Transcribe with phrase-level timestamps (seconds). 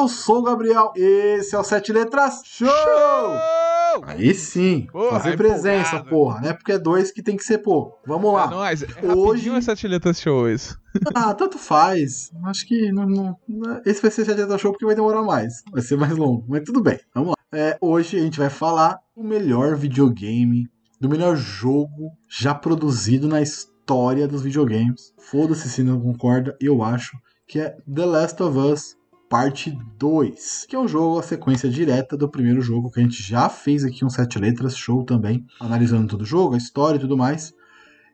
[0.00, 2.66] Eu sou o Gabriel, esse é o Sete Letras Show!
[2.66, 4.02] Show!
[4.06, 6.08] Aí sim, Porra, fazer presença, empolgado.
[6.08, 7.98] porra, não é porque é dois que tem que ser pouco.
[8.06, 8.44] Vamos lá.
[8.46, 8.82] É nóis.
[8.82, 10.80] É Hoje- rapidinho essa Tileta Show isso.
[11.14, 12.30] Ah, tanto faz.
[12.46, 13.36] Acho que não- não-
[13.84, 15.62] esse vai ser Sete Letras Show porque vai demorar mais.
[15.70, 16.98] Vai ser mais longo, mas tudo bem.
[17.14, 17.36] Vamos lá.
[17.52, 20.66] É, hoje a gente vai falar do melhor videogame,
[20.98, 25.12] do melhor jogo já produzido na história dos videogames.
[25.30, 28.96] Foda-se se não concorda, eu acho que é The Last of Us
[29.30, 33.22] Parte 2, que é um jogo, a sequência direta do primeiro jogo, que a gente
[33.22, 37.00] já fez aqui um sete letras, show também, analisando todo o jogo, a história e
[37.00, 37.54] tudo mais.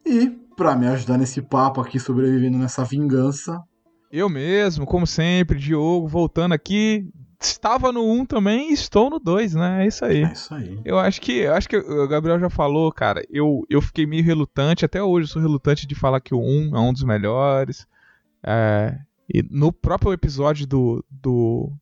[0.04, 3.64] E, pra me ajudar nesse papo aqui, sobrevivendo nessa vingança,
[4.12, 7.08] Eu mesmo, como sempre, Diogo, voltando aqui.
[7.40, 9.84] Estava no 1 também e estou no 2, né?
[9.84, 10.22] É isso aí.
[10.22, 10.78] é isso aí.
[10.84, 13.22] Eu acho que eu acho que o Gabriel já falou, cara.
[13.30, 16.76] Eu, eu fiquei meio relutante, até hoje eu sou relutante de falar que o 1
[16.76, 17.86] é um dos melhores.
[18.44, 18.98] É,
[19.28, 21.72] e no próprio episódio do, do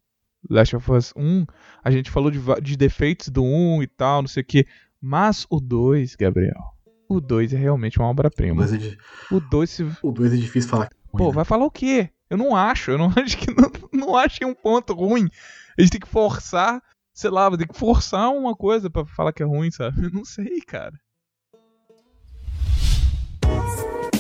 [0.49, 1.47] Last of Us 1,
[1.83, 4.67] a gente falou de, de defeitos do 1 e tal, não sei o que.
[5.01, 6.75] Mas o 2, Gabriel,
[7.09, 8.67] o 2 é realmente uma obra-prima.
[8.67, 8.97] 2 é,
[9.31, 9.83] O 2 se.
[10.03, 10.87] o dois é difícil falar.
[10.87, 11.33] é Pô, né?
[11.33, 12.11] vai falar o quê?
[12.29, 15.29] Eu não acho, eu não acho que não, não achei um ponto ruim.
[15.79, 19.43] A gente tem que forçar, sei lá, ter que forçar uma coisa pra falar que
[19.43, 20.03] é ruim, sabe?
[20.05, 20.99] Eu não sei, cara.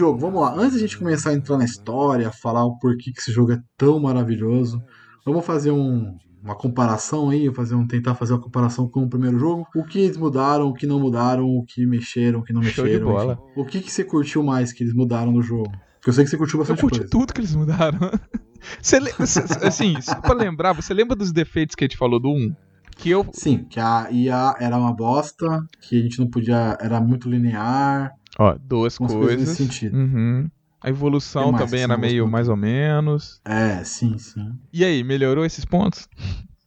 [0.00, 0.54] Jogo, vamos lá.
[0.54, 3.52] Antes de a gente começar a entrar na história, falar o porquê que esse jogo
[3.52, 4.82] é tão maravilhoso,
[5.26, 9.38] vamos fazer um- uma comparação aí, fazer um, tentar fazer uma comparação com o primeiro
[9.38, 9.66] jogo.
[9.76, 12.84] O que eles mudaram, o que não mudaram, o que mexeram, o que não Show
[12.86, 13.06] de mexeram.
[13.12, 13.32] bola.
[13.34, 13.60] enfim.
[13.60, 15.70] O que, que você curtiu mais que eles mudaram no jogo?
[15.96, 17.10] Porque eu sei que você curtiu Eu bastante curti coisa.
[17.10, 17.98] tudo que eles mudaram.
[18.82, 18.96] Você-
[19.66, 22.54] assim, só pra lembrar, você lembra dos defeitos que a gente falou do 1?
[22.96, 23.26] Que eu.
[23.32, 25.46] Sim, que a IA era uma bosta,
[25.80, 26.76] que a gente não podia.
[26.80, 29.48] Era muito linear, Ó, duas umas coisas coisas.
[29.48, 29.96] nesse sentido.
[29.96, 30.50] Uhum.
[30.82, 32.30] A evolução mais também era meio gostou?
[32.30, 33.40] mais ou menos.
[33.44, 34.52] É, sim, sim.
[34.72, 36.08] E aí, melhorou esses pontos?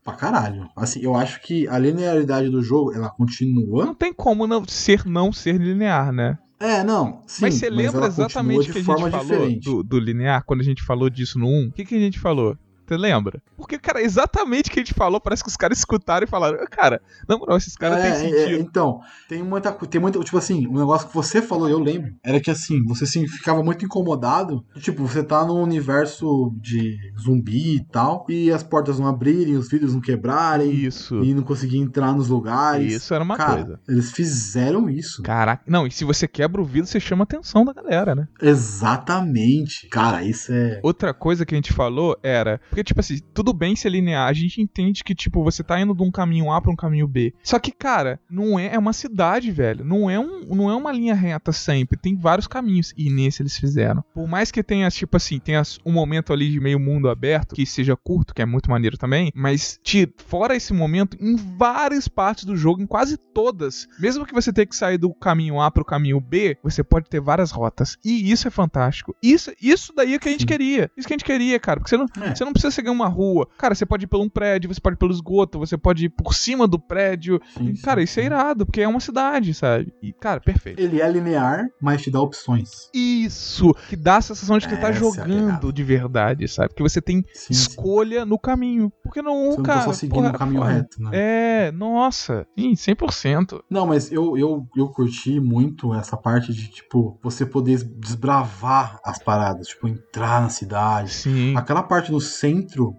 [0.03, 0.69] Pra caralho.
[0.75, 3.85] Assim, eu acho que a linearidade do jogo, ela continua.
[3.85, 6.37] Não tem como não ser não ser linear, né?
[6.59, 7.21] É, não.
[7.25, 10.61] Sim, mas você lembra ela exatamente o que a gente falou do, do linear quando
[10.61, 11.67] a gente falou disso no 1?
[11.67, 12.57] O que, que a gente falou?
[12.85, 13.41] Você lembra?
[13.55, 16.57] Porque, cara, exatamente o que a gente falou, parece que os caras escutaram e falaram,
[16.69, 18.59] cara, na moral, esses caras têm É, é, sentido.
[18.61, 18.99] então,
[19.29, 22.51] tem muita, tem muita, tipo assim, um negócio que você falou, eu lembro, era que
[22.51, 28.25] assim, você assim, ficava muito incomodado, tipo, você tá num universo de zumbi e tal,
[28.29, 31.23] e as portas não abrirem, os vidros não quebrarem, Isso.
[31.23, 32.93] e não conseguir entrar nos lugares.
[32.93, 33.79] Isso era uma Cara, coisa.
[33.87, 35.21] Eles fizeram isso.
[35.23, 35.63] Caraca.
[35.67, 38.27] Não, e se você quebra o vidro, você chama a atenção da galera, né?
[38.41, 39.87] Exatamente.
[39.89, 40.79] Cara, isso é.
[40.83, 42.59] Outra coisa que a gente falou era.
[42.73, 44.27] Porque, tipo assim, tudo bem ser linear.
[44.27, 47.07] A gente entende que, tipo, você tá indo de um caminho A pra um caminho
[47.07, 47.33] B.
[47.43, 48.73] Só que, cara, não é.
[48.73, 49.85] É uma cidade, velho.
[49.85, 51.97] Não é, um, não é uma linha reta sempre.
[51.99, 52.93] Tem vários caminhos.
[52.97, 54.03] E nesse eles fizeram.
[54.13, 57.65] Por mais que tenha, tipo assim, tenha um momento ali de meio mundo aberto, que
[57.65, 59.31] seja curto, que é muito maneiro também.
[59.35, 64.33] Mas, ti- fora esse momento, em várias partes do jogo, em quase todas, mesmo que
[64.33, 67.97] você tenha que sair do caminho A pro caminho B, você pode ter várias rotas.
[68.03, 69.15] E isso é fantástico.
[69.21, 70.47] Isso, isso daí é o que a gente Sim.
[70.47, 70.89] queria.
[70.97, 71.79] Isso que a gente queria, cara.
[71.79, 72.33] Porque você não, É.
[72.35, 73.47] você não precisa seguir uma rua.
[73.57, 76.09] Cara, você pode ir por um prédio, você pode ir pelo esgoto, você pode ir
[76.09, 77.39] por cima do prédio.
[77.57, 79.93] Sim, E, sim, cara, isso é irado, porque é uma cidade, sabe?
[80.01, 80.79] E, cara, perfeito.
[80.79, 82.89] Ele é linear, mas te dá opções.
[82.93, 85.73] Isso, que dá a sensação de que tá Essa é jogando pegada.
[85.73, 86.69] de verdade, sabe?
[86.69, 87.53] Porque você tem Sim, sim.
[87.53, 88.91] escolha no caminho.
[89.03, 89.79] Porque não, Você não cara.
[89.79, 90.71] tá só seguindo porra, o caminho foda.
[90.73, 91.09] reto, né?
[91.13, 93.61] É, nossa, sim, 100%.
[93.69, 99.19] Não, mas eu, eu, eu curti muito essa parte de, tipo, você poder desbravar as
[99.19, 101.11] paradas, tipo, entrar na cidade.
[101.11, 101.55] Sim.
[101.55, 102.52] Aquela parte no centro,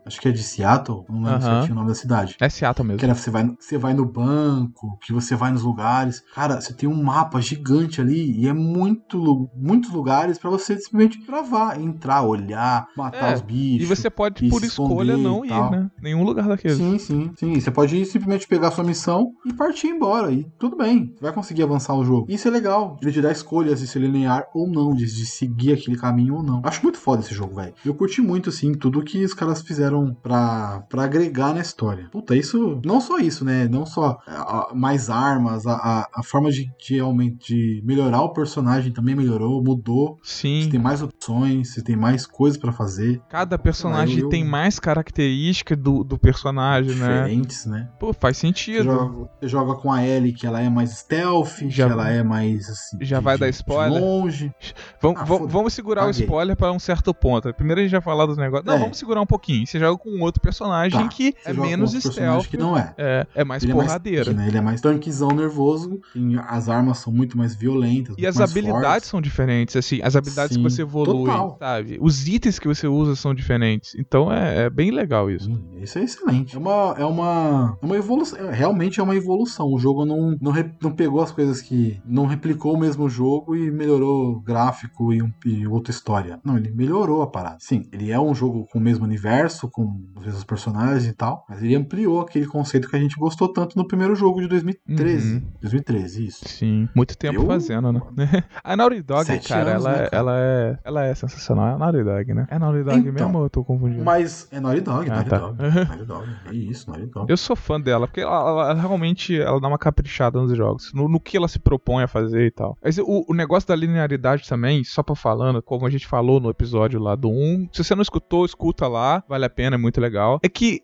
[0.07, 2.37] acho que é de Seattle, não lembro certinho o nome da cidade.
[2.41, 2.99] É Seattle mesmo.
[2.99, 6.23] Que era, você, vai, você vai no banco, que você vai nos lugares.
[6.35, 11.25] Cara, você tem um mapa gigante ali e é muito, muitos lugares pra você simplesmente
[11.27, 13.83] gravar, entrar, olhar, matar É, os bichos.
[13.83, 15.91] E você pode, por escolha, não ir, né?
[16.01, 16.75] Nenhum lugar daquele.
[16.75, 17.61] Sim, sim, sim.
[17.61, 20.33] Você pode ir simplesmente pegar sua missão e partir embora.
[20.33, 21.13] E tudo bem.
[21.15, 22.27] Você vai conseguir avançar o jogo.
[22.29, 22.97] Isso é legal.
[23.03, 26.43] Ele te dá escolhas de ser linear ou não, de, de seguir aquele caminho ou
[26.43, 26.61] não.
[26.65, 27.75] Acho muito foda esse jogo, velho.
[27.85, 32.09] Eu curti muito, assim, tudo que os caras fizeram pra, pra agregar na história.
[32.11, 32.81] Puta, isso.
[32.85, 33.69] Não só isso, né?
[33.69, 37.01] Não só a- a- mais armas, a, a, forma de, de,
[37.39, 40.17] de melhorar o personagem também melhorou, mudou.
[40.23, 40.63] Sim.
[40.63, 43.21] Você tem mais opções, você tem mais coisas pra fazer.
[43.29, 47.23] Cada personagem eu- tem mais característica do, do personagem, né?
[47.23, 47.89] Diferentes, né?
[47.99, 48.85] Pô, faz Você sentido.
[48.85, 52.23] joga, você joga com a Ellie, que ela é mais stealth, Já- que ela é
[52.23, 52.99] mais assim.
[53.01, 54.01] já de- vai dar spoiler?
[54.03, 54.53] longe.
[55.01, 56.23] Vamos, Ah, vamos segurar o Caguei.
[56.25, 57.53] spoiler pra um certo ponto.
[57.55, 58.67] Primeiro a gente vai falar dos negócios.
[58.67, 58.79] Não, É.
[58.79, 59.67] vamos segurar um pouquinho.
[59.67, 61.09] Você joga com um outro personagem Tá.
[61.09, 62.47] que Você é menos stealth.
[62.47, 62.95] que não é.
[62.97, 64.17] É, é mais Ele é porradeiro.
[64.17, 64.49] mais tanque, né?
[64.49, 66.01] Ele é mais tanquezão nervoso.
[66.49, 68.15] as armas são muito mais violentas.
[68.19, 69.09] E as habilidades fortes.
[69.09, 71.57] são diferentes, assim, as habilidades Sim, que você evolui, total.
[71.59, 71.99] sabe?
[72.01, 73.95] Os itens que você usa são diferentes.
[73.97, 75.47] Então é, é bem legal isso.
[75.47, 76.57] Sim, Isso é excelente.
[76.57, 78.39] É uma, é uma, é uma evolução.
[78.39, 79.67] é- Realmente é uma evolução.
[79.73, 82.01] O jogo não, não, re- não pegou as coisas que.
[82.05, 86.39] Não replicou o mesmo jogo e melhorou o gráfico e, um, e outra história.
[86.45, 87.57] Não, ele melhorou a parada.
[87.61, 91.45] Sim, ele é um jogo com o mesmo universo, com os mesmos personagens e tal.
[91.49, 95.35] Mas ele ampliou aquele conceito que a gente gostou tanto no primeiro jogo de 2013.
[95.37, 95.43] Uhum.
[95.63, 96.45] 2013, isso.
[96.49, 98.01] Sim, muito tempo Eu- fazendo, né?
[98.63, 100.17] a Naughty Dog, Sete cara, anos, ela, né, é- cara?
[100.17, 101.69] ela é ela é sensacional.
[101.69, 102.47] É a Naughty Dog, né?
[102.51, 104.05] É a Naughty Dog Então, mesmo ou eu tô confundindo?
[104.05, 105.39] Mas é Naughty Dog, Ah, Naughty tá.
[105.39, 105.57] Dog.
[105.89, 106.29] Naughty Dog.
[106.51, 107.31] É isso, Naughty Dog.
[107.31, 110.93] Eu sou fã dela, porque ela, ela- ela realmente ela dá uma caprichada nos jogos,
[110.93, 112.77] no, no que ela se propõe a fazer e tal.
[112.83, 116.51] Mas o, o negócio da linearidade também, só pra falando, como a gente falou no
[116.51, 120.01] episódio lá do 1, se você não escutou, escuta lá, vale a pena, é muito
[120.01, 120.41] legal.
[120.43, 120.81] É que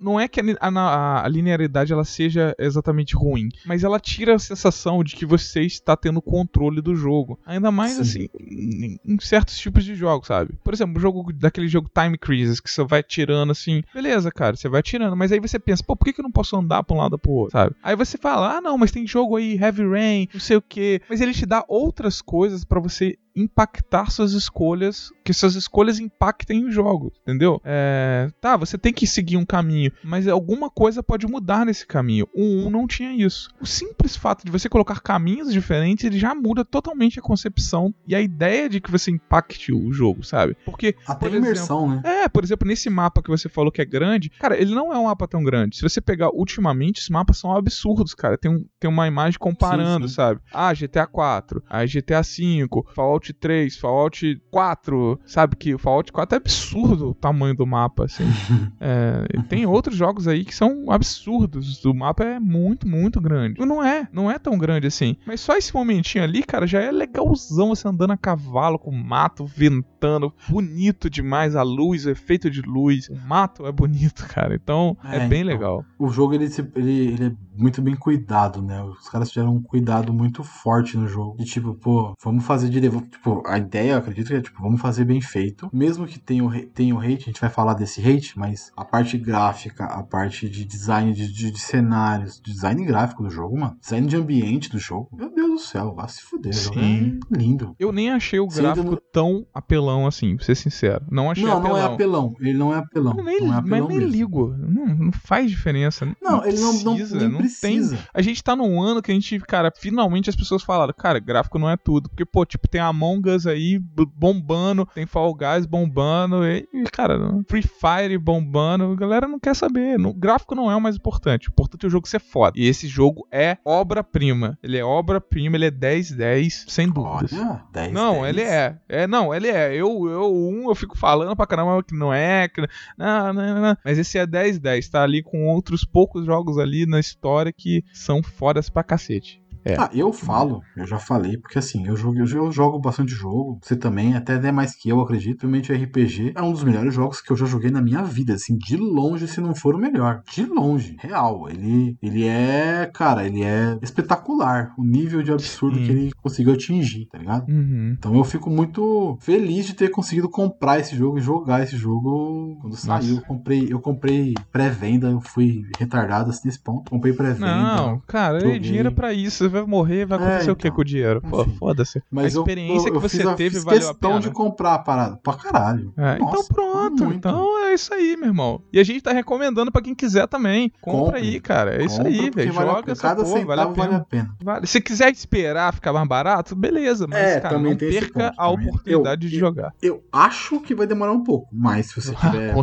[0.00, 4.38] não é que a, a a linearidade ela seja exatamente ruim, mas ela tira a
[4.38, 7.38] sensação de que você está tendo controle do jogo.
[7.46, 8.00] Ainda mais Sim.
[8.00, 10.54] assim, em, em certos tipos de jogos, sabe?
[10.62, 14.56] Por exemplo, o jogo daquele jogo Time Crisis, que você vai tirando assim, beleza, cara,
[14.56, 16.82] você vai tirando, mas aí você pensa, pô, por que, que eu não posso andar
[16.82, 17.74] pra um lado ou pro outro, sabe?
[17.82, 21.00] Aí você fala, ah, não, mas tem jogo aí, Heavy Rain, não sei o que,
[21.08, 26.64] mas ele te dá outras coisas pra você impactar suas escolhas, que suas escolhas impactem
[26.64, 27.60] o jogo, entendeu?
[27.64, 32.28] É, tá, você tem que seguir um caminho, mas alguma coisa pode mudar nesse caminho.
[32.34, 33.48] O 1 não tinha isso.
[33.60, 38.14] O simples fato de você colocar caminhos diferentes, ele já muda totalmente a concepção e
[38.14, 40.56] a ideia de que você impacte o jogo, sabe?
[40.64, 42.02] Porque Até por imersão, né?
[42.04, 44.98] é, por exemplo, nesse mapa que você falou que é grande, cara, ele não é
[44.98, 45.76] um mapa tão grande.
[45.76, 48.38] Se você pegar ultimamente, os mapas são absurdos, cara.
[48.38, 50.14] Tem, um, tem uma imagem comparando, Sim, sim.
[50.14, 50.40] sabe?
[50.52, 55.56] Ah, GTA 4, aí GTA 5, Fallout 3, Fallout 4, sabe?
[55.56, 58.24] Que o Fallout 4 é absurdo o tamanho do mapa, assim.
[58.80, 61.84] É, tem outros jogos aí que são absurdos.
[61.84, 63.64] O mapa é muito, muito grande.
[63.64, 65.16] Não é, não é tão grande assim.
[65.26, 69.04] Mas só esse momentinho ali, cara, já é legalzão você andando a cavalo com o
[69.04, 70.32] mato ventando.
[70.48, 73.08] Bonito demais a luz, o efeito de luz.
[73.08, 74.54] O mato é bonito, cara.
[74.54, 75.52] Então é, É, bem então.
[75.54, 75.84] legal.
[75.98, 76.44] O jogo ele,
[76.74, 78.82] ele, ele é muito bem cuidado, né?
[78.82, 81.36] Os caras tiveram um cuidado muito forte no jogo.
[81.38, 84.60] De tipo, pô, vamos fazer de levo- Tipo, a ideia, eu acredito que é tipo,
[84.62, 85.68] vamos fazer bem feito.
[85.72, 88.84] Mesmo que tenha o, tenha o hate, a gente vai falar desse hate, mas a
[88.84, 93.76] parte gráfica, a parte de design de, de- de cenários, design gráfico do jogo, mano.
[93.80, 95.08] Design de ambiente do jogo.
[95.12, 96.52] Meu Deus do céu, vai se fuder.
[96.52, 97.18] Jogo Sim.
[97.32, 97.74] é lindo.
[97.78, 101.04] Eu nem achei o gráfico não- tão apelão assim, pra ser sincero.
[101.10, 101.72] Não achei Não, apelão.
[101.76, 102.34] não é apelão.
[102.40, 103.14] Ele não é apelão.
[103.14, 104.12] Nem, não é mas apelão nem mesmo.
[104.12, 104.54] ligo.
[104.58, 106.06] Não, não faz diferença.
[106.20, 107.96] Não, ele não, não, precisa, nem não precisa.
[107.96, 108.04] tem.
[108.12, 111.58] A gente tá num ano que a gente, cara, finalmente as pessoas falaram, cara, gráfico
[111.58, 112.08] não é tudo.
[112.08, 113.78] Porque, pô, tipo, tem Among Us aí
[114.16, 117.18] bombando, tem Fall Guys bombando, e, cara,
[117.48, 118.92] Free Fire bombando.
[118.92, 119.98] A galera não quer saber.
[119.98, 121.48] No, gráfico não é o mais importante.
[121.48, 122.58] O importante é o jogo ser foda.
[122.58, 124.58] E esse jogo é obra-prima.
[124.62, 127.32] Ele é obra-prima, ele é 10-10, sem dúvidas.
[127.32, 128.28] Olha, 10, Não, 10.
[128.28, 128.78] ele é.
[128.88, 129.74] É, não, ele é.
[129.74, 132.48] Eu, eu, um, eu fico falando pra caramba que não é.
[132.48, 132.66] Que...
[132.96, 133.76] Não, não, não.
[133.84, 134.90] Mas esse é 10-10.
[134.90, 139.43] Tá ali com outros poucos jogos ali na história que são fodas pra cacete.
[139.64, 139.76] É.
[139.78, 143.74] Ah, eu falo, eu já falei, porque assim, eu jogo, eu jogo- bastante jogo, você
[143.76, 145.42] também, até é mais que eu, acredito.
[145.42, 148.34] Realmente o RPG é um dos melhores jogos que eu já joguei na minha vida,
[148.34, 150.22] assim, de longe, se não for o melhor.
[150.32, 151.48] De longe, real.
[151.48, 154.72] Ele, ele é, cara, ele é espetacular.
[154.76, 155.84] O nível de absurdo Sim.
[155.84, 157.48] que ele conseguiu atingir, tá ligado?
[157.48, 157.94] Uhum.
[157.98, 162.58] Então eu fico muito feliz de ter conseguido comprar esse jogo e jogar esse jogo
[162.60, 163.16] quando saiu.
[163.16, 166.90] Eu comprei, eu comprei pré-venda, eu fui retardado assim nesse ponto.
[166.90, 167.46] Comprei pré-venda.
[167.76, 168.58] Não, cara, joguei.
[168.58, 169.44] dinheiro é pra isso.
[169.54, 170.74] Vai morrer, vai É, acontecer o que então.
[170.76, 171.20] com o dinheiro?
[171.22, 171.98] Pô, foda-se.
[171.98, 174.10] A Mas eu- experiência eu, eu que você fiz a- teve fiz valeu a questão
[174.10, 174.20] pena.
[174.22, 175.16] de comprar a parada.
[175.22, 175.92] Pra caralho.
[175.96, 177.04] É, então Nossa, pronto.
[177.04, 177.16] muito.
[177.16, 178.60] Então é isso aí, meu irmão.
[178.72, 180.72] E a gente tá recomendando pra quem quiser também.
[180.80, 181.20] Compra Compre.
[181.20, 181.74] aí, cara.
[181.80, 182.52] É isso Compra, aí, velho.
[182.52, 183.76] vale Joga essa Cada porra, vale a pena.
[183.86, 184.36] vale a pena.
[184.42, 184.66] Vale.
[184.66, 187.06] Se quiser esperar ficar mais barato, beleza.
[187.06, 189.72] Mas, É, cara, também não perca ponto a oportunidade de jogar.
[189.82, 192.54] Eu acho que vai demorar um pouco, mas se você Ah, tiver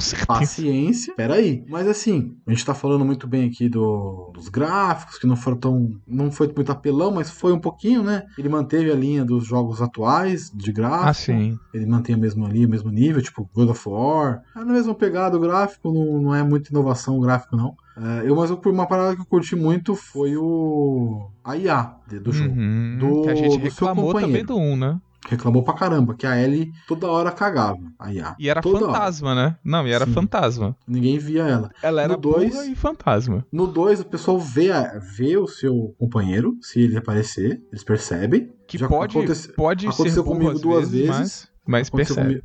[0.42, 1.64] paciência, peraí.
[1.70, 5.58] Mas assim, a gente tá falando muito bem aqui do, dos gráficos, que não foram
[5.58, 5.90] tão.
[6.08, 8.24] não foi muito apelão, mas foi um pouquinho, né?
[8.38, 11.08] Ele manteve a linha dos jogos atuais, de gráfico.
[11.08, 11.60] Ah, sim.
[11.74, 14.42] Ele mantém a mesma linha, o mesmo nível, tipo God of War.
[14.56, 17.74] É na mesma pegada o gráfico, não, não é muita inovação o gráfico, não.
[17.96, 21.30] É, eu, mas eu- uma parada que eu curti muito foi o.
[21.44, 22.54] a IA do jogo.
[22.54, 24.98] Uhum, Do- que a gente reclamou também do 1, né?
[25.30, 28.36] Reclamou pra caramba, que a Ellie toda hora cagava, a IA.
[28.40, 28.94] E era Toda hora.
[28.94, 29.56] fantasma, né?
[29.64, 30.14] Não, e era Sim.
[30.14, 30.76] fantasma.
[30.88, 31.70] Ninguém via ela.
[31.84, 33.46] Ela era No dois- e fantasma.
[33.52, 38.52] No 2, o pessoal vê, a- vê o seu companheiro, se ele aparecer, eles percebem.
[38.68, 41.48] Que Já pode, acontece- pode ser aconteceu burro comigo duas vezes, vezes.
[41.66, 42.44] mas, mas percebe.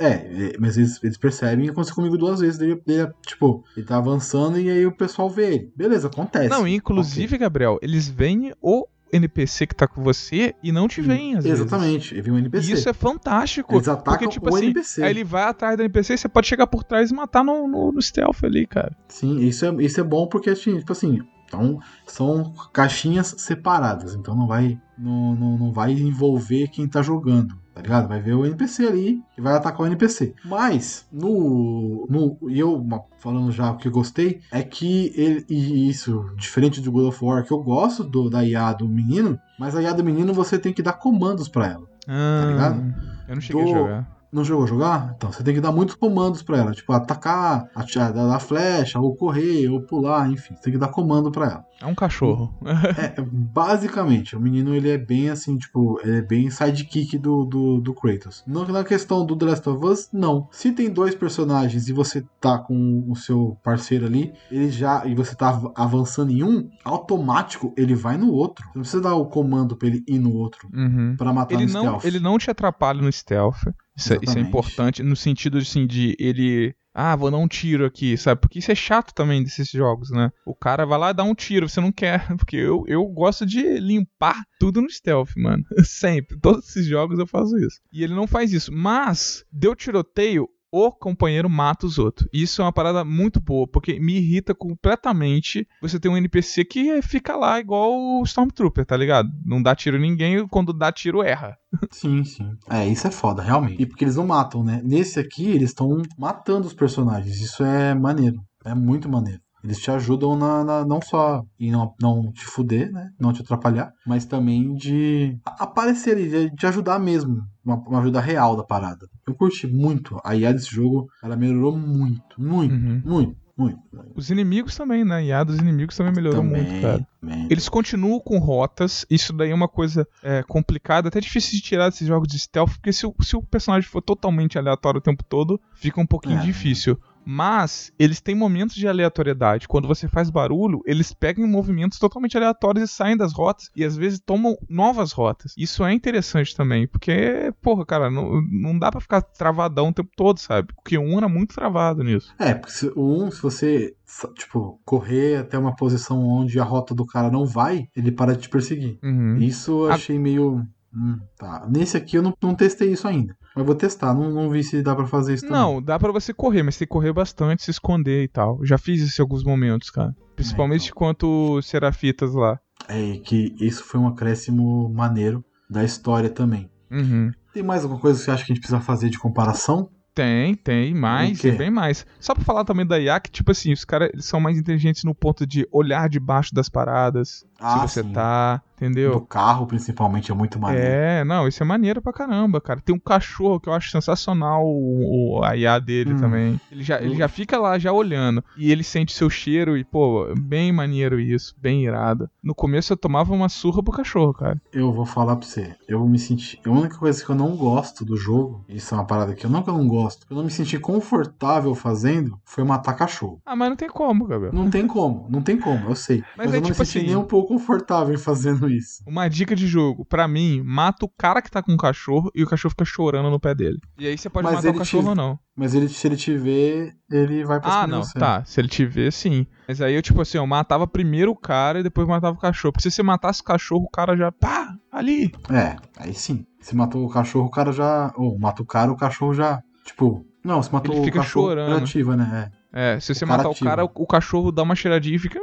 [0.00, 2.58] é, mas eles, eles percebem e aconteceu comigo duas vezes.
[2.58, 5.72] Dele, dele, tipo, ele tá avançando e aí o pessoal vê ele.
[5.76, 6.48] Beleza, acontece.
[6.48, 11.32] Não, inclusive, Gabriel, eles veem o NPC que tá com você e não te veem,
[11.34, 11.50] às Ok.
[11.50, 11.66] vezes.
[11.66, 12.70] Exatamente, ele viu um NPC.
[12.70, 13.74] E isso é fantástico.
[13.74, 15.02] Eles atacam porque, tipo o assim, NPC.
[15.02, 17.66] aí ele vai atrás do NPC e você pode chegar por trás e matar no,
[17.66, 18.96] no, no stealth ali, cara.
[19.08, 24.34] Sim, isso é, isso é bom porque, assim, tipo assim, então, são caixinhas separadas, então
[24.36, 28.08] não vai, não, não, não vai envolver quem tá jogando, tá ligado?
[28.08, 30.34] Vai ver o NPC ali e vai atacar o NPC.
[30.44, 32.06] Mas, no.
[32.10, 32.84] no e eu,
[33.20, 37.24] falando já o que eu gostei, é que ele, e isso, diferente do God of
[37.24, 40.58] War, que eu gosto do, da IA do menino, mas a IA do menino você
[40.58, 41.84] tem que dar comandos pra ela.
[42.08, 42.94] Ah, ligado?
[43.28, 44.17] Eu não cheguei Do- a jogar.
[44.32, 45.14] Não jogou a jogar?
[45.16, 49.16] Então você tem que dar muitos comandos pra ela, tipo atacar, atirar, dar flecha, ou
[49.16, 51.64] correr, ou pular, enfim, você tem que dar comando pra ela.
[51.80, 52.52] É um cachorro.
[52.98, 57.80] É, basicamente, o menino ele é bem assim, tipo, ele é bem sidekick do, do,
[57.80, 58.42] do Kratos.
[58.46, 60.48] Não na questão do The Last of Us, não.
[60.50, 65.14] Se tem dois personagens e você tá com o seu parceiro ali, ele já e
[65.14, 68.64] você tá av- avançando em um, automático ele vai no outro.
[68.66, 71.14] Você não precisa dar o comando pra ele ir no outro Uhum.
[71.16, 72.04] pra matar Ele no não, stealth.
[72.04, 73.62] ele não te atrapalha no stealth.
[73.98, 76.74] Isso, é- isso é importante no sentido assim de ele.
[76.94, 78.40] Ah, vou dar um tiro aqui, sabe?
[78.40, 80.30] Porque isso é chato também desses jogos, né?
[80.44, 82.26] O cara vai lá e dá um tiro, você não quer.
[82.38, 85.62] Porque eu, eu gosto de limpar tudo no stealth, mano.
[85.84, 86.38] Sempre.
[86.40, 87.78] Todos esses jogos eu faço isso.
[87.92, 88.72] E ele não faz isso.
[88.72, 92.28] Mas, deu tiroteio, o companheiro mata os outros.
[92.32, 97.00] Isso é uma parada muito boa, porque me irrita completamente você ter um NPC que
[97.02, 99.28] fica lá igual o Stormtrooper, tá ligado?
[99.44, 101.56] Não dá tiro em ninguém, quando dá tiro erra.
[101.90, 102.50] Sim, sim.
[102.70, 103.82] É, isso é foda, realmente.
[103.82, 104.80] E porque eles não matam, né?
[104.84, 107.40] Nesse aqui, eles estão matando os personagens.
[107.40, 108.40] Isso é maneiro.
[108.64, 109.40] É muito maneiro.
[109.64, 113.10] Eles te ajudam na, na- não só em não, não te fuder, né?
[113.18, 117.42] Não te atrapalhar, mas também de aparecer ali, de, de ajudar mesmo.
[117.64, 119.06] Uma, uma ajuda real da parada.
[119.26, 120.18] Eu curti muito.
[120.24, 123.02] A IA desse jogo, ela melhorou muito, muito, Uhum.
[123.04, 123.78] muito, muito.
[124.14, 125.30] Os inimigos também, né?
[125.32, 127.04] A dos inimigos também melhorou muito, cara.
[127.20, 127.46] também.
[127.50, 131.88] Eles continuam com rotas, isso daí é uma coisa é, complicada, até difícil de tirar
[131.88, 135.24] desses jogos de stealth, porque se o, se o personagem for totalmente aleatório o tempo
[135.28, 136.42] todo, fica um pouquinho É.
[136.42, 136.98] difícil.
[137.30, 139.68] Mas eles têm momentos de aleatoriedade.
[139.68, 143.94] Quando você faz barulho, eles pegam movimentos totalmente aleatórios e saem das rotas e às
[143.94, 145.52] vezes tomam novas rotas.
[145.54, 150.08] Isso é interessante também, porque, porra, cara, não, não dá pra ficar travadão o tempo
[150.16, 150.72] todo, sabe?
[150.74, 152.34] Porque o 1 era muito travado nisso.
[152.38, 153.94] É, porque se, o um, se você,
[154.34, 158.42] tipo, correr até uma posição onde a rota do cara não vai, ele para de
[158.44, 158.98] te perseguir.
[159.02, 159.36] Uhum.
[159.36, 160.66] Isso eu A- achei meio.
[160.94, 161.66] Hum, tá.
[161.68, 163.36] Nesse aqui eu não, não testei isso ainda.
[163.54, 165.60] Mas vou testar, não, não vi se dá pra fazer isso também.
[165.60, 168.64] Não, dá pra você correr, mas tem que correr bastante, se esconder e tal.
[168.64, 170.14] Já fiz isso em alguns momentos, cara.
[170.34, 170.96] Principalmente então.
[170.96, 172.58] enquanto Serafitas lá.
[172.88, 176.70] É que isso foi um acréscimo maneiro da história também.
[176.90, 177.30] Uhum.
[177.52, 179.90] Tem mais alguma coisa que você acha que a gente precisa fazer de comparação?
[180.14, 182.04] Tem, tem, mais, e bem mais.
[182.18, 185.14] Só pra falar também da IA, que, tipo assim, os caras são mais inteligentes no
[185.14, 188.12] ponto de olhar debaixo das paradas, Ah, se você sim.
[188.12, 189.20] tá, Do entendeu?
[189.22, 190.86] carro, principalmente, é muito maneiro.
[190.88, 192.80] É, não, isso é maneiro pra caramba, cara.
[192.80, 196.20] Tem um cachorro que eu acho sensacional, o, o- a IA dele Hum.
[196.20, 196.60] também.
[196.70, 198.44] Ele já, ele já fica lá, já olhando.
[198.56, 202.30] E ele sente seu cheiro e, pô, bem maneiro isso, bem irado.
[202.42, 204.60] No começo eu tomava uma surra pro cachorro, cara.
[204.72, 205.74] Eu vou falar pra você.
[205.88, 206.60] Eu me senti.
[206.64, 209.50] A única coisa que eu não gosto do jogo, isso é uma parada que eu
[209.50, 213.40] não que eu não gosto, eu não me senti confortável fazendo, foi matar cachorro.
[213.44, 214.52] Ah, mas não tem como, Gabriel.
[214.52, 216.22] Não tem como, não tem como, eu sei.
[216.36, 218.68] Mas Mas, é eu não tipo me senti assim- nem um pouco confortável em fazendo
[218.70, 219.02] isso.
[219.06, 222.42] Uma dica de jogo, pra mim, mata o cara que tá com o cachorro e
[222.42, 223.78] o cachorro fica chorando no pé dele.
[223.98, 225.38] E aí você pode Mas matar o cachorro te- ou não.
[225.56, 228.18] Mas ele, se ele te ver, ele vai pra Ah, cima não, você.
[228.18, 228.44] tá.
[228.44, 229.46] Se ele te ver, sim.
[229.66, 232.72] Mas aí eu, tipo assim, eu matava primeiro o cara e depois matava o cachorro.
[232.72, 234.30] Porque se você matasse o cachorro, o cara já.
[234.30, 234.74] Pá!
[234.92, 235.32] Ali!
[235.50, 236.44] É, aí sim.
[236.60, 238.12] Se matou o cachorro, o cara já.
[238.16, 239.62] Ou mata o cara, o cachorro já.
[239.84, 240.24] Tipo.
[240.44, 241.46] Não, se matou Ele o fica cachorro.
[241.48, 241.72] chorando.
[241.74, 242.50] ele ativa, né?
[242.72, 245.40] É, se você matar o cara, o cachorro dá uma cheiradinha e fica.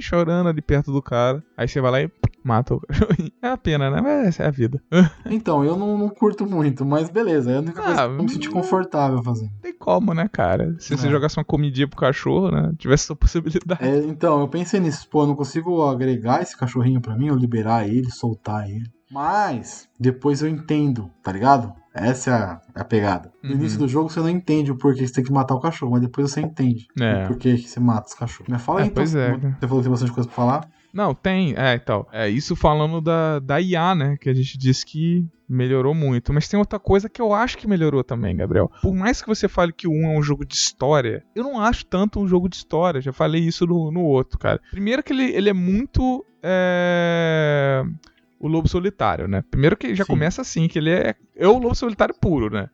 [0.00, 1.42] Chorando ali perto do cara.
[1.56, 2.10] Aí você vai lá e
[2.44, 3.30] mata o cachorrinho.
[3.42, 4.00] É uma pena, né?
[4.00, 4.80] Mas essa é a vida.
[5.26, 7.50] Então, eu não, não curto muito, mas beleza.
[7.50, 8.52] É a única coisa Ah, que eu me senti hum.
[8.52, 9.50] confortável fazendo.
[9.60, 10.74] Tem como, né, cara?
[10.78, 11.10] Se você É.
[11.10, 12.72] jogasse uma comidinha pro cachorro, né?
[12.78, 13.82] Tivesse essa possibilidade.
[13.84, 15.08] É, então, eu pensei nisso.
[15.10, 18.86] Pô, eu não consigo agregar esse cachorrinho pra mim, ou liberar ele, soltar ele.
[19.12, 21.72] Mas, depois eu entendo, tá ligado?
[21.94, 23.30] Essa é a, é a pegada.
[23.42, 23.56] No Uhum.
[23.56, 26.00] início do jogo você não entende o porquê você tem que matar o cachorro, mas
[26.00, 27.24] depois você entende É.
[27.24, 28.48] o porquê que você mata os cachorros.
[28.48, 29.02] Mas fala É, aí, então.
[29.02, 30.68] pois é, Você falou que tem bastante coisa pra falar.
[30.94, 31.54] Não, tem.
[31.56, 32.06] É, então.
[32.12, 34.16] É isso falando da, da IA, né?
[34.20, 36.32] Que a gente disse que melhorou muito.
[36.34, 38.70] Mas tem outra coisa que eu acho que melhorou também, Gabriel.
[38.82, 41.58] Por mais que você fale que o 1 é um jogo de história, eu não
[41.60, 43.00] acho tanto um jogo de história.
[43.00, 44.60] Já falei isso no, no outro, cara.
[44.70, 46.24] Primeiro que ele, ele é muito.
[46.42, 47.82] É...
[48.42, 49.42] O Lobo Solitário, né?
[49.50, 50.12] Primeiro que já Sim.
[50.12, 52.68] começa assim, que ele é, é o Lobo Solitário puro, né?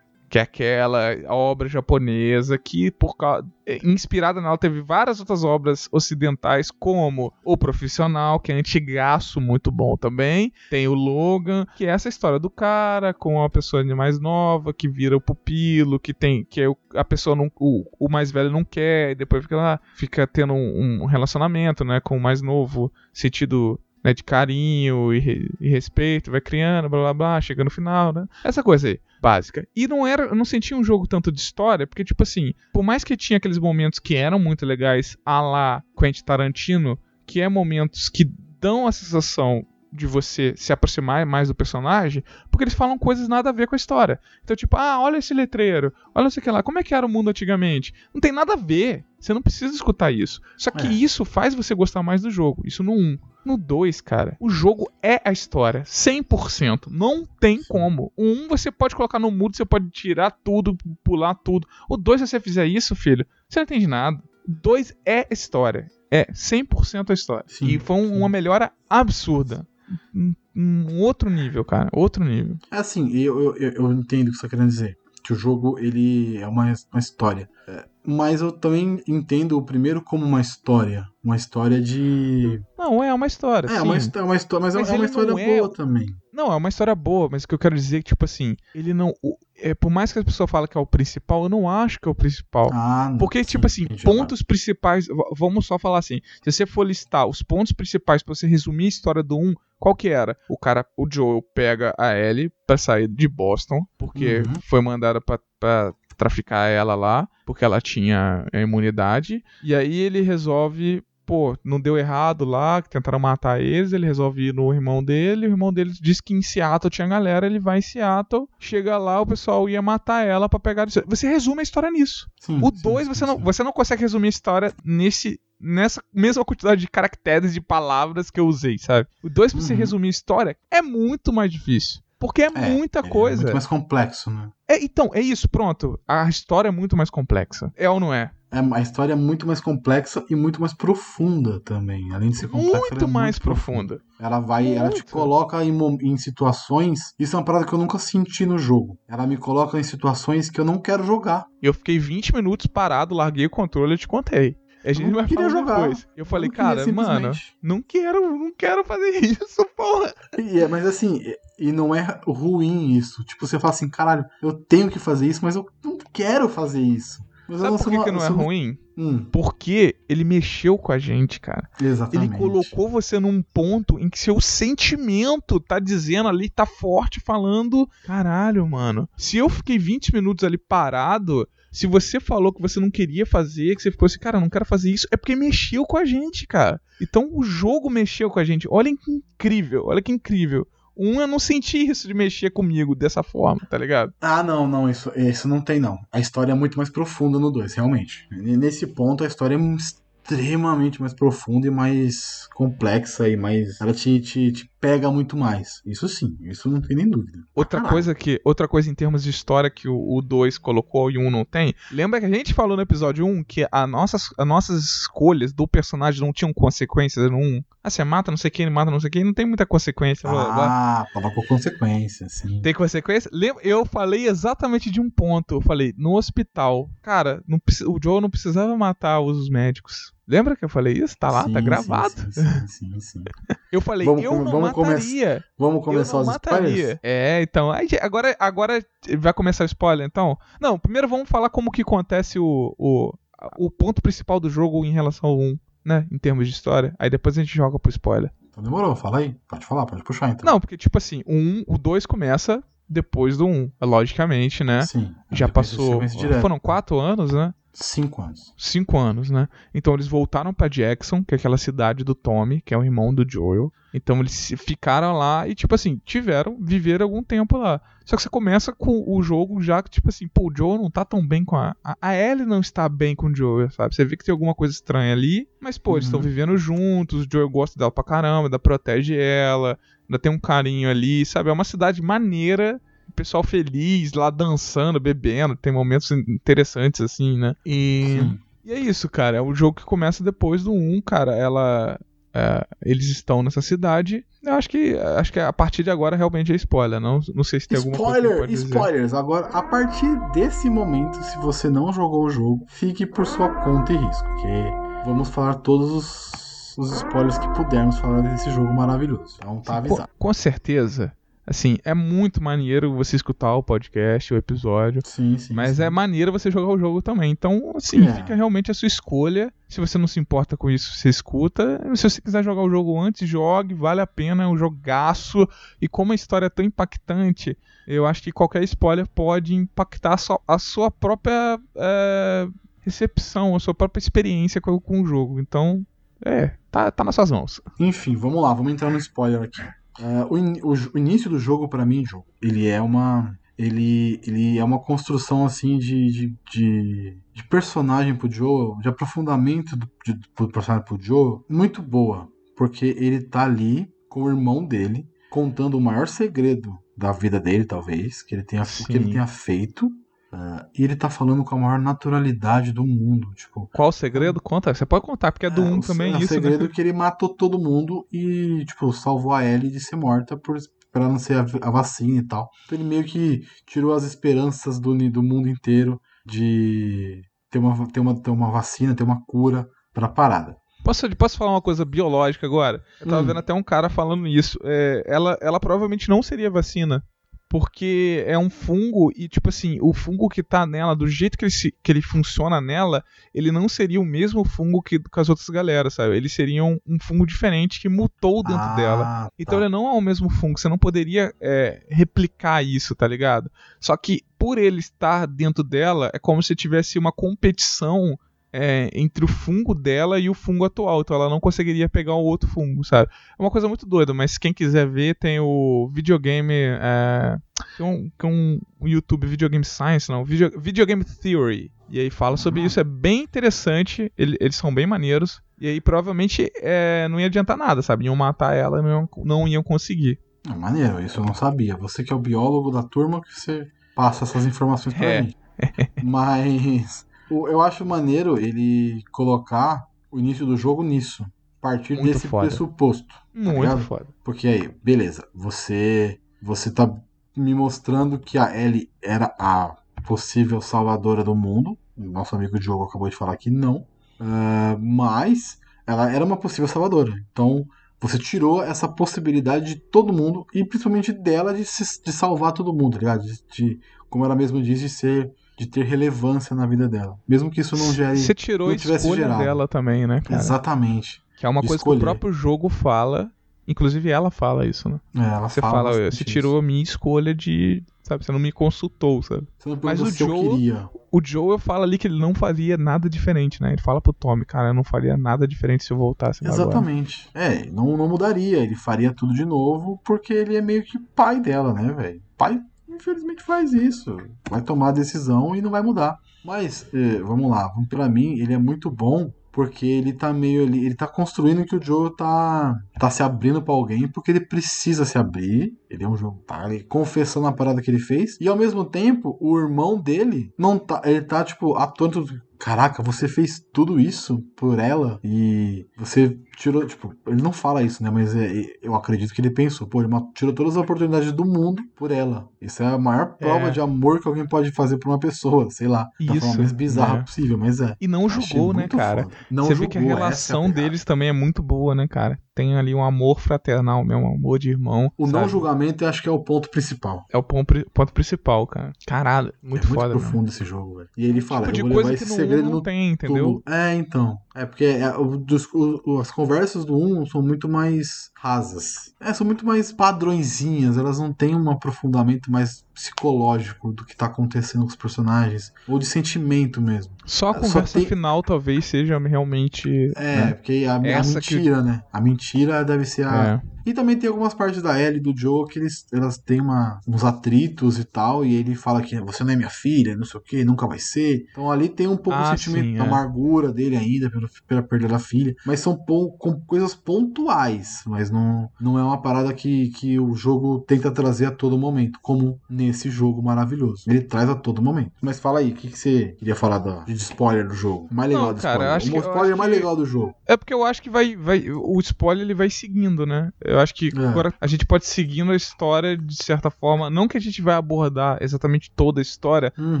[0.28, 5.88] Que é aquela obra japonesa que, por causa, é, inspirada nela, teve várias outras obras
[5.90, 10.52] ocidentais, como O Profissional, que é antigaço, muito bom também.
[10.70, 14.88] Tem o Logan, que é essa história do cara com uma pessoa mais nova, que
[14.88, 16.44] vira o pupilo, que tem.
[16.44, 17.50] que é o- a pessoa não.
[17.58, 21.84] O, o mais velho não quer, e depois fica lá, fica tendo um, um relacionamento,
[21.84, 23.80] né, com o mais novo, sentido.
[24.02, 28.26] Né, de carinho e, e respeito, vai criando, blá blá blá, chega no final, né?
[28.42, 29.68] Essa coisa aí, básica.
[29.76, 32.82] E não era, eu não sentia um jogo tanto de história, porque, tipo assim, por
[32.82, 37.48] mais que tinha aqueles momentos que eram muito legais, a lá Quentin Tarantino, que é
[37.48, 38.24] momentos que
[38.58, 43.50] dão a sensação de você se aproximar mais do personagem, porque eles falam coisas nada
[43.50, 44.20] a ver com a história.
[44.42, 47.08] Então, tipo, ah, olha esse letreiro, olha isso aqui lá, como é que era o
[47.08, 47.92] mundo antigamente?
[48.14, 49.04] Não tem nada a ver.
[49.18, 50.40] Você não precisa escutar isso.
[50.56, 50.90] Só que É.
[50.90, 52.62] isso faz você gostar mais do jogo.
[52.64, 53.18] Isso no 1.
[53.44, 55.82] No 2, cara, o jogo é a história.
[55.84, 56.88] 100%.
[56.90, 58.12] Não tem como.
[58.16, 61.66] O 1 você pode colocar no mudo, você pode tirar tudo, pular tudo.
[61.88, 64.18] O 2, se você fizer isso, filho, você não entende nada.
[64.46, 65.86] O 2 é história.
[66.10, 67.44] É 100% a história.
[67.48, 69.66] Sim, e foi um- uma melhora absurda.
[70.14, 71.88] Um, um outro nível, cara.
[71.92, 72.56] Outro nível.
[72.70, 74.98] É assim, eu, eu, eu- eu entendo o que você está querendo dizer.
[75.22, 77.48] Que o jogo, ele é uma, uma história.
[77.68, 81.06] É, mas eu também entendo o primeiro como uma história.
[81.22, 82.62] Uma história de...
[82.78, 83.66] Não, é uma história.
[83.66, 83.82] É, sim.
[83.82, 86.06] uma, histó- uma história, mas, Mas é uma história é boa também.
[86.32, 88.56] Não, é uma história boa, mas o que eu quero dizer é que, tipo assim,
[88.74, 89.12] ele não.
[89.58, 92.08] é, por mais que a pessoa fale que é o principal, eu não acho que
[92.08, 92.70] é o principal.
[92.72, 95.06] Ah, não, Porque, sim, tipo assim, pontos principais.
[95.06, 96.20] v- Vamos só falar assim.
[96.42, 99.94] Se você for listar os pontos principais pra você resumir a história do 1, qual
[99.94, 100.34] que era?
[100.48, 104.54] O cara, o Joel pega a Ellie pra sair de Boston, porque Uhum.
[104.62, 109.42] foi mandada pra, pra traficar ela lá, porque ela tinha a imunidade.
[109.64, 111.02] E aí ele resolve.
[111.26, 115.46] Pô, não deu errado lá, que tentaram matar eles, ele resolve ir no irmão dele,
[115.46, 119.20] o irmão dele diz que em Seattle tinha galera, ele vai em Seattle, chega lá,
[119.20, 120.88] o pessoal ia matar ela pra pegar...
[121.06, 122.28] Você resume a história nisso.
[122.40, 123.44] Sim, O sim, 2 sim, você não, sim.
[123.44, 128.40] você não consegue resumir a história nesse nessa mesma quantidade de caracteres de palavras que
[128.40, 129.06] eu usei, sabe?
[129.22, 129.78] O 2 pra você Uhum.
[129.78, 132.00] resumir a história é muito mais difícil.
[132.20, 133.42] Porque é, muita É coisa.
[133.42, 134.50] muito mais complexo, né?
[134.68, 135.98] É, então, é isso, pronto.
[136.06, 137.72] A história é muito mais complexa.
[137.74, 138.30] É ou não é?
[138.52, 142.12] É, a história é muito mais complexa e muito mais profunda também.
[142.12, 143.94] Além de ser complexa, ela Muito é mais muito profunda.
[143.96, 144.02] profunda.
[144.20, 145.12] Ela vai, ela te Muito.
[145.12, 147.14] coloca em, em situações.
[147.18, 148.98] Isso é uma parada que eu nunca senti no jogo.
[149.08, 151.46] Ela me coloca em situações que eu não quero jogar.
[151.62, 154.56] Eu fiquei 20 minutos parado, larguei o controle e te contei.
[154.84, 155.80] A gente não vai queria falar jogar.
[155.80, 156.08] depois.
[156.16, 160.12] Eu falei, não queria cara, mano, não quero, não quero fazer isso, porra.
[160.38, 161.22] E é- mas assim,
[161.58, 163.22] e, não é ruim isso.
[163.24, 166.80] Tipo, você fala assim, caralho, eu tenho que fazer isso, mas eu não quero fazer
[166.80, 167.22] isso.
[167.48, 168.78] Mas eu Sabe não por que, uma- que não é sou- ruim?
[168.96, 171.68] Hum, Porque ele mexeu com a gente, cara.
[171.80, 172.30] exatamente.
[172.30, 177.88] Ele colocou você num ponto em que seu sentimento tá dizendo ali, tá forte, falando.
[178.04, 179.08] Caralho, mano.
[179.16, 183.76] Se eu fiquei 20 minutos ali parado, se você falou que você não queria fazer,
[183.76, 186.46] que você ficou assim, cara, não quero fazer isso, é porque mexeu com a gente,
[186.46, 186.80] cara.
[187.00, 188.66] Então o jogo mexeu com a gente.
[188.70, 190.66] Olha que incrível, olha que incrível.
[190.96, 194.12] Um, eu não senti isso de mexer comigo dessa forma, tá ligado?
[194.20, 195.98] Ah, não, não, isso, isso não tem, não.
[196.12, 198.28] A história é muito mais profunda no 2, realmente.
[198.30, 203.80] Nesse ponto, a história é extremamente mais profunda e mais complexa e mais.
[203.80, 205.82] Ela te, te, te pega muito mais.
[205.84, 207.38] Isso sim, isso não tem nem dúvida.
[207.54, 211.20] Outra coisa que outra coisa em termos de história que o 2 colocou e o
[211.20, 211.74] 1 um não tem.
[211.92, 215.52] Lembra que a gente falou no episódio 1 um que a nossas, as nossas escolhas
[215.52, 217.40] do personagem não tinham consequências no 1?
[217.40, 217.62] Um?
[217.82, 220.28] Ah, você mata não sei quem, ele mata não sei quem, não tem muita consequência.
[220.28, 220.66] blá, blá, blá.
[220.66, 222.60] Ah, tava com consequência, sim.
[222.60, 223.30] Tem consequência?
[223.32, 223.62] Lembra?
[223.66, 225.54] Eu falei exatamente de um ponto.
[225.54, 226.90] Eu falei, no hospital.
[227.00, 230.12] Cara, não o Joe não precisava matar os médicos.
[230.30, 231.16] Lembra que eu falei isso?
[231.18, 232.32] Tá lá, Sim, tá sim, gravado.
[232.32, 233.24] Sim, sim, sim.
[233.72, 235.44] Eu falei, Vamos eu não vamos mataria.
[235.56, 236.68] Vamos começar os mataria.
[236.68, 236.98] spoilers?
[237.02, 237.70] É, então.
[237.70, 238.84] aí, agora, agora
[239.18, 240.36] vai começar o spoiler, então?
[240.60, 243.12] Não, primeiro vamos falar como que acontece o, o,
[243.58, 246.06] o ponto principal do jogo em relação ao 1, né?
[246.10, 246.94] Em termos de história.
[246.98, 248.32] Aí depois a gente joga pro spoiler.
[248.48, 249.36] Então demorou, fala aí.
[249.48, 250.52] Pode falar, pode puxar então.
[250.52, 253.70] Não, porque, tipo assim, o 1, o 2 começa depois do 1.
[253.82, 254.82] Logicamente, né?
[254.82, 255.14] Sim.
[255.30, 256.00] Já passou.
[256.40, 257.54] Foram quatro anos, né?
[257.72, 258.52] Cinco anos.
[258.58, 259.48] Cinco anos, né?
[259.74, 263.14] Então eles voltaram pra Jackson, que é aquela cidade do Tommy, que é o irmão
[263.14, 263.72] do Joel.
[263.94, 267.80] Então eles ficaram lá e, tipo assim, tiveram, viveram algum tempo lá.
[268.04, 270.90] Só que você começa com o jogo já que, tipo assim, pô, o Joel não
[270.90, 271.74] tá tão bem com a.
[271.84, 273.94] A, a Ellie não está bem com o Joel, sabe?
[273.94, 276.18] Você vê que tem alguma coisa estranha ali, mas, pô, eles Uhum.
[276.18, 279.78] estão vivendo juntos, o Joel gosta dela pra caramba, ainda protege ela,
[280.08, 281.50] ainda tem um carinho ali, sabe?
[281.50, 282.80] É uma cidade maneira.
[283.10, 287.54] O Pessoal feliz, lá dançando, bebendo, tem momentos interessantes assim, né?
[287.66, 288.38] E, Sim.
[288.64, 289.36] e é isso, cara.
[289.36, 291.34] É o jogo que começa depois do 1, cara.
[291.36, 291.98] Ela.
[292.32, 294.24] é, eles estão nessa cidade.
[294.42, 296.98] Eu acho que acho que a partir de agora realmente é spoiler.
[296.98, 298.64] Não, não sei se tem alguma coisa que Spoiler, dizer.
[298.68, 299.14] spoilers.
[299.14, 303.92] Agora, a partir desse momento, se você não jogou o jogo, fique por sua conta
[303.92, 304.24] e risco.
[304.28, 304.64] Porque
[305.04, 309.36] vamos falar todos os, os spoilers que pudermos falar desse jogo maravilhoso.
[309.38, 310.08] Então tá Com, avisado.
[310.18, 311.12] com certeza.
[311.50, 315.02] Assim, é muito maneiro você escutar o podcast, o episódio.
[315.04, 315.52] Sim, sim.
[315.52, 315.82] Mas sim.
[315.82, 317.32] é maneiro você jogar o jogo também.
[317.32, 318.14] Então, assim, É.
[318.14, 319.52] fica realmente a sua escolha.
[319.68, 321.80] Se você não se importa com isso, você escuta.
[321.96, 325.44] Se você quiser jogar o jogo antes, jogue, vale a pena, é um jogaço.
[325.82, 330.14] E como a história é tão impactante, eu acho que qualquer spoiler pode impactar
[330.46, 332.46] a sua, própria é,
[332.80, 335.40] recepção, a sua própria experiência com, com o jogo.
[335.40, 335.84] Então,
[336.24, 337.60] é, tá, tá nas suas mãos.
[337.80, 339.62] Enfim, vamos lá, vamos entrar no spoiler aqui.
[340.02, 343.34] É, o, in- o o início do jogo, pra mim, jogo, ele é uma.
[343.58, 349.76] Ele, ele é uma construção assim de, de, de, de personagem pro Joe, de aprofundamento
[349.76, 352.26] do, de, do personagem pro Joe, muito boa.
[352.56, 357.66] Porque ele tá ali com o irmão dele, contando o maior segredo da vida dele,
[357.66, 359.90] talvez, que ele tenha, que ele tenha feito.
[360.32, 363.32] É, e ele tá falando com a maior naturalidade do mundo.
[363.34, 364.40] Tipo, Qual o segredo?
[364.40, 364.72] Conta.
[364.72, 366.70] Você pode contar, porque é do 1 o- também é o isso, segredo né?
[366.72, 370.56] que ele matou todo mundo e, tipo, salvou a Ellie de ser morta por
[370.92, 372.48] para não ser a, a vacina e tal.
[372.66, 378.00] Então ele meio que tirou as esperanças do, do mundo inteiro de ter uma, ter
[378.00, 380.56] uma, ter uma vacina, ter uma cura pra parada.
[380.84, 382.82] Posso, posso falar uma coisa biológica agora?
[383.00, 383.26] Eu tava Hum.
[383.26, 384.58] vendo até um cara falando isso.
[384.64, 387.02] É, ela, ela provavelmente não seria vacina.
[387.50, 391.44] Porque é um fungo e, tipo assim, o fungo que tá nela, do jeito que
[391.44, 395.28] ele, se- que ele funciona nela, ele não seria o mesmo fungo que com as
[395.28, 396.16] outras galera, sabe?
[396.16, 399.32] Ele seria um, um fungo diferente que mutou dentro Ah, dela.
[399.36, 399.64] Então tá.
[399.64, 403.50] ele não é o mesmo fungo, você não poderia é, replicar isso, tá ligado?
[403.80, 408.16] Só que por ele estar dentro dela, é como se tivesse uma competição
[408.52, 411.00] é, entre o fungo dela e o fungo atual.
[411.00, 413.10] Então ela não conseguiria pegar o outro fungo, sabe?
[413.38, 416.52] É uma coisa muito doida, mas quem quiser ver, tem o videogame.
[416.54, 417.36] É,
[417.76, 421.70] tem um, tem um, um YouTube Videogame Science, não, Video, Videogame Theory.
[421.88, 425.40] E aí fala sobre isso, é bem interessante, ele- eles são bem maneiros.
[425.60, 428.04] E aí provavelmente é, não ia adiantar nada, sabe?
[428.06, 430.18] Iam matar ela e não iam, não iam conseguir.
[430.48, 431.76] Ah, maneiro, isso eu não sabia.
[431.76, 435.22] Você que é o biólogo da turma que você passa essas informações pra É.
[435.22, 435.34] mim.
[436.02, 437.06] Mas
[437.48, 441.22] eu acho maneiro ele colocar o início do jogo nisso.
[441.58, 442.46] A partir Muito desse foda.
[442.46, 443.14] pressuposto.
[443.34, 443.80] Muito ligado?
[443.82, 444.06] foda.
[444.24, 446.90] Porque aí, beleza, você você tá
[447.36, 451.76] me mostrando que a Ellie era a possível salvadora do mundo.
[451.96, 453.84] Nosso amigo Diogo acabou de falar que não.
[454.18, 457.12] Ah, mas ela era uma possível salvadora.
[457.30, 457.66] Então
[458.00, 462.72] você tirou essa possibilidade de todo mundo, e principalmente dela, de, se- de salvar todo
[462.72, 463.22] mundo, tá ligado?
[463.22, 465.30] De, de- como ela mesma diz, de ser.
[465.60, 467.18] De ter relevância na vida dela.
[467.28, 468.16] Mesmo que isso não gere.
[468.16, 469.42] Você tirou não a escolha gerado.
[469.42, 470.40] dela também, né, cara?
[470.40, 471.22] Exatamente.
[471.36, 471.98] Que é uma coisa escolher.
[471.98, 473.30] que o próprio jogo fala.
[473.68, 474.98] Inclusive ela fala isso, né?
[475.14, 477.82] É, ela Você fala fala, você tirou a minha escolha de.
[478.02, 479.46] Sabe, você não me consultou, sabe?
[479.82, 480.88] Mas o eu Joe-.
[481.12, 483.72] O Joel fala ali que ele não faria nada diferente, né?
[483.72, 486.70] Ele fala pro Tommy, cara, eu não faria nada diferente se eu voltasse lá agora.
[486.70, 487.28] Exatamente.
[487.34, 488.58] É, não, não mudaria.
[488.58, 492.22] Ele faria tudo de novo porque ele é meio que pai dela, né, velho?
[492.38, 492.60] Pai,
[493.00, 494.16] infelizmente, faz isso.
[494.48, 496.18] Vai tomar a decisão e não vai mudar.
[496.44, 497.70] Mas, eh, vamos lá.
[497.88, 500.86] Pra mim, ele é muito bom porque ele tá meio ali.
[500.86, 505.04] Ele tá construindo que o Joe tá, tá se abrindo pra alguém porque ele precisa
[505.04, 505.72] se abrir.
[505.88, 508.36] Ele é um jogo, tá ali confessando a parada que ele fez.
[508.40, 511.00] E ao mesmo tempo, o irmão dele não tá.
[511.04, 512.26] Ele tá, tipo, atônito.
[512.62, 518.02] Caraca, você fez tudo isso por ela e você tirou, tipo, ele não fala isso,
[518.02, 518.10] né?
[518.10, 521.82] Mas é- eu acredito que ele pensou, pô, ele tirou todas as oportunidades do mundo
[521.96, 522.46] por ela.
[522.60, 523.70] Isso é a maior prova É.
[523.70, 526.70] de amor que alguém pode fazer por uma pessoa, sei lá, da Isso, forma mais
[526.72, 527.22] bizarra né?
[527.22, 527.96] possível, mas é.
[527.98, 529.22] E não julgou, né, cara?
[529.22, 529.34] foda.
[529.50, 530.82] Não você julgou, vê que a essa é relação pegada.
[530.82, 532.38] deles também é muito boa, né, cara?
[532.54, 535.10] Tem ali um amor fraternal mesmo, um amor de irmão.
[535.16, 535.52] O não sabe?
[535.52, 537.24] julgamento eu acho que é o ponto principal.
[537.32, 538.92] É o ponto, ponto principal, cara.
[539.06, 540.48] Caralho, muito é muito foda, profundo mano.
[540.48, 541.08] esse jogo, velho.
[541.16, 543.62] E ele fala, Tipo de coisa que esse no segredo não tem, entendeu?
[543.66, 544.36] É, então.
[544.54, 549.14] É, porque é, o- dos- o- as conversas do 1 são muito mais rasas.
[549.20, 554.26] É, são muito mais padrõezinhas, elas não têm um aprofundamento mais psicológico do que tá
[554.26, 557.12] acontecendo com os personagens, ou de sentimento mesmo.
[557.24, 559.88] Só a Só conversa tem- final talvez seja realmente.
[560.16, 560.52] É, né?
[560.54, 562.02] porque a, a Essa que- mentira, né?
[562.12, 563.62] A mentira deve ser a.
[563.86, 567.24] E também tem algumas partes da Ellie do Joe que eles, elas têm uma, uns
[567.24, 570.42] atritos e tal, e ele fala que você não é minha filha, não sei o
[570.42, 571.44] que, nunca vai ser.
[571.50, 573.06] Então ali tem um pouco Ah, o sentimento sim, da é.
[573.06, 578.30] amargura dele ainda pela, pela perda da filha, mas são pou- com coisas pontuais, mas
[578.30, 582.60] não, não é uma parada que, que o jogo tenta trazer a todo momento, como
[582.68, 584.04] nesse jogo maravilhoso.
[584.08, 585.12] Ele traz a todo momento.
[585.22, 588.08] Mas fala aí, o que, que você queria falar da- de spoiler do jogo?
[588.10, 589.20] Mais legal Não, do cara, spoiler.
[589.20, 590.34] o que- spoiler acho mais que- legal do jogo.
[590.46, 591.70] É porque eu acho que vai, vai.
[591.70, 593.50] O spoiler ele vai seguindo, né?
[593.70, 594.26] Eu acho que É.
[594.26, 597.08] agora a gente pode seguindo a história de certa forma.
[597.10, 600.00] Não que a gente vai abordar exatamente toda a história, Uhum.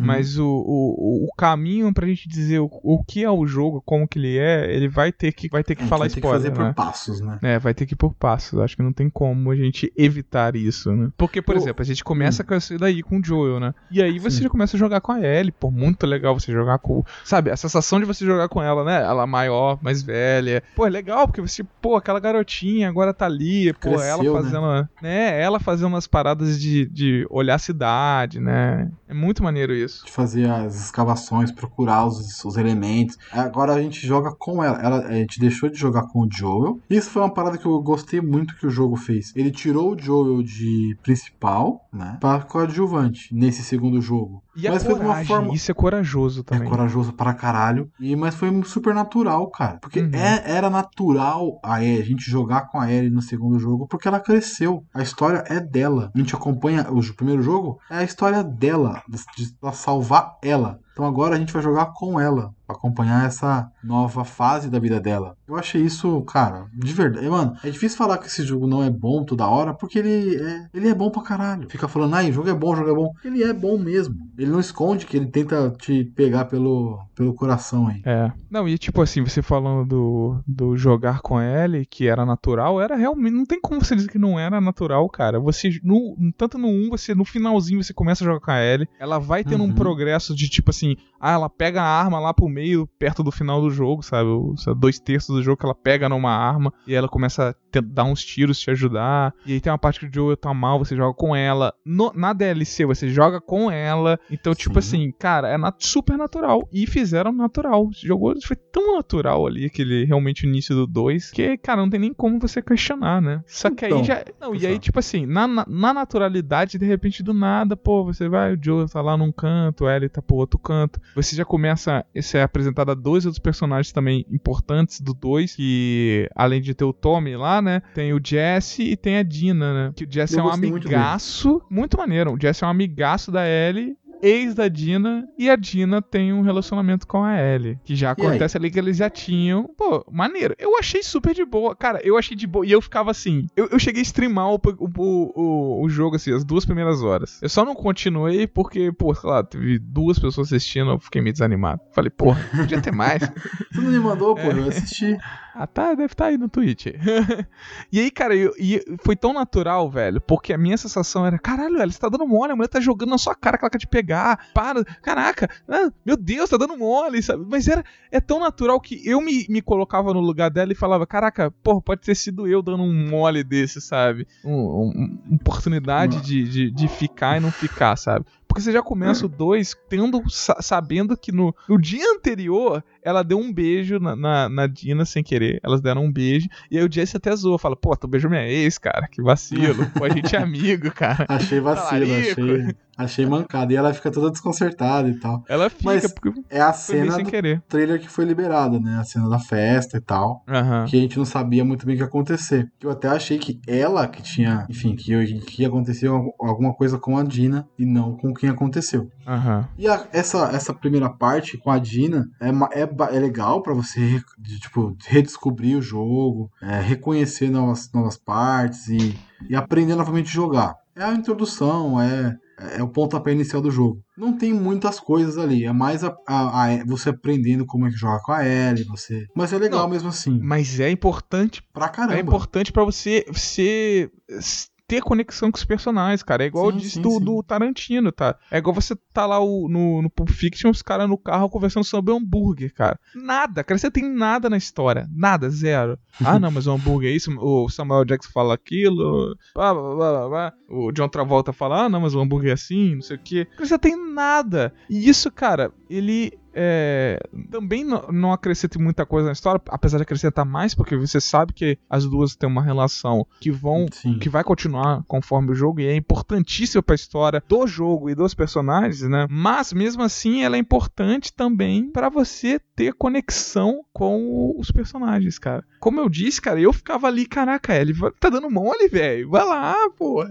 [0.00, 4.06] mas o, o, o caminho pra gente dizer o, o que é o jogo, como
[4.06, 6.26] que ele é, ele vai ter que, vai ter que gente falar vai ter que
[6.26, 6.50] spoiler.
[6.52, 6.68] fazer né?
[6.68, 7.38] por passos, né?
[7.42, 8.58] É, vai ter que ir por passos.
[8.60, 11.10] Acho que não tem como a gente evitar isso, né?
[11.16, 13.74] Porque, por Eu- exemplo, a gente começa com isso daí com o Joel, né?
[13.90, 14.42] E aí você Sim.
[14.44, 17.04] já começa a jogar com a Ellie, pô, muito legal você jogar com.
[17.24, 19.02] Sabe, a sensação de você jogar com ela, né?
[19.02, 20.62] Ela maior, mais velha.
[20.74, 24.30] Pô, é legal, porque você, pô, aquela garotinha agora tá ali, pô, Cresceu, ela né?
[24.30, 24.88] fazendo.
[25.02, 25.40] Né?
[25.40, 28.90] Ela fazendo umas paradas de, de olhar a cidade, né?
[29.08, 30.04] É muito maneiro isso.
[30.04, 33.18] de fazer as escavações, procurar os, os elementos.
[33.32, 34.80] Agora a gente joga com ela.
[34.80, 35.06] ela.
[35.06, 36.78] A gente deixou de jogar com o Joel.
[36.88, 39.32] Isso foi uma parada que eu gostei muito que o jogo fez.
[39.34, 42.18] Ele tirou o Joel de principal, né?
[42.20, 44.42] Para coadjuvante nesse segundo jogo.
[44.56, 46.68] E a Mas foi de uma coragem, forma- isso é corajoso É também.
[46.68, 47.88] corajoso pra caralho.
[48.00, 49.78] E, mas foi super natural, cara.
[49.80, 50.10] Porque Uhum.
[50.12, 54.08] é- era natural a, Ellie, a gente jogar com a Ellie no segundo jogo, porque
[54.08, 54.84] ela cresceu.
[54.94, 56.10] A história é dela.
[56.14, 60.78] A gente acompanha o primeiro jogo, é a história dela, de, de ela salvar ela.
[60.92, 65.36] Então agora a gente vai jogar com ela, acompanhar essa nova fase da vida dela.
[65.48, 67.28] Eu achei isso, cara, de verdade.
[67.28, 70.66] Mano, é difícil falar que esse jogo não é bom toda hora, porque ele é,
[70.72, 71.68] ele é bom pra caralho.
[71.68, 73.12] Fica falando, ai, o jogo é bom, o jogo é bom.
[73.24, 74.14] Ele é bom mesmo.
[74.38, 78.00] Ele não esconde que ele tenta te pegar pelo, pelo coração aí.
[78.04, 78.30] É.
[78.50, 82.96] Não, e tipo assim, você falando do, do jogar com Ellie, que era natural, era
[82.96, 83.34] realmente.
[83.34, 85.38] Não tem como você dizer que não era natural, cara.
[85.40, 88.88] Você, no, tanto no 1, você, no finalzinho, você começa a jogar com a Ellie.
[88.98, 89.74] Ela vai tendo um Uhum.
[89.74, 92.59] progresso de tipo assim, ah, ela pega a arma lá pro meio,
[92.98, 94.28] perto do final do jogo, sabe?
[94.76, 98.24] Dois terços do jogo que ela pega numa arma e ela começa a dar uns
[98.24, 99.34] tiros, te ajudar.
[99.44, 101.74] E aí tem uma parte que o Joel tá mal, você joga com ela.
[101.84, 104.18] No- na DLC, você joga com ela.
[104.30, 104.96] Então, tipo Sim.
[105.04, 106.66] assim, cara, é nat- super natural.
[106.72, 107.88] E fizeram natural.
[107.92, 112.00] Jogou, foi tão natural ali, aquele realmente o início do 2, que, cara, não tem
[112.00, 113.42] nem como você questionar, né?
[113.46, 114.24] Só que aí Então, já.
[114.40, 118.28] Não, e aí, tipo assim, na, na, na naturalidade, de repente, do nada, pô, você
[118.28, 121.00] vai, o Joe tá lá num canto, a Ellie tá pro outro canto.
[121.14, 122.04] Você já começa.
[122.14, 126.84] Você é apresentado a dois outros personagens também importantes do 2, que além de ter
[126.84, 127.82] o Tommy lá, né?
[127.94, 129.92] Tem o Jesse e tem a Dina, né?
[129.94, 131.62] Que o Jesse Eu é um gostei muito amigaço.
[131.70, 132.34] Muito, maneiro.
[132.34, 133.96] O Jesse é um amigaço da Ellie.
[134.22, 137.78] Ex da Dina e a Dina tem um relacionamento com a Ellie.
[137.84, 139.68] Que já acontece ali que eles já tinham.
[139.76, 140.54] Pô, maneiro.
[140.58, 141.74] Eu achei super de boa.
[141.74, 142.66] Cara, eu achei de boa.
[142.66, 143.46] E eu ficava assim.
[143.56, 147.40] Eu, eu cheguei a streamar o, o, o, o jogo, assim, as duas primeiras horas.
[147.42, 150.90] Eu só não continuei porque, pô, sei lá, teve duas pessoas assistindo.
[150.90, 151.80] Eu fiquei meio desanimado.
[151.92, 153.22] Falei, porra, podia ter mais.
[153.72, 155.16] Você não me mandou, pô, eu assisti.
[155.62, 156.86] Ah, tá, deve estar aí no Twitch.
[157.92, 161.76] e aí, cara, eu- e foi tão natural, velho, porque a minha sensação era, caralho,
[161.76, 163.78] velho, você tá dando mole, a mulher tá jogando na sua cara que ela quer
[163.78, 167.44] te pegar, para, caraca, ah, meu Deus, tá dando mole, sabe?
[167.48, 171.06] Mas era, é tão natural que eu me, me colocava no lugar dela e falava,
[171.06, 174.26] caraca, porra, pode ter sido eu dando um mole desse, sabe?
[174.44, 178.24] Um, um- uma oportunidade de, de, de ficar e não ficar, sabe?
[178.48, 183.22] Porque você já começa o 2 tendo, sa- sabendo que no, no dia anterior ela
[183.22, 185.60] deu um beijo na, na, na Dina sem querer.
[185.62, 186.48] Elas deram um beijo.
[186.70, 189.06] E aí o Jesse até zoa, fala: Pô, tu beijou minha ex, cara.
[189.08, 189.86] Que vacilo.
[189.90, 191.26] Pô, a gente é amigo, cara.
[191.28, 192.40] Achei vacilo, Talarico.
[192.40, 193.72] achei, achei mancada.
[193.72, 195.44] E ela fica toda desconcertada e tal.
[195.48, 197.62] Ela fica, Mas porque É a cena sem do querer.
[197.68, 198.98] trailer que foi liberada, né?
[199.00, 200.42] A cena da festa e tal.
[200.48, 200.84] Aham.
[200.86, 202.70] Que a gente não sabia muito bem o que ia acontecer.
[202.82, 207.16] Eu até achei que ela que tinha, enfim, que, que ia acontecer alguma coisa com
[207.16, 209.10] a Dina e não com quem aconteceu.
[209.26, 209.68] Aham.
[209.78, 214.20] E a- essa, essa primeira parte com a Dina é, é, é legal pra você
[214.60, 220.74] tipo, redescobrir o jogo, é, reconhecer novas, novas partes e, e aprender novamente a jogar.
[220.96, 222.36] É a introdução, é,
[222.76, 224.02] é o pontapé inicial do jogo.
[224.16, 227.96] Não tem muitas coisas ali, é mais a, a- a- você aprendendo como é que
[227.96, 229.24] joga com a Ellie, você...
[229.34, 232.16] Mas é legal Não, mesmo assim, Mas é importante pra caramba.
[232.16, 236.42] É importante pra você, você s- ter conexão com os personagens, cara.
[236.42, 237.24] É igual eu Sim, disse sim, do, sim.
[237.24, 238.36] do Tarantino, tá?
[238.50, 241.84] É igual você tá lá o- no, no Pulp Fiction, os caras no carro conversando
[241.84, 242.98] sobre hambúrguer, cara.
[243.14, 243.78] Nada, cara.
[243.78, 245.06] Você tem nada na história.
[245.14, 245.96] Nada, zero.
[246.22, 247.30] Ah, não, mas o hambúrguer é isso.
[247.38, 249.34] O Samuel Jackson fala aquilo.
[249.54, 250.52] Blá, blá, blá, blá, blá.
[250.68, 253.44] O John Travolta fala, ah, não, mas o hambúrguer é assim, não sei o quê.
[253.46, 254.72] Cara, Você tem nada.
[254.90, 257.18] E isso, cara, ele é,
[257.50, 261.52] também não, não acrescenta muita coisa na história, apesar de acrescentar mais, porque você sabe
[261.52, 264.18] que as duas têm uma relação que vão Sim.
[264.18, 268.34] que vai continuar conforme o jogo e é importantíssimo pra história do jogo e dos
[268.34, 269.26] personagens, né?
[269.30, 275.64] Mas mesmo assim ela é importante também pra você ter conexão com os personagens, cara.
[275.78, 279.30] Como eu disse, cara, eu ficava ali, caraca, ele tá dando mole, velho.
[279.30, 280.28] Vai lá, porra.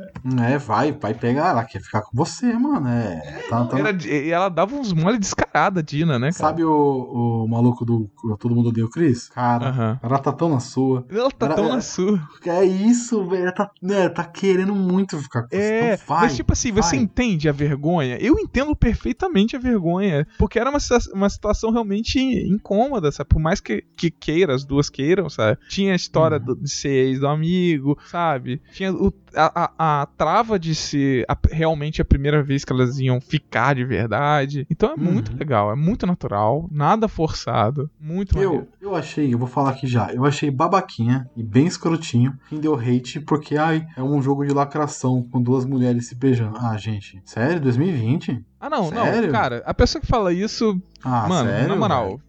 [0.47, 1.49] É, vai, vai pegar.
[1.49, 2.87] Ela quer ficar com você, mano.
[2.87, 3.43] É.
[3.49, 6.49] Tá, tá- Era, e ela dava uns mole descarada, Dina, né, cara?
[6.49, 9.29] Sabe o, o maluco do Todo Mundo Odeia o Chris?
[9.29, 11.05] Cara, tá tão na sua.
[11.09, 12.19] Ela tá Era- tão era- na sua.
[12.45, 13.53] É isso, velho.
[13.53, 15.57] Tá, né, tá querendo muito ficar com você.
[15.61, 17.03] É, Então vai, mas tipo assim, você vai.
[17.05, 18.17] entende a vergonha?
[18.19, 20.79] Eu entendo perfeitamente a vergonha, porque era uma,
[21.13, 23.29] uma situação realmente incômoda, sabe?
[23.29, 25.57] Por mais que, que queira, as duas queiram, sabe?
[25.69, 26.45] Tinha a história Uhum.
[26.45, 28.61] do- de ser ex do amigo, sabe?
[28.73, 32.99] Tinha o- a, a- a trava de ser a- realmente a primeira vez que elas
[32.99, 34.65] iam ficar de verdade.
[34.69, 35.37] Então é muito Uhum.
[35.37, 38.67] legal, é muito natural, nada forçado, muito maneiro.
[38.81, 42.59] Eu, eu achei, eu vou falar aqui já, eu achei babaquinha e bem escrotinho quem
[42.59, 46.57] deu hate porque, ai, é um jogo de lacração com duas mulheres se beijando.
[46.57, 47.59] Ah, gente, sério?
[47.59, 48.45] 2020?
[48.59, 49.21] Ah, não, Sério?
[49.21, 51.67] não, cara, a pessoa que fala isso, Ah, Mano, sério?
[51.69, 52.19] na moral,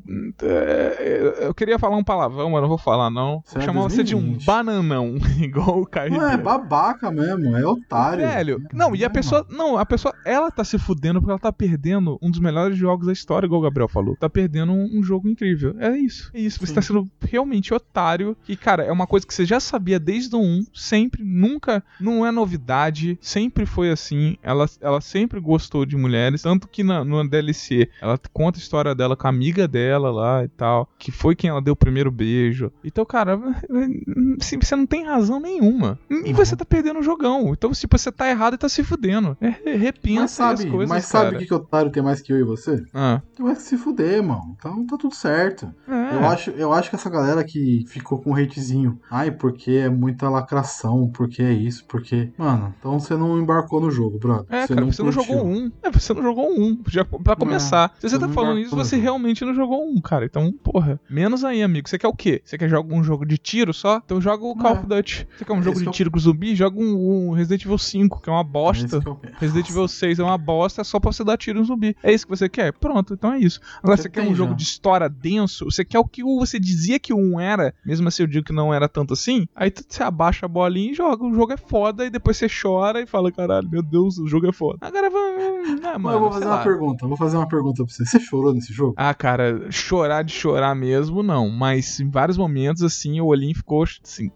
[0.43, 3.33] é, eu queria falar um palavrão, mas não vou falar, não.
[3.33, 4.47] Vou Sério, chamar você de um 2020.
[4.47, 6.13] bananão, igual o Caio.
[6.13, 8.27] Não, é babaca mesmo, é otário.
[8.27, 11.53] Velho, não, e a pessoa, não, a pessoa, ela tá se fudendo porque ela tá
[11.53, 14.17] perdendo um dos melhores jogos da história, igual o Gabriel falou.
[14.17, 15.75] Tá perdendo um, um jogo incrível.
[15.79, 16.59] É isso, é isso.
[16.61, 16.75] Você Sim.
[16.75, 18.37] tá sendo realmente otário.
[18.49, 22.25] E, cara, é uma coisa que você já sabia desde o 1, sempre, nunca, não
[22.27, 24.37] é novidade, sempre foi assim.
[24.43, 29.17] Ela, ela sempre gostou de mulheres, tanto que na, no DLC ela conta história dela
[29.17, 32.71] com a amiga dela lá e tal, que foi quem ela deu o primeiro beijo.
[32.85, 33.39] Então, cara,
[34.41, 35.99] assim, você não tem razão nenhuma.
[36.09, 36.35] E Uhum.
[36.35, 37.53] você tá perdendo o jogão.
[37.53, 39.37] Então, tipo, você tá errado e tá se fudendo.
[39.41, 41.25] É, repensa Mas sabe, as coisas, mas cara.
[41.25, 42.83] sabe o que, que otário tem mais que eu e você?
[42.95, 44.55] Ah, mais que se fuder, mano.
[44.59, 45.73] Então tá tudo certo.
[45.89, 46.15] é.
[46.17, 49.89] Eu, acho, eu acho que essa galera que ficou com um hatezinho, ai, porque é
[49.89, 52.31] muita lacração, porque é isso, porque.
[52.37, 54.47] Mano, então você não embarcou no jogo, brother.
[54.51, 55.13] É, cara, você não curtiu.
[55.13, 55.71] jogou um.
[55.83, 56.79] É, você não jogou um.
[56.89, 57.93] Já, pra começar.
[57.99, 60.25] Se você você tá não falando embarcou isso, você realmente não jogou um, cara.
[60.25, 61.01] Então, porra.
[61.09, 61.89] Menos aí, amigo.
[61.89, 62.41] Você quer o quê?
[62.45, 64.01] Você quer jogar um jogo de tiro só?
[64.05, 64.79] Então joga o Call É.
[64.79, 65.29] of Duty.
[65.37, 66.55] Você quer um É jogo isso de tiro com zumbi?
[66.55, 69.01] Joga um, um Resident Evil 5, que é uma É bosta.
[69.01, 69.21] quero.
[69.39, 71.97] Resident Evil 6 é uma bosta, é só pra você dar tiro no zumbi.
[72.03, 72.73] É isso que você quer?
[72.73, 73.61] Pronto, então é isso.
[73.83, 75.65] Agora, Você quer um jogo de história denso?
[75.67, 78.53] Você quer o que você dizia que o 1 era, mesmo assim eu digo que
[78.53, 79.47] não era tanto assim?
[79.55, 81.25] Aí você abaixa a bolinha e joga.
[81.25, 84.49] O jogo é foda, e depois você chora e fala: caralho, meu Deus, o jogo
[84.49, 84.79] é foda.
[84.81, 85.80] Agora vamos.
[85.83, 86.63] Ah, mano, eu vou fazer uma lá.
[86.63, 88.05] pergunta, vou fazer uma pergunta pra você.
[88.05, 88.95] Você chorou nesse jogo?
[88.97, 91.49] Ah, cara, chorar de chorar mesmo, não.
[91.51, 93.83] Mas em vários momentos, assim, o olhinho ficou.
[93.83, 94.31] Assim,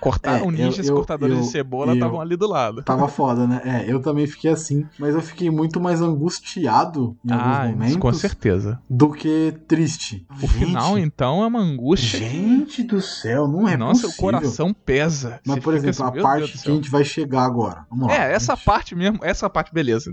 [0.00, 2.82] cortaram É, ninjas, eu- cortadores eu- de cebola estavam ali do lado.
[2.82, 3.60] Tava foda, né?
[3.64, 7.96] É, eu também fiquei assim, mas eu fiquei muito mais angustiado em Ah, alguns momentos
[7.96, 8.80] com certeza.
[8.88, 10.26] do que triste.
[10.42, 12.18] O final, então, é uma angústia.
[12.18, 14.10] Gente do céu, não é Nossa, possível.
[14.28, 15.40] o coração pesa.
[15.46, 17.84] Mas, Você por exemplo, assim, a parte que a gente vai chegar agora.
[17.90, 18.14] Vamos lá.
[18.14, 18.64] É, essa gente.
[18.64, 20.10] parte mesmo, essa parte, beleza.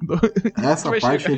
[0.72, 1.36] Essa parte chegar, é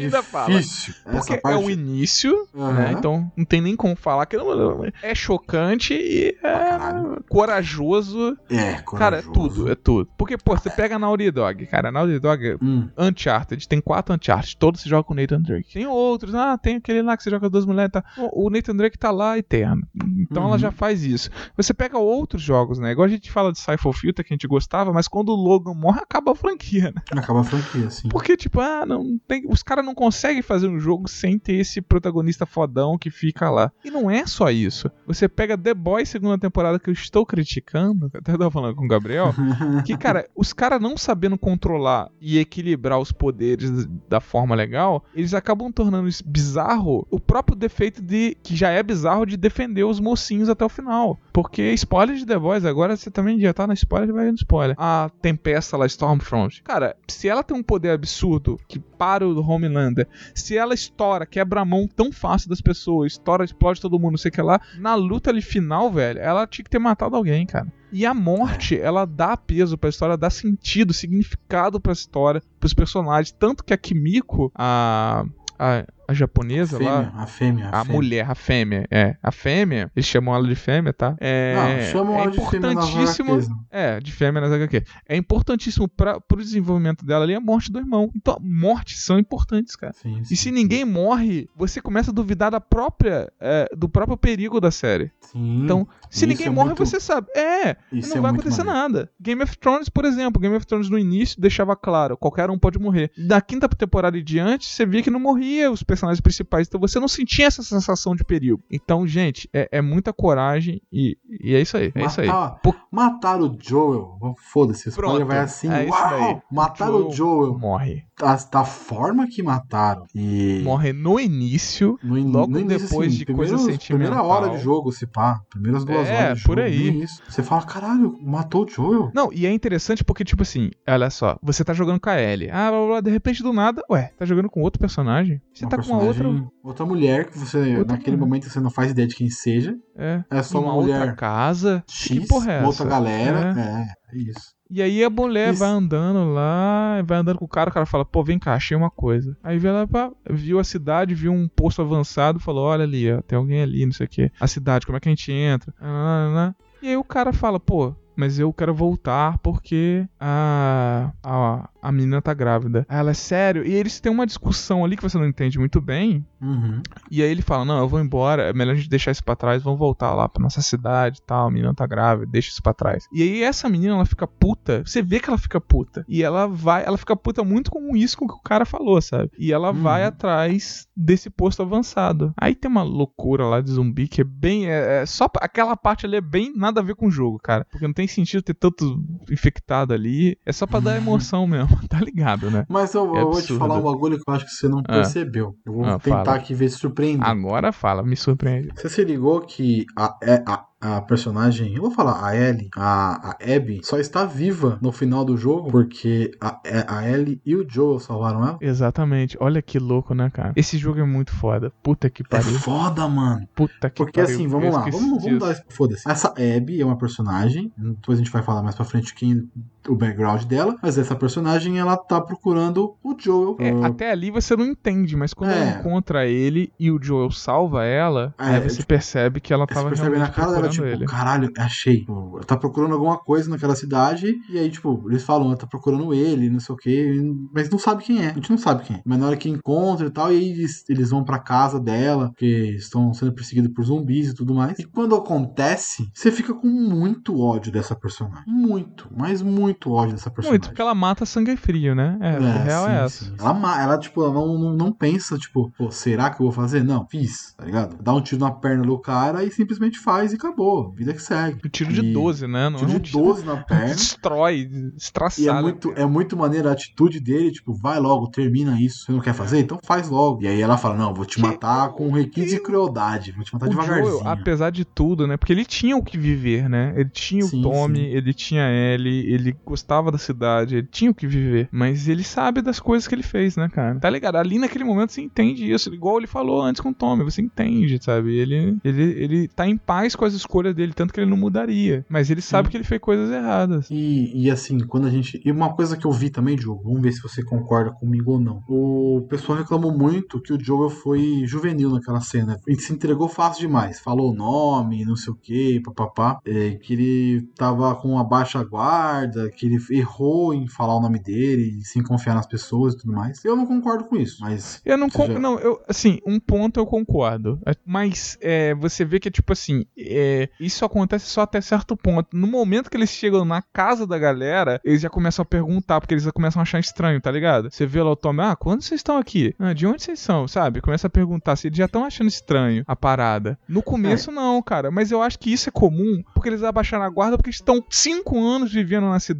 [0.49, 0.93] difícil.
[1.03, 2.73] Porque Essa parte é o início, Aham.
[2.73, 2.91] né?
[2.97, 8.37] Então não tem nem como falar que não, é chocante e é corajoso.
[8.49, 9.31] é, Cara, é corajoso.
[9.33, 10.09] tudo, é tudo.
[10.17, 14.13] Porque, pô, você pega a Naughty Dog, cara, a Naughty Dog Hum, Uncharted, tem quatro
[14.13, 15.73] Uncharted, todos se jogam com o Nathan Drake.
[15.73, 18.03] Tem outros, ah, tem aquele lá que você joga com duas mulheres, tá.
[18.17, 19.85] O o Nathan Drake tá lá eterno.
[20.19, 20.57] Então ela Uhum.
[20.57, 21.29] já faz isso.
[21.55, 22.91] Você pega outros jogos, né?
[22.91, 25.73] Igual a gente fala de Cypher Filter que a gente gostava, mas quando o Logan
[25.73, 27.01] morre, acaba a franquia, né?
[27.11, 28.07] acaba a franquia, assim.
[28.09, 31.81] Porque, tipo, ah, não tem, os caras não conseguem fazer um jogo sem ter esse
[31.81, 33.71] protagonista fodão que fica lá.
[33.83, 34.89] E não é só isso.
[35.05, 38.87] Você pega The Boys segunda temporada que eu estou criticando, até tava falando com o
[38.87, 39.33] Gabriel,
[39.85, 45.33] que, cara, os caras não sabendo controlar e equilibrar os poderes da forma legal, eles
[45.33, 49.99] acabam tornando isso bizarro o próprio defeito de que já é bizarro de defender os
[49.99, 51.19] mocinhos até o final.
[51.33, 54.75] Porque spoiler de The Boys, agora você também já tá na spoiler, vai no spoiler.
[54.77, 56.63] A Tempesta lá, Stormfront.
[56.63, 61.61] Cara, se ela tem um poder absurdo que para o Homelander, se ela estoura, quebra
[61.61, 65.29] a mão tão fácil das pessoas, estoura, explode todo mundo, sei que lá, na luta
[65.29, 67.71] ali final, velho, ela tinha que ter matado alguém, cara.
[67.91, 73.31] E a morte, ela dá peso pra história, dá sentido, significado pra história, pros personagens.
[73.31, 75.25] Tanto que a Kimiko, a.
[75.57, 77.13] a a japonesa Fêmea, lá.
[77.15, 77.69] a fêmea.
[77.71, 77.93] A fêmea.
[77.95, 79.15] mulher, a fêmea, é.
[79.21, 81.15] A fêmea, eles chamam ela de fêmea, tá?
[81.19, 83.35] É, Não, chamam é ela de fêmea nas importantíssimo.
[83.37, 83.55] Né?
[83.71, 84.83] É, de fêmea nas HQ.
[85.07, 88.09] É importantíssimo para pro desenvolvimento dela ali a morte do irmão.
[88.15, 89.93] Então, mortes são importantes, cara.
[89.93, 94.17] Sim, E sim, se ninguém morre, você começa a duvidar da própria, é, do próprio
[94.17, 95.11] perigo da série.
[95.21, 95.63] sim.
[95.63, 97.27] Então, se ninguém é morre, muito- você sabe.
[97.35, 98.79] É, Isso não é vai acontecer maneiro.
[98.93, 99.09] nada.
[99.21, 102.79] Game of Thrones, por exemplo, Game of Thrones no início deixava claro, qualquer um pode
[102.79, 103.11] morrer.
[103.17, 106.99] Da quinta temporada e diante, você via que não morria os personagens principais, então você
[106.99, 108.61] não sentia essa sensação de perigo.
[108.71, 112.27] Então, gente, é, é muita coragem e, e é isso aí, é isso aí.
[112.27, 114.17] Matar, Por- matar o Joel.
[114.51, 115.67] Foda-se, spoiler vai assim.
[115.69, 116.09] é uau!
[116.09, 116.41] daí.
[116.51, 117.57] Matar o Joel.
[117.57, 118.03] morre.
[118.17, 120.05] Da, da forma que mataram.
[120.13, 120.61] E.
[120.63, 124.27] Morre no início, No, in- logo no início, depois assim, de coisa primeiros- Primeira sentimental.
[124.27, 125.39] hora de jogo, se pá.
[125.49, 126.67] Primeiras duas É, horas de por jogo.
[126.69, 126.79] aí.
[126.91, 127.23] no início.
[127.29, 129.11] Você fala, caralho, matou o Joel.
[129.15, 132.49] Não, e é interessante porque, tipo assim, olha só, você tá jogando com a Ellie.
[132.51, 135.41] Ah, blá, blá, blá, de repente do nada, ué, tá jogando com outro personagem?
[135.53, 136.43] Você Uma tá com uma outra.
[136.63, 138.27] outra mulher que você, Outra naquele mulher.
[138.29, 139.75] momento, você não faz ideia de quem seja.
[139.97, 140.23] É.
[140.29, 141.83] É só uma uma, mulher outra casa.
[141.87, 142.89] X, que porra é uma outra essa?
[142.89, 143.55] galera.
[143.57, 144.15] É.
[144.15, 144.59] É, é isso.
[144.71, 145.59] E aí a mulher Isso.
[145.61, 148.77] vai andando lá, vai andando com o cara, o cara fala, pô, vem cá, achei
[148.77, 149.35] uma coisa.
[149.43, 149.87] Aí vê ela,
[150.29, 153.91] viu a cidade, viu um posto avançado, falou, olha ali, ó, tem alguém ali, não
[153.91, 154.31] sei o que.
[154.39, 155.73] A cidade, como é que a gente entra?
[155.81, 156.53] Ah.
[156.83, 162.21] E aí o cara fala, pô, mas eu quero voltar porque a, a, a menina
[162.21, 162.85] tá grávida.
[162.89, 163.65] Aí ela é sério.
[163.65, 166.25] E eles têm uma discussão ali que você não entende muito bem.
[166.41, 166.81] Uhum.
[167.09, 169.35] E aí ele fala: Não, eu vou embora, é melhor a gente deixar isso pra
[169.35, 171.47] trás, vamos voltar lá pra nossa cidade e tal.
[171.47, 173.05] A menina tá grávida, deixa isso pra trás.
[173.13, 176.05] E aí essa menina, ela fica puta, você vê que ela fica puta.
[176.07, 179.31] E ela vai, ela fica puta muito com isso com que o cara falou, sabe?
[179.37, 179.81] E ela Uhum.
[179.83, 182.33] vai atrás desse posto avançado.
[182.35, 184.67] Aí tem uma loucura lá de zumbi que é bem.
[184.67, 187.65] É, é só aquela parte ali é bem nada a ver com o jogo, cara.
[187.69, 190.37] Porque não tem sentido ter tanto infectado ali.
[190.45, 192.65] É só pra dar emoção mesmo, tá ligado, né?
[192.69, 194.79] Mas eu, É eu vou te falar um bagulho que eu acho que você não
[194.87, 194.93] Ah.
[194.93, 195.55] percebeu.
[195.65, 196.37] Eu vou Ah, tentar fala.
[196.37, 197.23] aqui ver se surpreende.
[197.23, 198.69] Agora fala, me surpreende.
[198.75, 203.31] Você se ligou que a, é- a, a personagem, eu vou falar, a Ellie, a,
[203.31, 207.55] a Abby, só está viva no final do jogo porque a, é- a Ellie e
[207.55, 208.57] o Joel salvaram ela?
[208.61, 209.35] Exatamente.
[209.41, 210.53] Olha que louco, né, cara?
[210.55, 211.71] Esse jogo é muito foda.
[211.83, 212.57] Puta que É pariu.
[212.59, 213.47] foda, mano.
[213.53, 214.35] Puta que Porque pariu.
[214.35, 215.55] assim, vamos lá, vamos, vamos dar.
[215.69, 216.09] Foda-se.
[216.09, 219.49] Essa Abby é uma personagem, depois a gente vai falar mais pra frente quem
[219.87, 223.55] o background dela, mas essa personagem ela tá procurando o Joel.
[223.59, 225.59] É, Ah, até ali você não entende, mas quando É.
[225.61, 229.65] ela encontra ele e o Joel salva ela, É, aí você tipo, percebe que ela
[229.67, 231.05] Você tava percebe na cara dela, tipo, ele.
[231.05, 232.05] caralho, achei.
[232.07, 236.13] Ela tá procurando alguma coisa naquela cidade, e aí, tipo, eles falam, ela tá procurando
[236.13, 237.21] ele, não sei o que,
[237.53, 238.29] mas não sabe quem é.
[238.29, 239.01] A gente não sabe quem é.
[239.05, 242.27] Mas na hora que encontra e tal, e aí eles, eles vão pra casa dela,
[242.29, 244.77] porque estão sendo perseguidos por zumbis e tudo mais.
[244.79, 248.43] E quando acontece, você fica com muito ódio dessa personagem.
[248.47, 250.51] Muito, mas muito ódio dessa personagem.
[250.51, 252.17] Muito, porque ela mata sangue frio, né?
[252.21, 253.25] É, a real sim, é essa.
[253.25, 253.33] sim.
[253.39, 256.51] Ela, ma- ela, tipo, ela não, não, não pensa, tipo, pô, será que eu vou
[256.51, 256.83] fazer?
[256.83, 257.97] Não, fiz, tá ligado?
[258.01, 260.91] Dá um tiro na perna do cara e simplesmente faz e acabou.
[260.93, 261.59] Vida que segue.
[261.65, 262.69] O tiro de E- 12, né?
[262.69, 263.85] Não Tiro é um de 12 na perna.
[263.95, 265.49] Destrói, E estraçalha.
[265.59, 269.05] é muito, é muito maneira a atitude dele, tipo, vai logo, termina isso.
[269.05, 269.59] Você não quer fazer?
[269.59, 270.41] Então faz logo.
[270.43, 273.31] E aí ela fala, não, vou te matar com requinte de crueldade.
[273.31, 274.17] Vou te matar o devagarzinho.
[274.19, 275.37] Joel, apesar de tudo, né?
[275.37, 276.93] Porque ele tinha o que viver, né?
[276.95, 278.03] Ele tinha Sim, o Tommy, sim.
[278.05, 281.69] ele tinha a Ellie, ele gostava da cidade, ele tinha o que viver.
[281.71, 283.99] Mas ele sabe das coisas que ele fez, né, cara?
[283.99, 284.37] Tá ligado?
[284.37, 285.93] Ali naquele momento você entende isso.
[285.93, 288.37] Igual ele falou antes com o Tommy, você entende, sabe?
[288.37, 292.05] Ele, ele, ele tá em paz com as escolhas dele, tanto que ele não mudaria.
[292.09, 292.71] Mas ele sabe Sim.
[292.71, 293.87] que ele fez coisas erradas.
[293.89, 295.41] E, e assim, quando a gente.
[295.43, 298.39] E uma coisa que eu vi também, Diogo, vamos ver se você concorda comigo ou
[298.39, 298.61] não.
[298.67, 302.57] O pessoal reclamou muito que o Joel foi juvenil naquela cena.
[302.67, 303.99] Ele se entregou fácil demais.
[303.99, 306.39] Falou o nome, não sei o que, papapá.
[306.45, 311.19] É, que ele tava com uma baixa guarda, que ele errou em falar o nome
[311.19, 313.43] dele, e sem confiar nas pessoas e tudo mais.
[313.43, 314.81] Eu não concordo com isso, mas.
[314.85, 317.59] Eu não, Você con- já- não, eu, assim, um ponto eu concordo.
[317.65, 322.29] É, Mas é, você vê que, tipo assim, é, isso acontece só até certo ponto.
[322.35, 326.13] No momento que eles chegam na casa da galera, eles já começam a perguntar, porque
[326.13, 327.69] eles já começam a achar estranho, tá ligado?
[327.71, 329.53] Você vê lá o Tommy, ah, quando vocês estão aqui?
[329.59, 330.81] Ah, de onde vocês são, sabe?
[330.81, 333.57] Começa a perguntar se eles já estão achando estranho a parada.
[333.67, 334.91] No começo, não, cara.
[334.91, 338.39] Mas eu acho que isso é comum, porque eles abaixaram a guarda porque estão cinco
[338.39, 339.38] anos vivendo na cidade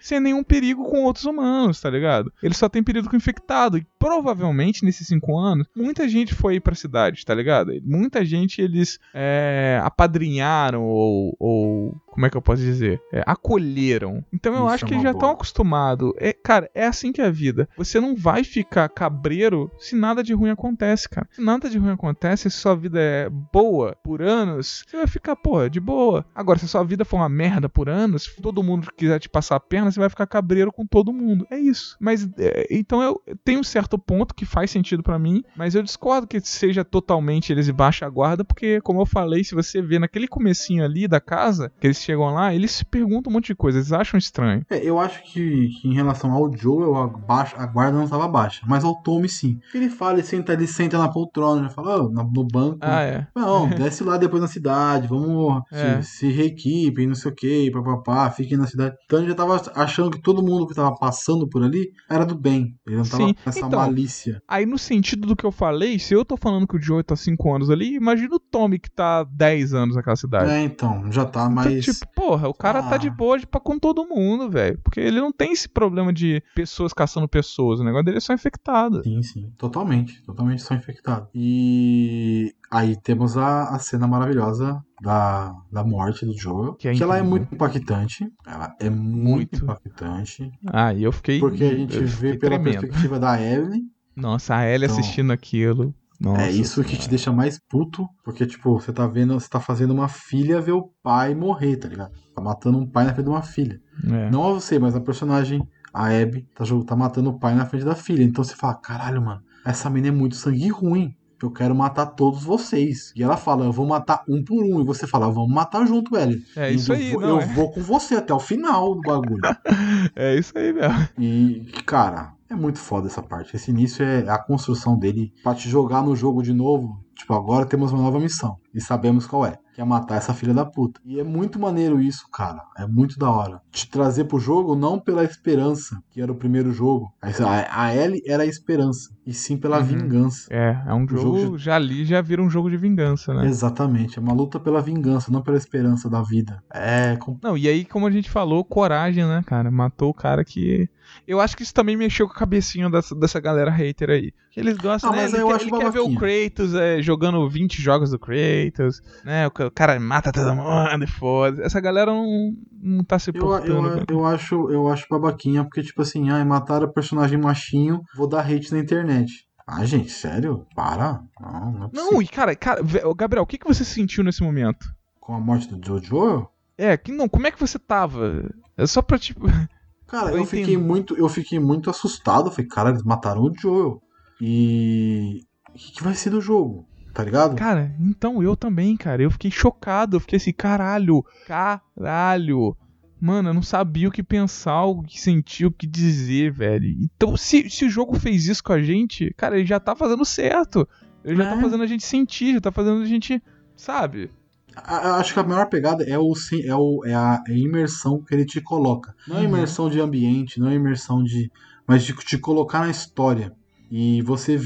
[0.00, 2.32] sem nenhum perigo com outros humanos, tá ligado?
[2.42, 3.78] Eles só têm perigo com infectado.
[3.78, 7.72] E provavelmente, nesses cinco anos, muita gente foi pra cidade, tá ligado?
[7.84, 12.00] Muita gente eles é, apadrinharam ou, ou.
[12.06, 13.00] Como é que eu posso dizer?
[13.12, 14.24] É, acolheram.
[14.32, 16.12] Então eu Isso acho é que eles já estão acostumados.
[16.16, 17.68] É, cara, é assim que é a vida.
[17.76, 21.28] Você não vai ficar cabreiro se nada de ruim acontece, cara.
[21.30, 25.36] Se nada de ruim acontece, se sua vida é boa por anos, você vai ficar,
[25.36, 26.24] pô, de boa.
[26.34, 29.60] Agora, se sua vida for uma merda por anos, todo mundo quiser te passar a
[29.60, 31.46] perna, você vai ficar cabreiro com todo mundo.
[31.50, 31.96] É isso.
[32.00, 35.82] Mas é, então eu tem um certo ponto que faz sentido pra mim, mas eu
[35.82, 39.98] discordo que seja totalmente eles baixam a guarda, porque como eu falei, se você vê
[39.98, 43.54] naquele comecinho ali da casa, que eles chegam lá, eles se perguntam um monte de
[43.54, 44.64] coisa, eles acham estranho.
[44.70, 48.28] É, eu acho que, que em relação ao Joel, a, baixa, a guarda não estava
[48.28, 49.58] baixa, mas ao Tommy sim.
[49.74, 52.78] Ele fala, ele senta, ele senta na poltrona, já fala, "Ô, no, banco.
[52.80, 53.26] Ah, é.
[53.34, 56.00] Não, desce lá depois na cidade, vamos É.
[56.02, 58.96] se, se reequipem, não sei o que, papapá, fiquem na cidade.
[59.04, 62.76] Então já tava achando que todo mundo que tava passando por ali era do bem.
[62.86, 64.42] Ele não tava Sim, com essa então, malícia.
[64.46, 67.16] Aí, no sentido do que eu falei, se eu tô falando que o Joey tá
[67.16, 70.50] 5 anos ali, imagina o Tommy que tá 10 anos naquela cidade.
[70.50, 71.84] É, então, já tá Então, mais.
[71.84, 72.98] tipo, porra, o cara tá Ah.
[72.98, 74.78] de boa de, pra, com todo mundo, velho.
[74.82, 77.80] Porque ele não tem esse problema de pessoas caçando pessoas.
[77.80, 79.02] O negócio dele é só infectado.
[79.02, 79.52] Sim, sim.
[79.56, 80.22] Totalmente.
[80.24, 81.28] Totalmente só infectado.
[81.34, 86.74] E aí temos a, a cena maravilhosa da, da morte do Joel.
[86.74, 88.26] Que é ela é muito impactante.
[88.46, 89.64] Ela é muito, Muito.
[89.64, 90.50] impactante.
[90.66, 91.40] Ah, e eu fiquei.
[91.40, 92.80] Porque a gente vê pela tremendo.
[92.80, 93.82] perspectiva da Evelyn.
[94.14, 95.94] Nossa, a Ellie Então, assistindo aquilo.
[96.20, 98.06] Nossa, é isso que te deixa mais puto.
[98.22, 101.88] Porque, tipo, você tá vendo, você tá fazendo uma filha ver o pai morrer, tá
[101.88, 102.12] ligado?
[102.34, 103.80] Tá matando um pai na frente de uma filha.
[104.04, 104.30] É.
[104.30, 107.94] Não você, mas a personagem, a Abby, tá, tá matando o pai na frente da
[107.94, 108.22] filha.
[108.22, 111.16] Então você fala, caralho, mano, essa mina é muito sangue ruim.
[111.42, 113.12] Eu quero matar todos vocês.
[113.16, 114.80] E ela fala, eu vou matar um por um.
[114.80, 116.40] E você fala, vamos matar junto, velho.
[116.56, 117.46] É E isso eu aí, vou- não, Eu é.
[117.46, 119.40] vou com você até o final do bagulho.
[120.16, 121.08] É isso aí mesmo.
[121.18, 123.54] E, cara, é muito foda essa parte.
[123.56, 126.98] Esse início é a construção dele pra te jogar no jogo de novo.
[127.14, 128.56] Tipo, agora temos uma nova missão.
[128.74, 129.56] E sabemos qual é.
[129.80, 131.00] Que é matar essa filha da puta.
[131.06, 132.60] E é muito maneiro isso, cara.
[132.76, 133.62] É muito da hora.
[133.72, 137.10] Te trazer pro jogo não pela esperança, que era o primeiro jogo.
[137.22, 139.08] A, a Ellie era a esperança.
[139.26, 139.84] E sim pela Uhum.
[139.84, 140.46] vingança.
[140.50, 143.46] É, é um jogo, jogo já ali já vira um jogo de vingança, né?
[143.46, 144.18] Exatamente.
[144.18, 146.62] É uma luta pela vingança, não pela esperança da vida.
[146.74, 147.16] É.
[147.16, 149.70] com- Não, e aí, como a gente falou, coragem, né, cara?
[149.70, 150.90] Matou o cara que.
[151.26, 154.32] Eu acho que isso também mexeu com a cabecinha dessa, dessa galera hater aí.
[154.56, 155.22] Eles gostam, Ah, né?
[155.22, 156.14] mas Ele, eu quer, acho ele quer ver o.
[156.16, 159.46] Kratos é, jogando 20 jogos do Kratos, né?
[159.46, 160.64] O, ca- o cara mata todo mundo
[161.04, 161.62] e foda.
[161.64, 162.52] Essa galera não,
[162.82, 163.72] não tá se Eu, importando.
[163.72, 164.06] eu, velho.
[164.10, 168.40] eu, acho, eu acho babaquinha, porque, tipo assim, ai, mataram o personagem machinho, vou dar
[168.44, 169.46] hate na internet.
[169.66, 170.66] Ah, gente, sério?
[170.74, 171.20] Para.
[171.40, 171.90] Não, não é.
[171.92, 172.80] Não, e cara, cara,
[173.16, 174.84] Gabriel, o que, que você sentiu nesse momento?
[175.20, 176.48] Com a morte do Jojo?
[176.76, 178.50] É, que não, como é que você tava?
[178.76, 179.46] É só pra tipo.
[180.10, 182.50] Cara, Eu eu, fiquei muito, eu fiquei muito assustado.
[182.50, 184.02] Falei, cara, eles mataram o Joel.
[184.40, 185.42] E.
[185.68, 186.86] O que, que vai ser do jogo?
[187.14, 187.54] Tá ligado?
[187.56, 189.22] Cara, então eu também, cara.
[189.22, 190.16] Eu fiquei chocado.
[190.16, 192.76] Eu fiquei assim, caralho, caralho.
[193.20, 196.86] Mano, eu não sabia o que pensar, o que sentir, o que dizer, velho.
[197.02, 200.24] Então, se, se o jogo fez isso com a gente, cara, ele já tá fazendo
[200.24, 200.88] certo.
[201.22, 201.60] Ele já tá É.
[201.60, 203.42] fazendo a gente sentir, já tá fazendo a gente.
[203.76, 204.30] Sabe?
[204.76, 206.32] A- Acho que a maior pegada é, o,
[206.64, 209.12] é, o, é a é a imersão que ele te coloca.
[209.26, 209.44] Não é Uhum.
[209.46, 211.50] imersão de ambiente, não é imersão de.
[211.86, 213.52] Mas de te colocar na história.
[213.90, 214.58] E você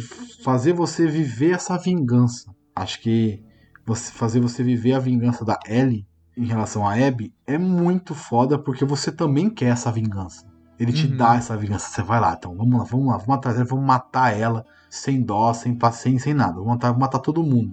[0.42, 2.50] fazer você viver essa vingança.
[2.76, 3.40] Acho que
[3.86, 8.58] você fazer você viver a vingança da Ellie em relação a Abby é muito foda
[8.58, 10.44] porque você também quer essa vingança.
[10.78, 11.16] Ele te Uhum.
[11.16, 11.88] dá essa vingança.
[11.88, 15.22] Você vai lá, então vamos lá, vamos lá, vamos atrás dela, vamos matar ela sem
[15.22, 16.54] dó, sem paciência, sem nada.
[16.54, 17.72] Vamos matar, matar todo mundo.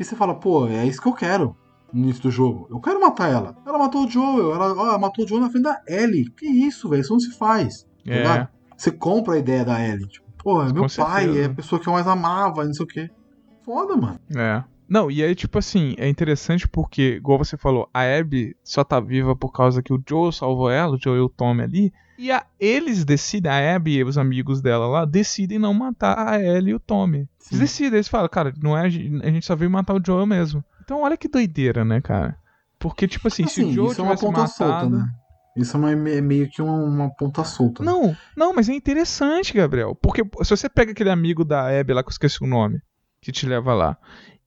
[0.00, 1.54] E você fala, pô, é isso que eu quero
[1.92, 2.66] no início do jogo.
[2.70, 3.56] Eu quero matar ela.
[3.66, 6.30] Ela matou o Joel, ela, ela matou o Joel na frente da Ellie.
[6.30, 7.00] Que isso, velho?
[7.00, 7.82] Isso não se faz.
[8.04, 8.18] Tá É.
[8.18, 8.48] ligado?
[8.76, 10.06] Você compra a ideia da Ellie.
[10.06, 11.40] Tipo, pô, é meu Com pai, certeza.
[11.40, 13.10] é a pessoa que eu mais amava, não sei o quê.
[13.64, 14.18] Foda, mano.
[14.36, 14.62] É.
[14.88, 18.98] Não, e aí, tipo assim, é interessante porque, igual você falou, a Abby só tá
[19.00, 21.92] viva por causa que o Joel salvou ela, o Joel e o Tommy ali.
[22.18, 26.40] E a- eles decidem, a Abby e os amigos dela lá, decidem não matar a
[26.42, 27.18] Ellie e o Tommy.
[27.18, 27.58] Eles Sim.
[27.58, 30.24] decidem, eles falam, cara, não é, a gente a gente só veio matar o Joel
[30.26, 30.64] mesmo.
[30.88, 32.34] Então olha que doideira, né, cara?
[32.78, 34.48] Porque, tipo assim, se o Assim, Joel isso é uma ponta matado...
[34.48, 35.06] solta, né?
[35.54, 37.84] Isso é, uma- é meio que uma, uma ponta solta.
[37.84, 37.90] né?
[37.92, 39.94] Não, não, mas é interessante, Gabriel.
[39.94, 42.80] Porque se você pega aquele amigo da Abby lá, que eu esqueci o nome,
[43.20, 43.98] que te leva lá.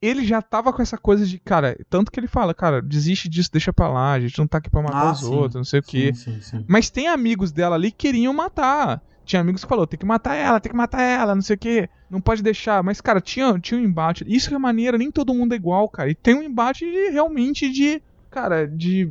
[0.01, 3.51] Ele já tava com essa coisa de, cara, tanto que ele fala, cara, desiste disso,
[3.51, 5.25] deixa pra lá, a gente não tá aqui pra matar Ah, os sim.
[5.35, 6.11] outros, não sei o quê.
[6.15, 6.65] Sim, sim, sim.
[6.67, 8.99] Mas tem amigos dela ali que queriam matar.
[9.31, 11.59] Tinha amigos que falou, tem que matar ela, tem que matar ela, não sei o
[11.59, 11.89] quê.
[12.09, 12.83] Não pode deixar.
[12.83, 14.25] Mas, cara, tinha, tinha um embate.
[14.27, 16.09] Isso que é maneiro, nem todo mundo é igual, cara.
[16.09, 19.09] E tem um embate de, realmente de, cara, de,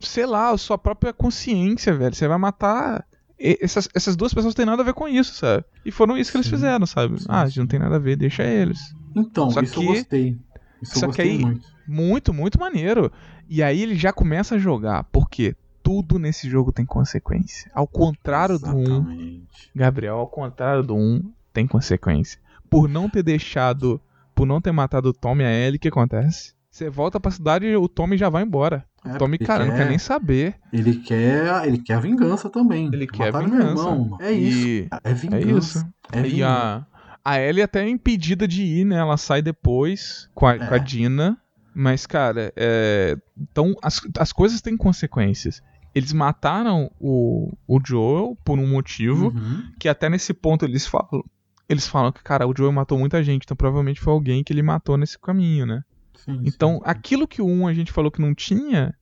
[0.00, 2.14] sei lá, a sua própria consciência, velho.
[2.14, 3.04] Você vai matar.
[3.38, 5.64] Essas, essas duas pessoas têm nada a ver com isso, sabe?
[5.84, 6.52] E foram isso que eles Sim.
[6.54, 7.20] fizeram, sabe?
[7.20, 8.78] Sim, ah, não tem nada a ver, deixa eles.
[9.14, 10.38] Então, Só isso que- eu gostei.
[10.82, 11.68] Isso só eu que gostei aí- muito.
[11.86, 13.12] Muito, muito maneiro.
[13.50, 15.54] E aí ele já começa a jogar, porque
[15.88, 17.70] tudo nesse jogo tem consequência.
[17.74, 19.70] Ao contrário do 1, Exatamente.
[19.74, 22.38] Gabriel, ao contrário do 1, tem consequência.
[22.68, 23.98] Por não ter deixado,
[24.34, 26.52] por não ter matado o Tommy e a Ellie, o que acontece?
[26.70, 28.84] Você volta pra cidade e o Tommy já vai embora.
[29.02, 30.56] É, Tommy, porque cara, não quer- quer nem saber.
[30.70, 32.90] Ele quer, ele quer a vingança também.
[32.92, 33.74] Ele quer Mataram vingança.
[33.84, 34.18] meu irmão.
[34.20, 34.66] É isso.
[34.68, 35.38] E- É vingança.
[35.48, 35.86] É isso.
[36.12, 36.86] É E vingança.
[37.24, 38.96] a, a Ellie até é impedida de ir, né?
[38.96, 40.58] Ela sai depois com a, É.
[40.58, 41.38] com a Dina.
[41.74, 43.16] Mas, cara, é...
[43.40, 45.62] então as, as coisas têm consequências.
[45.94, 49.64] Eles mataram o, o Joel por um motivo Uhum.
[49.80, 51.22] que até nesse ponto eles falam.
[51.68, 54.62] Eles falam que, cara, o Joel matou muita gente, então provavelmente foi alguém que ele
[54.62, 55.82] matou nesse caminho, né?
[56.16, 56.80] Sim, Então, sim.
[56.84, 58.94] aquilo que o 1 a gente falou que não tinha,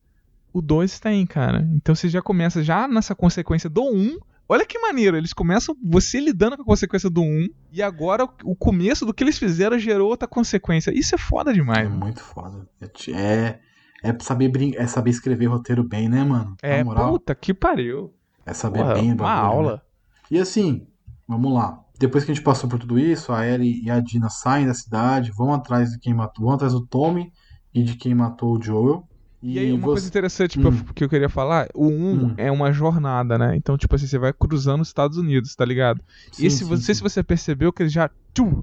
[0.53, 1.67] o 2 tem, cara.
[1.75, 4.17] Então você já começa já nessa consequência do 1.
[4.49, 8.55] Olha que maneiro, eles começam você lidando com a consequência do 1 e agora o-
[8.55, 10.91] começo do que eles fizeram gerou outra consequência.
[10.97, 11.89] Isso é foda É demais.
[11.89, 12.67] muito foda.
[12.81, 13.11] É, ti-
[14.03, 14.73] é, saber brin...
[14.75, 16.55] é saber escrever roteiro bem, né, mano?
[16.61, 18.13] É, Na moral, puta que pariu.
[18.45, 19.75] é saber Porra, bem uma bagulho, aula.
[19.75, 19.81] né?
[20.31, 20.87] E assim,
[21.27, 21.79] vamos lá.
[21.99, 24.73] Depois que a gente passou por tudo isso, a Ellie e a Dina saem da
[24.73, 27.31] cidade, vão atrás de quem matou, vão atrás do Tommy
[27.73, 29.03] e de quem matou o Joel.
[29.41, 30.09] E aí, uma coisa você...
[30.09, 30.83] interessante que eu- Hum.
[30.95, 32.33] que eu queria falar, o 1 Hum.
[32.37, 33.55] é uma jornada, né?
[33.55, 36.03] Então, tipo assim, você vai cruzando os Estados Unidos, tá ligado?
[36.31, 36.93] Sim, Esse, sim, não sei sim.
[36.95, 38.61] se você percebeu que eles já tchum,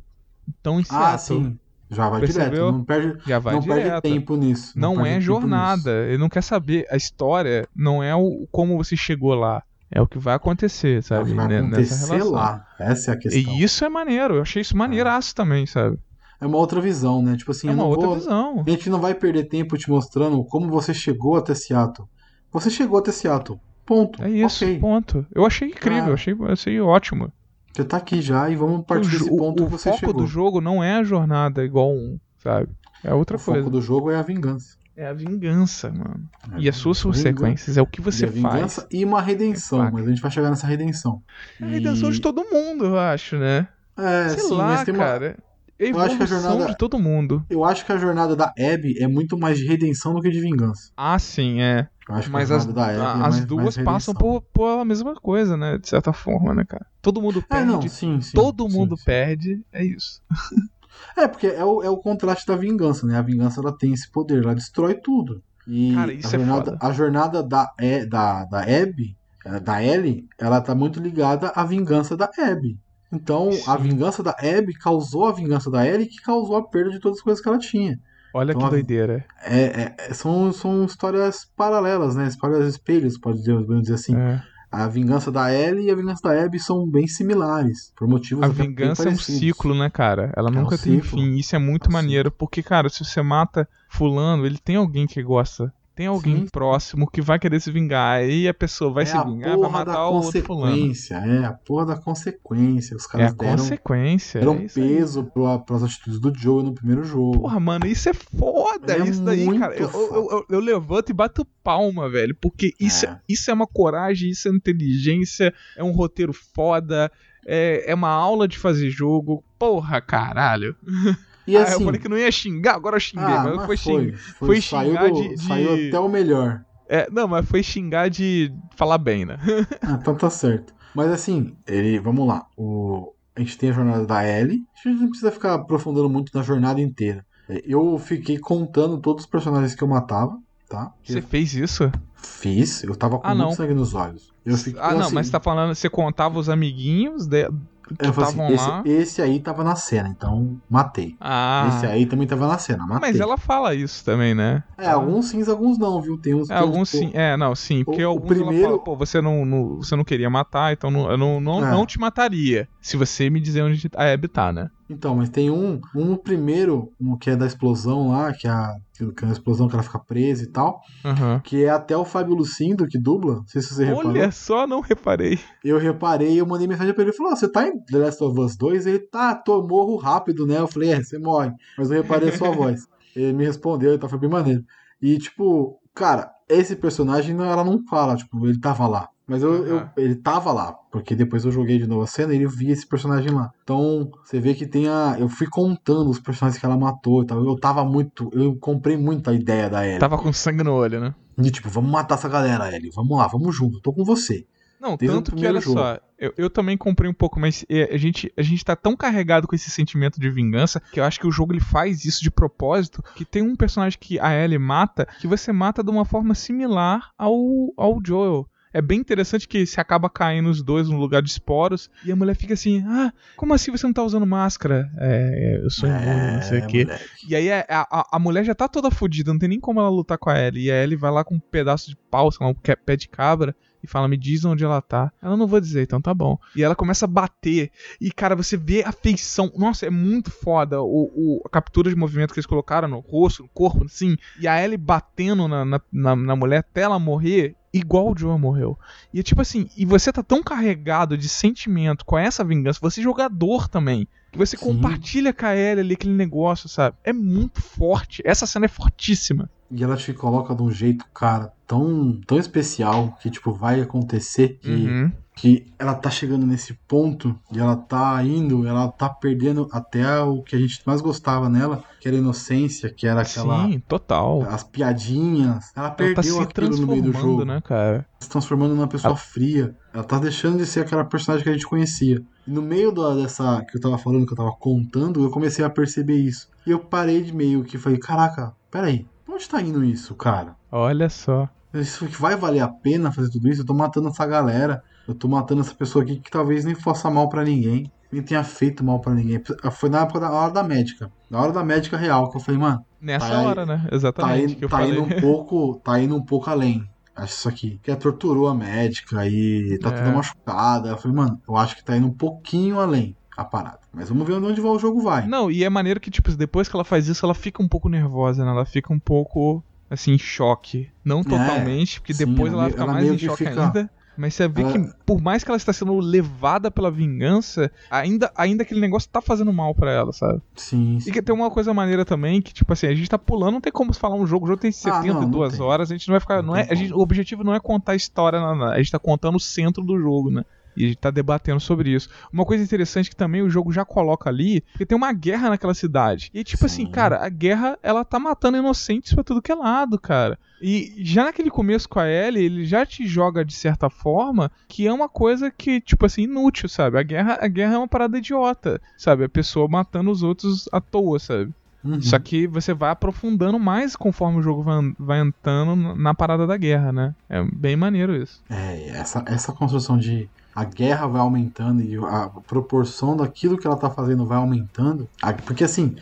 [0.48, 1.44] estão em Ah, Seattle.
[1.44, 1.58] sim.
[1.90, 2.50] Já vai Percebeu?
[2.50, 2.72] direto.
[2.72, 4.02] Não perde, Já vai não direto.
[4.02, 4.72] perde tempo nisso.
[4.78, 5.90] Não, perde é jornada.
[6.06, 6.86] Ele não quer saber.
[6.90, 9.62] A história não é o como você chegou lá.
[9.90, 11.14] É o que vai acontecer, nisso.
[11.14, 11.30] É o sabe?
[11.30, 12.66] que vai né, acontecer lá.
[12.80, 13.52] Essa é a questão.
[13.54, 14.36] E isso é maneiro.
[14.36, 15.98] Eu achei isso maneiraço também, sabe?
[16.40, 17.36] É uma outra visão, né?
[17.36, 18.16] Tipo assim, É uma não outra vou...
[18.16, 18.64] visão.
[18.66, 22.08] A gente não vai perder tempo te mostrando como você chegou até Seattle.
[22.52, 23.60] Você chegou até Seattle.
[23.86, 24.22] Ponto.
[24.22, 24.78] É isso, Ok.
[24.80, 25.26] ponto.
[25.32, 27.30] Eu achei incrível, eu achei, achei ótimo.
[27.74, 30.14] Você tá aqui já e vamos O, partir desse ponto o que você foco chegou.
[30.14, 32.68] do jogo não é a jornada igual um, sabe?
[33.02, 33.60] É outra o coisa.
[33.60, 34.76] foco do jogo é a vingança.
[34.96, 36.24] É a vingança, mano.
[36.52, 37.76] É E as suas consequências.
[37.76, 38.86] É o que você E a vingança faz.
[38.92, 41.20] e uma redenção, É mas a gente vai chegar nessa redenção.
[41.60, 43.66] É a redenção de todo mundo, eu acho, né?
[43.98, 45.04] É, Sei sim, lá, mas tem uma...
[45.04, 45.36] cara.
[45.76, 47.44] É Eu acho que a jornada- de todo mundo.
[47.50, 50.40] Eu acho que a jornada da Abby é muito mais de redenção do que de
[50.40, 50.92] vingança.
[50.96, 51.88] Ah, sim, é.
[52.08, 55.78] Acho Mas as, é mais, as duas mais passam por, por a mesma coisa, né?
[55.78, 56.86] De certa forma, né, cara?
[57.00, 57.66] Todo mundo É, perde.
[57.66, 58.36] não, sim, sim.
[58.36, 59.64] todo sim, mundo perde.
[59.72, 60.20] É isso.
[61.16, 63.16] É, porque é o, é o contraste da vingança, né?
[63.16, 65.42] A vingança ela tem esse poder, ela destrói tudo.
[65.66, 66.78] E Cara, isso a é jornada, foda.
[66.80, 71.64] a jornada da, E- da, da Abby, eh, da Ellie, ela tá muito ligada à
[71.64, 72.78] vingança da Abby.
[73.12, 77.00] Então, a vingança da Abby causou a vingança da Ellie, que causou a perda de
[77.00, 77.98] todas as coisas que ela tinha.
[78.34, 79.24] Olha Então, que doideira.
[79.44, 82.26] É, é- é- são, são histórias paralelas, né?
[82.26, 84.16] Histórias espelhos, pode dizer, podemos dizer assim.
[84.16, 84.42] É.
[84.72, 88.48] A vingança da Ellie e a vingança da Abby são bem similares, por motivos A
[88.48, 90.32] vingança é um ciclo, né, cara?
[90.36, 91.20] Ela É um nunca tem ciclo.
[91.20, 91.36] fim.
[91.36, 92.28] Isso é muito É um maneiro.
[92.32, 95.72] Porque, cara, se você mata fulano, ele tem alguém que gosta.
[95.94, 96.46] Tem alguém Sim.
[96.50, 98.16] próximo que vai querer se vingar.
[98.18, 100.72] Aí a pessoa vai é se vingar, vai matar o outro fulano.
[100.76, 102.96] consequência, é a porra da consequência.
[102.96, 104.40] Os É caras a deram, consequência.
[104.40, 107.42] deram é peso pra, pras atitudes do Joe no primeiro jogo.
[107.42, 108.92] Porra, mano, isso é foda.
[108.92, 109.74] É isso daí, cara.
[109.76, 112.34] Eu, eu- eu- eu levanto e bato palma, velho.
[112.40, 113.10] Porque isso é.
[113.10, 113.20] É.
[113.28, 117.10] isso é uma coragem, isso é inteligência, é um roteiro foda,
[117.46, 119.44] é, é uma aula de fazer jogo.
[119.58, 120.74] Porra, caralho.
[121.46, 123.26] e ah, assim, eu falei que não ia xingar, agora eu xinguei.
[123.26, 124.16] ah, mas mas foi, foi, xing...
[124.16, 126.60] foi, foi saiu, xingar do- de- de- saiu até o melhor.
[126.88, 129.38] É, não, mas foi xingar de falar bem, né?
[129.82, 130.74] Ah, então tá certo.
[130.94, 132.44] Mas assim, ele, vamos lá.
[132.56, 134.64] O, a gente tem a jornada da Ellie.
[134.84, 137.24] A gente não precisa ficar aprofundando muito na jornada inteira.
[137.48, 140.38] É, Eu fiquei contando todos os personagens que eu matava,
[140.68, 140.92] tá?
[141.02, 141.90] Você Eu fez isso?
[142.16, 143.54] fiz, eu tava com Ah, muito não.
[143.54, 144.32] sangue nos olhos.
[144.44, 147.48] Eu fiquei, ah, não, assim, mas você tá falando, você contava os amiguinhos de...
[147.86, 148.82] que assim, estavam esse, lá.
[148.84, 151.16] esse aí tava na cena, então matei.
[151.20, 153.10] Ah, Esse aí também tava na cena, matei.
[153.10, 154.62] mas ela fala isso também, né?
[154.78, 156.18] É, alguns sim, alguns não, viu?
[156.20, 158.96] Tem uns É, alguns sim, é, não, sim, porque o alguns ela primeiro- fala, pô,
[158.96, 161.70] você não, não- você não queria matar, então não, eu não, não, É.
[161.70, 164.70] não te mataria se você me dizer onde a Abby tá, né?
[164.88, 168.74] Então, mas tem um, um primeiro, um que é da explosão lá, que é a,
[169.16, 171.40] que é a explosão que ela fica presa e tal, Aham.
[171.42, 174.10] que é até o Fábio Lucindo que dubla, não sei se você reparou.
[174.10, 175.38] Olha só, não reparei.
[175.64, 178.22] Eu reparei, eu mandei mensagem pra ele, ele falou, "Ó, você tá em The Last
[178.22, 178.86] of Us 2?
[178.86, 180.58] Ele, tá, tô, morro rápido, né?
[180.58, 182.82] Eu falei, é, você morre, mas eu reparei a sua voz.
[183.16, 184.62] Ele me respondeu, então foi bem maneiro.
[185.00, 189.08] E, tipo, cara, esse personagem, ela não fala, tipo, ele tava lá.
[189.26, 189.90] Mas eu, eu- Aham.
[189.96, 192.86] ele tava lá, porque depois eu joguei de novo a cena e ele via esse
[192.86, 193.50] personagem lá.
[193.62, 195.16] Então, você vê que tem a.
[195.18, 197.42] Eu fui contando os personagens que ela matou e tal.
[197.42, 198.30] Eu tava muito.
[198.34, 199.98] Eu comprei muito a ideia da Ellie.
[199.98, 201.14] Tava com sangue no olho, né?
[201.38, 202.90] De tipo, vamos matar essa galera, Ellie.
[202.94, 204.46] Vamos lá, vamos junto, tô com você.
[204.78, 205.78] Não, Desde tanto que, olha jogo.
[205.78, 208.94] só, eu, eu também comprei um pouco, mas é, a gente, a gente tá tão
[208.94, 212.22] carregado com esse sentimento de vingança que eu acho que o jogo ele faz isso
[212.22, 216.04] de propósito, que tem um personagem que a Ellie mata, que você mata de uma
[216.04, 217.34] forma similar ao,
[217.78, 218.46] ao Joel.
[218.74, 222.16] É bem interessante que se acaba caindo os dois no lugar de esporos e a
[222.16, 224.90] mulher fica assim: Ah, como assim você não tá usando máscara?
[224.98, 226.84] É, eu sou imune, não sei o quê.
[226.84, 227.04] moleque.
[227.28, 229.78] E aí é, a, a, a mulher já tá toda fodida, não tem nem como
[229.78, 230.64] ela lutar com a Ellie.
[230.66, 233.08] E a Ellie vai lá com um pedaço de pau, sei lá, um pé de
[233.08, 233.54] cabra.
[233.84, 235.12] E fala, me diz onde ela tá.
[235.22, 236.38] Ela não vou dizer, então tá bom.
[236.56, 237.70] E ela começa a bater.
[238.00, 239.52] E, cara, você vê a feição.
[239.56, 243.42] Nossa, é muito foda o, o- a captura de movimento que eles colocaram no rosto,
[243.42, 244.16] no corpo, assim.
[244.40, 247.54] E a Ellie batendo na, na, na, na mulher até ela morrer.
[247.72, 248.78] Igual o Joel morreu.
[249.12, 253.00] E é tipo assim, e você tá tão carregado de sentimento com essa vingança, você
[253.00, 254.06] é jogador também.
[254.34, 254.64] Que você Sim.
[254.66, 256.96] compartilha com a Ellie ali aquele negócio, sabe?
[257.04, 258.20] É muito forte.
[258.24, 259.48] Essa cena é fortíssima.
[259.70, 264.58] E ela te coloca de um jeito, cara, tão, tão especial que, tipo, vai acontecer
[264.60, 265.12] que, Uhum.
[265.36, 270.42] que ela tá chegando nesse ponto e ela tá indo, ela tá perdendo até o
[270.42, 273.66] que a gente mais gostava nela, que era a inocência, que era aquela.
[273.68, 274.42] Sim, total.
[274.48, 275.70] As piadinhas.
[275.76, 277.44] Ela Ela tá perdeu se aquilo no meio do transformando, jogo.
[277.44, 278.06] né, cara?
[278.20, 279.76] Se transformando numa pessoa fria.
[279.92, 282.20] Ela tá deixando de ser aquela personagem que a gente conhecia.
[282.46, 285.64] E no meio da- dessa que eu tava falando, que eu tava contando, eu comecei
[285.64, 286.48] a perceber isso.
[286.66, 290.54] E eu parei de meio que falei, caraca, peraí, onde tá indo isso, cara?
[290.70, 291.48] Olha só.
[291.72, 293.62] Isso vai valer a pena fazer tudo isso?
[293.62, 294.82] Eu tô matando essa galera.
[295.08, 297.90] Eu tô matando essa pessoa aqui que talvez nem faça mal pra ninguém.
[298.12, 299.42] Nem tenha feito mal pra ninguém.
[299.72, 301.10] Foi na época da hora da médica.
[301.28, 303.86] Na hora da médica real, que eu falei, mano, Nessa Tá aí- hora, né?
[303.90, 304.56] tá, Exatamente.
[304.60, 304.92] tá falei.
[304.92, 305.80] indo um pouco.
[305.84, 306.88] Tá indo um pouco além.
[307.16, 307.80] Acho isso aqui.
[307.82, 309.92] Que é torturou a médica e tá É.
[309.92, 310.88] toda machucada.
[310.90, 313.80] Eu falei, mano, eu acho que tá indo um pouquinho além a parada.
[313.92, 315.26] Mas vamos ver onde o jogo vai.
[315.26, 317.88] Não, e é maneiro que, tipo, depois que ela faz isso, ela fica um pouco
[317.88, 318.50] nervosa, né?
[318.50, 320.88] Ela fica um pouco, assim, em choque.
[321.04, 323.90] Não totalmente, porque É, sim, depois ela ela, fica mais em que choque fica- ainda.
[324.16, 328.30] Mas você vê Ela- que, por mais que ela está sendo levada pela vingança, ainda,
[328.36, 330.40] ainda aquele negócio tá fazendo mal pra ela, sabe?
[330.54, 331.10] Sim, E sim.
[331.12, 333.72] que tem uma coisa maneira também, que, tipo assim, a gente tá pulando, não tem
[333.72, 335.66] como falar um jogo, o jogo tem Ah, não, 72 não tem.
[335.66, 336.36] horas, a gente não vai ficar.
[336.42, 338.92] Não Não é, gente- o objetivo não é contar a história, não, não, a gente
[338.92, 340.44] tá contando o centro do jogo, né?
[340.76, 342.08] E a gente tá debatendo sobre isso.
[342.32, 345.74] Uma coisa interessante que também o jogo já coloca ali, porque tem uma guerra naquela
[345.74, 346.30] cidade.
[346.34, 346.90] E tipo assim, Sim.
[346.90, 350.38] cara, a guerra, ela tá matando inocentes pra tudo que é lado, cara.
[350.60, 354.86] E já naquele começo com a Ellie, ele já te joga de certa forma que
[354.86, 356.98] é uma coisa que, tipo assim, inútil, sabe?
[356.98, 359.24] A guerra, a guerra é uma parada idiota, sabe?
[359.24, 361.52] A pessoa matando os outros à toa, sabe?
[361.84, 362.00] Uhum.
[362.00, 366.56] Só que você vai aprofundando mais conforme o jogo vai, vai entrando na parada da
[366.56, 367.14] guerra, né?
[367.28, 368.42] É bem maneiro isso.
[368.48, 373.76] É, essa, essa construção de a guerra vai aumentando e a proporção daquilo que ela
[373.76, 375.08] tá fazendo vai aumentando.
[375.44, 375.96] Porque assim,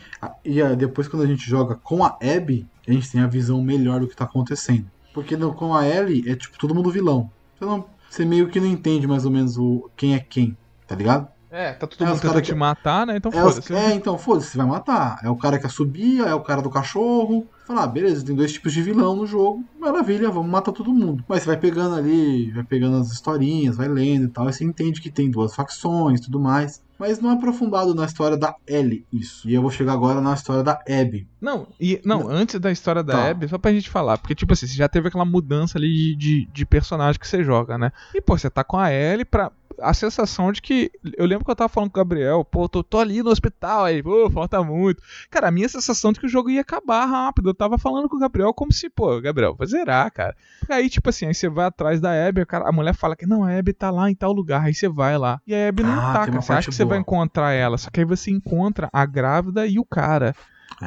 [0.45, 3.99] e depois quando a gente joga com a Abby, a gente tem a visão melhor
[3.99, 4.85] do que tá acontecendo.
[5.13, 7.29] Porque com a Ellie é tipo todo mundo vilão.
[7.57, 10.95] Você, não, você meio que não entende mais ou menos o, quem é quem, tá
[10.95, 11.27] ligado?
[11.55, 13.15] É, tá todo É, mundo cara tentando que- te matar, né?
[13.15, 13.73] Então É, foda-se.
[13.73, 15.19] é, então, foda-se, você vai matar.
[15.23, 17.47] É o cara que assobia, é o cara do cachorro.
[17.67, 19.63] Falar, ah, beleza, tem dois tipos de vilão no jogo.
[19.79, 21.23] Maravilha, vamos matar todo mundo.
[21.29, 24.49] Mas você vai pegando ali, vai pegando as historinhas, vai lendo e tal.
[24.49, 26.81] E você entende que tem duas facções e tudo mais.
[26.99, 29.47] Mas não é aprofundado na história da Ellie isso.
[29.49, 31.27] E eu vou chegar agora na história da Abby.
[31.41, 33.29] Não, e, não, antes da história da Tá.
[33.29, 36.15] Abby, só pra gente falar, porque, tipo assim, você já teve aquela mudança ali de,
[36.15, 37.91] de, de personagem que você joga, né?
[38.13, 39.51] E, pô, você tá com a Ellie pra.
[39.79, 40.91] A sensação de que.
[41.17, 43.85] Eu lembro que eu tava falando com o Gabriel, pô, tô, tô ali no hospital,
[43.85, 45.01] aí, pô, falta muito.
[45.29, 47.49] Cara, a minha sensação de que o jogo ia acabar rápido.
[47.49, 50.35] Eu tava falando com o Gabriel como se, pô, Gabriel, vou zerar, cara.
[50.69, 53.57] Aí, tipo assim, aí você vai atrás da Abby, a, mulher fala que não, a
[53.57, 54.63] Abby tá lá em tal lugar.
[54.63, 55.41] Aí você vai lá.
[55.45, 56.31] E a Abby não Ah, tá, cara.
[56.31, 57.01] Você acha parte que você vai boa.
[57.01, 57.77] encontrar ela.
[57.77, 60.35] Só que aí você encontra a grávida e o cara.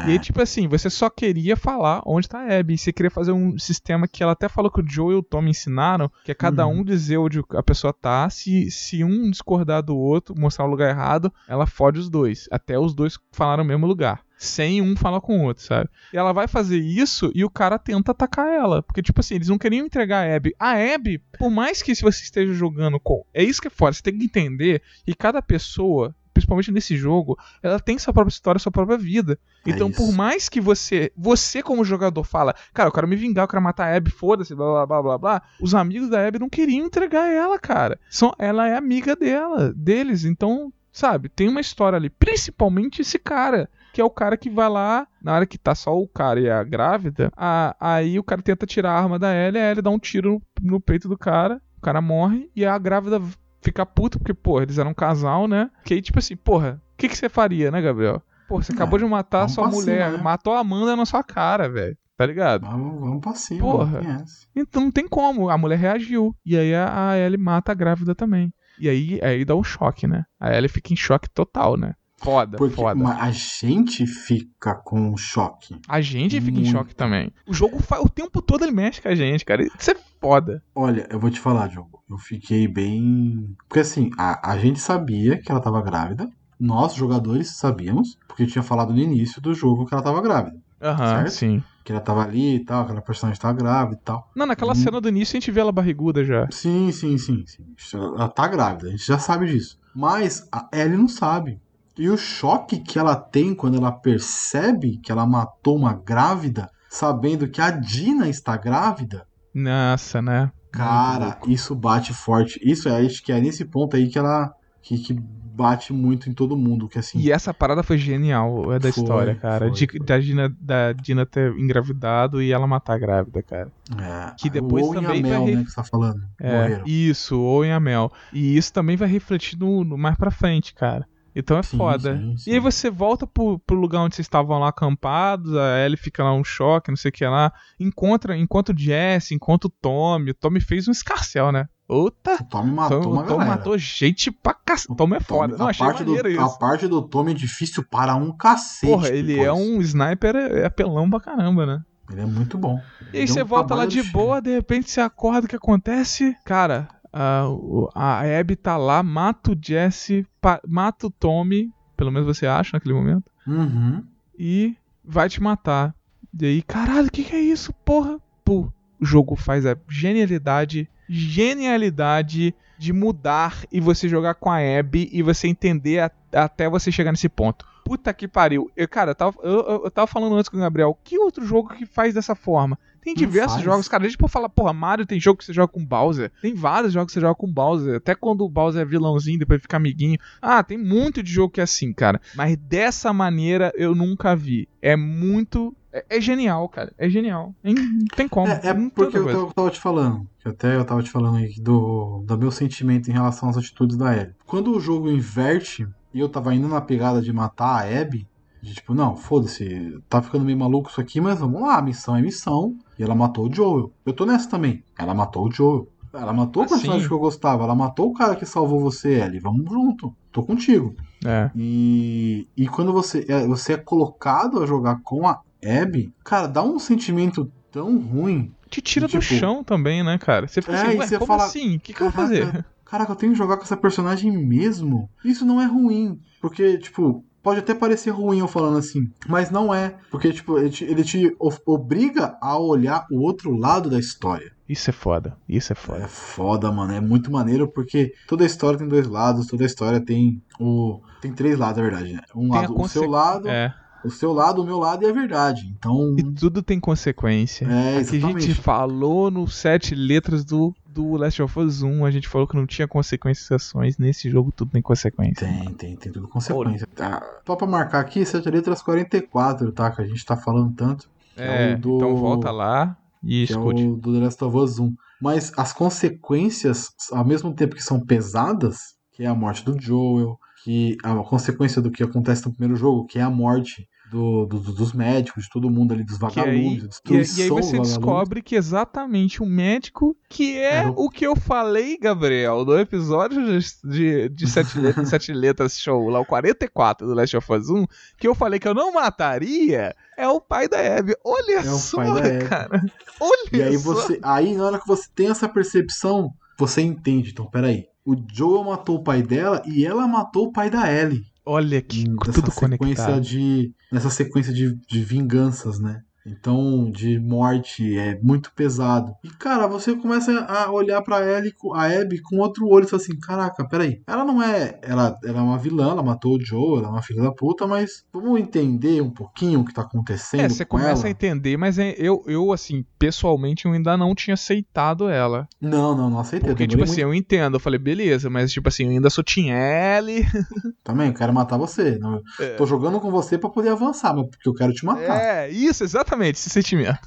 [0.06, 2.74] E aí, tipo assim, você só queria falar onde tá a Abby.
[2.74, 5.22] E você queria fazer um sistema que ela até falou que o Joe e o
[5.22, 6.80] Tom ensinaram, que é cada Uhum.
[6.80, 8.28] um dizer onde a pessoa tá.
[8.30, 12.48] Se, se um discordar do outro, mostrar o lugar errado, ela fode os dois.
[12.50, 14.20] Até os dois falaram o mesmo lugar.
[14.38, 15.88] Sem um falar com o outro, sabe?
[16.12, 18.82] E ela vai fazer isso e o cara tenta atacar ela.
[18.82, 20.54] Porque, tipo assim, eles não queriam entregar a Abby.
[20.60, 23.24] A Abby, por mais que se você esteja jogando com.
[23.32, 23.94] É isso que é foda.
[23.94, 28.58] Você tem que entender que cada pessoa, principalmente nesse jogo, ela tem sua própria história,
[28.58, 29.38] sua própria vida.
[29.66, 33.44] É Então, por mais que você, você como jogador fala, cara, eu quero me vingar,
[33.44, 36.38] eu quero matar a Abby, foda-se, blá blá blá blá blá, os amigos da Abby
[36.38, 37.98] não queriam entregar ela, cara.
[38.10, 43.68] São, ela é amiga dela, deles, então, sabe, tem uma história ali, principalmente esse cara,
[43.92, 46.50] que é o cara que vai lá, na hora que tá só o cara e
[46.50, 49.90] a grávida, a- aí o cara tenta tirar a arma da Ellie, a Ellie dá
[49.90, 53.20] um tiro no, no peito do cara, o cara morre, e a grávida
[53.62, 55.70] fica puta, porque, porra, eles eram um casal, né?
[55.84, 58.22] Que aí, tipo assim, porra, o que, que você faria, né, Gabriel?
[58.48, 60.22] Pô, você É, acabou de matar a sua mulher, cima, né?
[60.22, 61.96] matou a Amanda na sua cara, velho.
[62.16, 62.62] Tá ligado?
[62.66, 63.60] Vamos, vamos pra cima.
[63.60, 64.24] Porra.
[64.54, 65.50] Então não tem como.
[65.50, 66.34] A mulher reagiu.
[66.46, 68.50] E aí a, a Ellie mata a grávida também.
[68.80, 70.24] E aí, aí dá um choque, né?
[70.40, 71.92] A Ellie fica em choque total, né?
[72.18, 73.06] Foda, Porque foda.
[73.06, 75.78] a gente fica com choque.
[75.86, 76.70] A gente fica em Muito.
[76.72, 77.30] choque também.
[77.46, 79.62] O jogo faz o tempo todo ele mexe com a gente, cara.
[79.78, 80.60] Isso é foda.
[80.74, 82.00] Olha, eu vou te falar, Diogo.
[82.10, 83.54] Eu fiquei bem.
[83.68, 86.28] Porque assim, a, a gente sabia que ela tava grávida.
[86.58, 88.16] Nós, jogadores, sabíamos.
[88.28, 90.56] Porque tinha falado no início do jogo que ela tava grávida.
[90.80, 91.30] Aham, Certo?
[91.32, 91.62] sim.
[91.84, 94.24] Que ela tava ali e tal, aquela personagem tava grávida e tal.
[94.34, 94.76] Não, naquela Hum.
[94.76, 96.46] cena do início a gente vê ela barriguda já.
[96.50, 97.64] Sim, sim, sim, sim.
[97.96, 99.76] Ela tá grávida, a gente já sabe disso.
[99.94, 101.58] Mas a Ellie não sabe.
[101.96, 107.48] E o choque que ela tem quando ela percebe que ela matou uma grávida, sabendo
[107.48, 109.24] que a Dina está grávida,
[109.56, 110.50] Nossa, né?
[110.70, 112.58] cara, isso bate forte.
[112.62, 114.52] Isso é, acho que é nesse ponto aí que ela
[114.82, 117.18] que, que bate muito em todo mundo, que assim.
[117.18, 119.66] E essa parada foi genial, é da Foi, história, cara.
[119.66, 120.06] foi, De- foi.
[120.06, 123.72] Da, Dina, da Dina ter engravidado e ela matar a grávida, cara.
[123.98, 126.20] é, que depois o Owen a também vai Mel, re- né, que você tá falando.
[126.38, 126.84] É, Morreram.
[126.84, 128.12] isso, ou em Amel.
[128.32, 131.06] E isso também vai refletir no, no mais pra frente, cara.
[131.38, 132.16] Então é Sim, foda.
[132.16, 132.50] sim, sim.
[132.50, 136.24] E aí você volta pro, pro lugar onde vocês estavam lá acampados, a Ellie fica
[136.24, 137.52] lá um choque, não sei o que lá.
[137.78, 140.30] Encontra, encontra o Jesse, encontra o Tommy.
[140.30, 141.66] O Tommy fez um escarcel, né?
[141.86, 142.36] Outa!
[142.40, 143.56] O Tommy matou Tommy, uma o Tommy galera.
[143.58, 144.92] matou gente pra cacete.
[144.92, 145.48] O Tommy é foda.
[145.48, 146.58] Tommy- Não, a, achei parte do, maneiro a isso.
[146.58, 148.90] parte do Tommy é difícil para um cacete.
[148.90, 149.46] Porra, ele depois.
[149.46, 151.80] é um sniper é apelão pra caramba, né?
[152.10, 152.80] Ele é muito bom.
[153.12, 155.48] E aí Deu você um volta lá de do boa, de repente você acorda, o
[155.48, 156.36] que acontece?
[156.44, 156.86] Cara,
[157.18, 160.26] a, o- a Abby tá lá, mata o Jesse,
[160.68, 164.04] mata o Tommy, pelo menos você acha naquele momento, Uhum.
[164.38, 165.94] e vai te matar.
[166.38, 168.18] E aí, caralho, o que, que é isso, porra?
[168.44, 175.08] Pô, o jogo faz a genialidade, genialidade de mudar e você jogar com a Abby
[175.12, 177.64] e você entender a- até você chegar nesse ponto.
[177.86, 178.68] Puta que pariu.
[178.76, 181.68] Eu, cara, eu tava, eu, eu- tava falando antes com o Gabriel, que outro jogo
[181.72, 182.76] que faz dessa forma?
[183.00, 183.64] Tem diversos faz.
[183.64, 184.02] jogos, cara.
[184.02, 186.32] A gente pode falar, porra, Mario tem jogo que você joga com Bowser.
[186.42, 187.98] Tem vários jogos que você joga com Bowser.
[187.98, 190.18] Até quando o Bowser é vilãozinho, depois fica amiguinho.
[190.42, 192.20] Ah, tem muito de jogo que é assim, cara.
[192.34, 194.68] Mas dessa maneira eu nunca vi.
[194.82, 195.72] É muito.
[195.92, 196.92] É, é genial, cara.
[196.98, 197.54] É genial.
[197.62, 197.74] Não
[198.16, 198.48] tem como.
[198.48, 200.26] É, é porque eu tava, tava te falando.
[200.42, 203.96] que Até eu tava te falando aí do, do meu sentimento em relação às atitudes
[203.96, 204.34] da Ellie.
[204.44, 205.86] Quando o jogo inverte
[206.16, 208.26] e eu tava indo na pegada de matar a Abby,
[208.62, 212.22] de tipo, não, foda-se, tá ficando meio maluco isso aqui, mas vamos lá, missão é
[212.22, 212.74] missão.
[212.98, 213.92] E ela matou o Joel.
[214.04, 214.82] Eu tô nessa também.
[214.98, 215.86] Ela matou o Joel.
[216.12, 217.62] Ela matou o Ah, personagem que eu gostava.
[217.64, 219.38] Ela matou o cara que salvou você, Ellie.
[219.38, 220.16] Vamos junto.
[220.32, 220.96] Tô contigo.
[221.24, 221.50] É.
[221.54, 226.62] E, e quando você é, você é colocado a jogar com a Abby, cara, dá
[226.62, 228.50] um sentimento tão ruim.
[228.70, 230.48] Te tira do Tipo- chão também, né, cara?
[230.48, 231.76] Você fica É, assim, ué, como fala, assim?
[231.76, 232.66] O que, que eu vou "Caraca, fazer?
[232.88, 235.10] Caraca, eu tenho que jogar com essa personagem mesmo?
[235.24, 236.18] Isso não é ruim.
[236.40, 239.96] Porque, tipo, pode até parecer ruim eu falando assim, mas não é.
[240.10, 244.52] Porque, tipo, ele te, ele te obriga a olhar o outro lado da história.
[244.68, 245.36] Isso é foda.
[245.48, 246.04] Isso é foda.
[246.04, 246.92] É foda, mano.
[246.92, 251.00] É muito maneiro porque toda história tem dois lados, toda história tem o.
[251.20, 252.20] Tem três lados, na verdade, né?
[252.34, 253.72] Um Tem lado, o seu lado, É.
[254.04, 255.72] o seu lado, o meu lado e a verdade.
[255.78, 256.16] Então.
[256.18, 257.64] E tudo tem consequência.
[257.64, 258.54] É, Aqui a gente exatamente.
[258.54, 262.66] falou no sete letras do, do Last of Us 1, a gente falou que não
[262.66, 263.98] tinha consequências ações.
[263.98, 265.46] Nesse jogo tudo tem consequência.
[265.46, 266.86] Tem, tem, tem tudo consequência.
[266.94, 267.22] Tá.
[267.46, 269.90] Só pra marcar aqui, sete letras 44, tá?
[269.90, 271.08] Que a gente tá falando tanto.
[271.36, 273.84] É, é o do- então volta lá e Que é escute.
[273.84, 274.94] o do The Last of Us 1.
[275.20, 278.78] Mas as consequências, ao mesmo tempo que são pesadas,
[279.12, 283.06] que é a morte do Joel, que a consequência do que acontece no primeiro jogo,
[283.06, 286.20] que é a morte do, do- do- dos médicos, de todo mundo ali, dos aí,
[286.20, 290.90] vagalumes, a e, destruição e aí você descobre que exatamente o médico, que é Era
[290.90, 291.10] o...
[291.10, 293.40] que eu falei, Gabriel, no episódio
[293.84, 297.84] de, de, sete, letras, sete letras show, lá o 44 do Last of Us 1,
[298.18, 301.14] que eu falei que eu não mataria, é o pai da Abby.
[301.24, 302.44] Olha É o só, pai da Abby.
[302.48, 302.84] cara.
[303.20, 303.92] Olha E aí só.
[303.94, 304.20] você.
[304.22, 307.30] Aí na hora que você tem essa percepção, você entende.
[307.30, 307.86] Então, peraí.
[308.04, 311.24] O Joel matou o pai dela e ela matou o pai da Ellie.
[311.46, 313.20] Olha que nessa tudo sequência conectado.
[313.20, 316.02] de nessa sequência de, de vinganças, né?
[316.26, 319.12] Então, de morte é muito pesado.
[319.22, 323.00] E cara, você começa a olhar pra Ellie, a Abby com outro olho e fala
[323.02, 324.00] assim: "Caraca, peraí.
[324.06, 327.02] Ela não é, ela, ela é uma vilã, ela matou o Joe, ela é uma
[327.02, 330.76] filha da puta, mas vamos entender um pouquinho o que tá acontecendo É, você com
[330.78, 335.08] começa ela?" a entender, mas é- eu, eu, assim, pessoalmente, eu ainda não tinha aceitado
[335.08, 335.46] ela.
[335.60, 336.48] Não, não, não aceitei.
[336.48, 337.54] Porque, tipo demorei assim, eu entendo.
[337.56, 340.12] Eu falei, beleza, mas, tipo assim, eu ainda sou Team L.
[340.14, 340.26] muito
[340.82, 341.98] também, eu quero matar você.
[341.98, 342.54] Não, É.
[342.56, 345.20] Tô jogando com você pra poder avançar, mas porque eu quero te matar.
[345.22, 346.98] É, isso, exatamente, esse sentimento.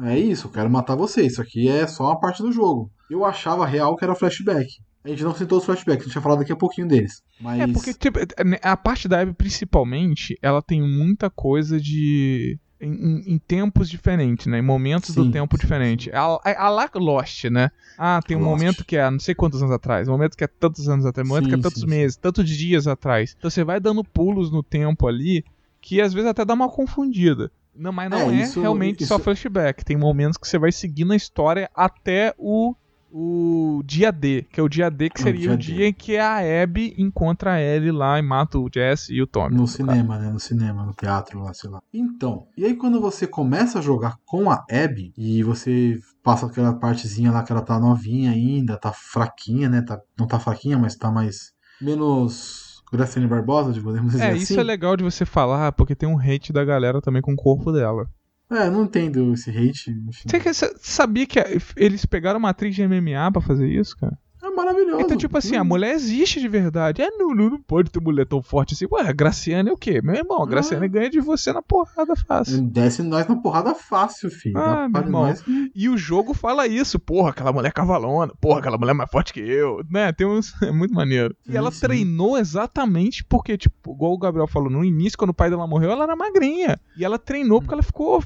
[0.00, 1.22] É isso, eu quero matar você.
[1.26, 2.90] Isso aqui é só uma parte do jogo.
[3.10, 4.68] Eu achava real que era flashback.
[5.04, 7.22] A gente não citou os flashbacks, a gente vai falar daqui a pouquinho deles.
[7.40, 7.60] Mas.
[7.60, 8.18] É, porque, tipo,
[8.62, 12.58] a parte da Abby, principalmente, ela tem muita coisa de.
[12.80, 14.58] Em, em- em tempos diferentes, né?
[14.58, 16.10] Em momentos do Sim, tempo sim, diferente.
[16.12, 17.70] A, a, a lá Lost, né?
[17.96, 18.50] Ah, tem um Lost.
[18.50, 21.26] momento que é não sei quantos anos atrás, um momento que é tantos anos atrás,
[21.26, 21.90] um momento Sim, que é tantos sim, sim.
[21.90, 23.34] meses, tantos dias atrás.
[23.36, 25.44] Então você vai dando pulos no tempo ali
[25.80, 27.50] que às vezes até dá uma confundida.
[27.78, 29.84] Não, mas não É, é, isso- realmente só isso- flashback.
[29.84, 32.74] Tem momentos que você vai seguindo a história até o,
[33.10, 35.62] o dia D, que é o dia D que O seria dia o D.
[35.62, 39.26] dia em que a Abby encontra a Ellie lá e mata o Jesse e o
[39.26, 39.54] Tommy.
[39.56, 40.30] No cinema, né?
[40.30, 41.80] No cinema, no teatro lá, sei lá.
[41.94, 46.74] Então, e aí quando você começa a jogar com a Abby e você passa aquela
[46.74, 49.80] partezinha lá que ela tá novinha ainda, tá fraquinha, né?
[49.82, 51.52] Tá, não tá fraquinha, mas tá mais.
[51.80, 52.67] menos.
[52.90, 54.42] Graciane Barbosa, de podemos dizer É, assim.
[54.42, 57.36] isso é legal de você falar, porque tem um hate da galera também com o
[57.36, 58.08] corpo dela.
[58.50, 59.90] É, não entendo esse hate.
[59.90, 60.28] Enfim.
[60.42, 61.38] Você, sabia que
[61.76, 64.16] eles pegaram uma atriz de MMA pra fazer isso, cara?
[64.60, 65.00] É maravilhoso.
[65.02, 65.66] Então, tipo assim, a Hum.
[65.66, 67.02] mulher existe de verdade.
[67.02, 68.86] É, não, não, pode ter mulher tão forte assim.
[68.90, 70.00] Ué, a Graciane é o quê?
[70.02, 70.88] Meu irmão, a Graciane Ah.
[70.88, 72.62] ganha de você na porrada fácil.
[72.62, 74.58] Desce nós na porrada fácil, filho.
[74.58, 75.22] Ah, meu irmão.
[75.22, 75.44] nós
[75.74, 76.98] E o jogo fala isso.
[76.98, 78.32] Porra, aquela mulher cavalona.
[78.40, 79.82] Porra, aquela mulher mais forte que eu.
[79.90, 80.12] Né?
[80.12, 80.52] Tem uns...
[80.62, 81.34] É muito maneiro.
[81.48, 85.48] E ela treinou exatamente porque, tipo, igual o Gabriel falou, no início, quando o pai
[85.50, 86.78] dela morreu, ela era magrinha.
[86.96, 88.22] E ela treinou porque ela ficou,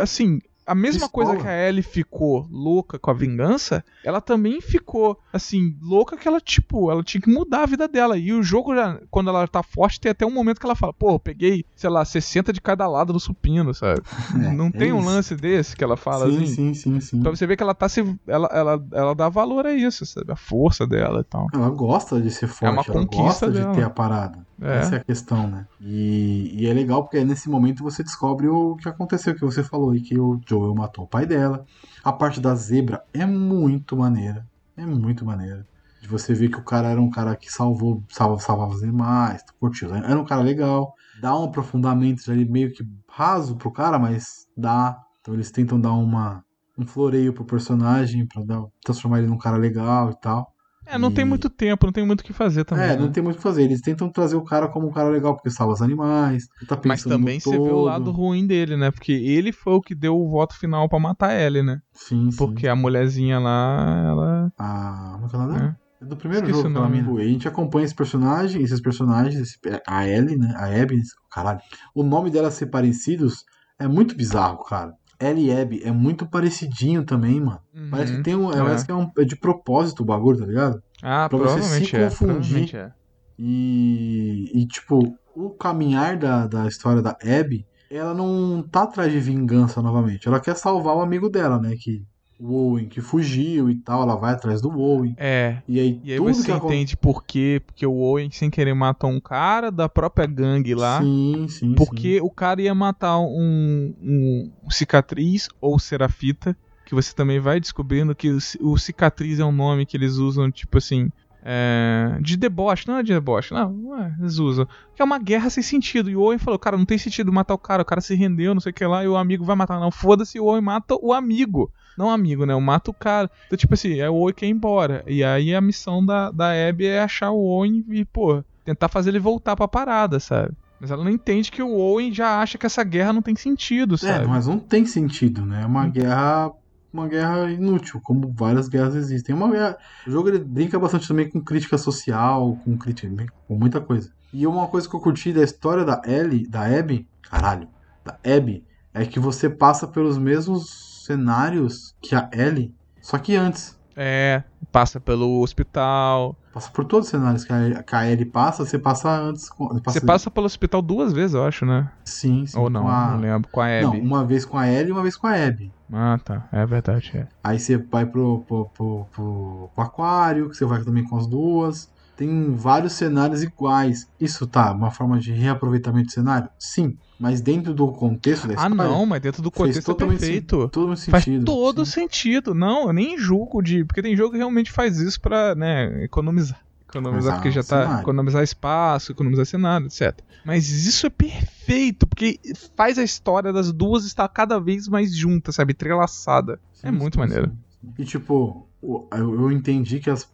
[0.00, 0.38] assim...
[0.66, 5.76] A mesma coisa que a Ellie ficou louca com a vingança, ela também ficou, assim,
[5.82, 8.16] louca que ela, tipo, ela tinha que mudar a vida dela.
[8.16, 10.92] E o jogo já, quando ela tá forte, tem até um momento que ela fala,
[10.92, 14.00] pô, eu peguei, sei lá, 60 de cada lado do supino, sabe?
[14.34, 15.06] É, Não é tem um isso.
[15.06, 16.46] lance desse que ela fala sim, assim?
[16.46, 17.20] sim, sim, sim.
[17.22, 18.00] Pra você ver que ela tá se.
[18.26, 20.32] Ela, ela, ela dá valor a isso, sabe?
[20.32, 21.46] A força dela e tal.
[21.52, 23.74] Ela gosta de ser forte, É uma ela conquista gosta de dela.
[23.74, 24.44] ter a parada.
[24.64, 24.78] É.
[24.78, 25.66] Essa é a questão, né?
[25.78, 29.90] E, e é legal porque nesse momento você descobre o que aconteceu, que você falou
[29.90, 31.66] aí, que o Joel matou o pai dela.
[32.02, 34.46] A parte da zebra é muito maneira.
[34.74, 35.66] É muito maneira.
[36.00, 39.42] De você ver que o cara era um cara que salvou, salva, salvava os animais,
[39.60, 39.94] curtiu.
[39.94, 40.94] Era um cara legal.
[41.20, 44.98] Dá um aprofundamento ali meio que raso pro cara, mas dá.
[45.20, 46.42] Então eles tentam dar uma,
[46.78, 50.53] um floreio pro personagem pra dar, transformar ele num cara legal e tal.
[50.86, 52.84] É, não tem E- muito tempo, não tem muito o que fazer também.
[52.84, 52.96] É, né?
[52.96, 53.62] não tem muito o que fazer.
[53.62, 56.46] Eles tentam trazer o cara como um cara legal, porque salva os animais.
[56.68, 58.90] Tá Mas pensando também no você vê o lado ruim dele, né?
[58.90, 61.80] Porque ele foi o que deu o voto final pra matar ele, né?
[61.92, 62.36] Sim, sim.
[62.36, 64.52] Porque a mulherzinha lá, ela.
[64.58, 65.12] A.
[65.14, 65.76] Como é que ela?
[66.00, 67.02] É do primeiro Esqueci jogo ela nome.
[67.02, 70.52] me A gente acompanha esse personagem, esses personagens, esse- a Ellie, né?
[70.56, 71.60] A Abby, caralho.
[71.94, 73.42] O nome delas ser parecidos
[73.78, 74.92] é muito bizarro, cara.
[75.20, 77.60] Ellie e Abby é muito parecidinho também, mano.
[77.90, 78.18] Parece Uhum.
[78.18, 78.50] que tem um.
[78.52, 78.56] é.
[78.56, 80.82] Parece que é, um, é de propósito o bagulho, tá ligado?
[81.02, 82.04] Ah, pra você provavelmente se é.
[82.04, 82.74] confundir.
[82.76, 82.92] é.
[83.38, 89.20] E, e tipo, o caminhar da, da história da Abby, ela não tá atrás de
[89.20, 90.26] vingança novamente.
[90.28, 91.74] Ela quer salvar o amigo dela, né?
[91.78, 92.04] Que
[92.52, 94.02] Owen, que fugiu e tal.
[94.02, 95.14] Ela vai atrás do Owen.
[95.18, 95.58] É.
[95.68, 97.62] E aí, E aí você entende por quê?
[97.64, 101.00] Porque o Owen, sem querer, matou um cara da própria gangue lá.
[101.00, 101.74] Sim, sim.
[101.74, 108.14] Porque o cara ia matar um, um cicatriz ou serafita, que você também vai descobrindo
[108.14, 111.10] que o, o cicatriz é um nome que eles usam, tipo assim,
[111.46, 114.66] é, de deboche, não é de deboche, não, não é, eles usam.
[114.94, 116.08] Que é uma guerra sem sentido.
[116.08, 118.54] E o Owen falou, cara, não tem sentido matar o cara, o cara se rendeu,
[118.54, 119.78] não sei o que lá, e o amigo vai matar.
[119.78, 121.70] Não, foda-se, o Owen mata o amigo.
[121.96, 122.52] Não amigo, né?
[122.52, 123.30] Eu mato o cara.
[123.46, 125.04] Então, tipo assim, é o Owen que ir embora.
[125.06, 129.10] E aí a missão da, da Abby é achar o Owen e, pô, tentar fazer
[129.10, 130.52] ele voltar pra parada, sabe?
[130.80, 133.94] Mas ela não entende que o Owen já acha que essa guerra não tem sentido,
[133.94, 134.26] É, sabe?
[134.26, 135.62] mas não tem sentido, né?
[135.62, 135.90] É uma Hum.
[135.90, 136.50] guerra.
[136.92, 139.32] Uma guerra inútil, como várias guerras existem.
[139.34, 139.76] É Uma guerra...
[140.06, 144.10] O jogo ele brinca bastante também com crítica social, com crítica, com muita coisa.
[144.32, 147.66] E uma coisa que eu curti da história da Ellie, da Abby, caralho,
[148.04, 153.78] da Abby, é que você passa pelos mesmos cenários que a Ellie, só que antes.
[153.96, 154.42] É,
[154.72, 156.36] passa pelo hospital.
[156.52, 159.48] Passa por todos os cenários que a, que a Ellie passa, você passa antes.
[159.48, 161.90] com- Você passa pelo hospital duas vezes, eu acho, né?
[162.04, 162.58] Sim, sim.
[162.58, 163.12] Ou não, a...
[163.12, 163.48] não lembro.
[163.52, 164.00] Com a Não, Abby.
[164.00, 165.72] uma vez com a Ellie e uma vez com a Abby.
[165.92, 166.48] Ah, tá.
[166.50, 167.26] É verdade, é.
[167.42, 171.26] Aí você vai pro, pro, pro, pro- pro aquário, que você vai também com as
[171.26, 171.88] duas.
[172.16, 174.08] Tem vários cenários iguais.
[174.20, 176.48] Isso tá, uma forma de reaproveitamento de cenário?
[176.58, 176.96] Sim.
[177.18, 178.74] Mas dentro do contexto da Ah, história.
[178.92, 180.68] não, mas dentro do contexto é perfeito.
[180.68, 181.10] todo sentido.
[181.10, 181.92] Faz todo sim.
[181.92, 182.54] sentido.
[182.54, 183.84] Não, eu nem julgo de.
[183.84, 186.60] Porque tem jogo que realmente faz isso pra, né, economizar.
[186.88, 187.82] Economizar Economizar porque já tá.
[187.84, 188.02] cenário.
[188.02, 190.20] Economizar espaço, economizar cenário, etc.
[190.44, 192.38] Mas isso é perfeito, porque
[192.76, 195.72] faz a história das duas estar cada vez mais junta, sabe?
[195.72, 196.60] Entrelaçada.
[196.82, 197.46] É Sim, muito sim, maneiro.
[197.80, 197.92] sim.
[197.98, 198.66] E tipo,
[199.12, 200.28] eu, entendi que as-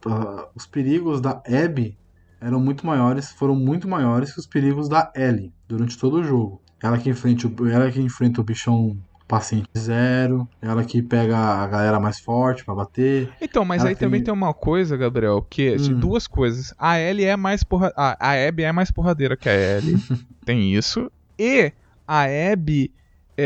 [0.54, 1.96] os perigos da Abby
[2.40, 6.60] eram muito maiores, foram muito maiores que os perigos da Ellie durante todo o jogo.
[6.82, 8.96] Ela que enfrenta o, ela que enfrenta o bichão
[9.28, 13.28] paciente zero, ela que pega a galera mais forte pra bater.
[13.40, 16.00] Então, mas aí também tem- tem uma coisa, Gabriel, que é de Hum.
[16.00, 16.74] duas coisas.
[16.78, 17.92] A Ellie é mais porra...
[17.96, 19.94] a, a Abby é mais porradeira que a Ellie.
[20.44, 21.08] tem isso.
[21.38, 21.72] E
[22.08, 22.90] a Abby,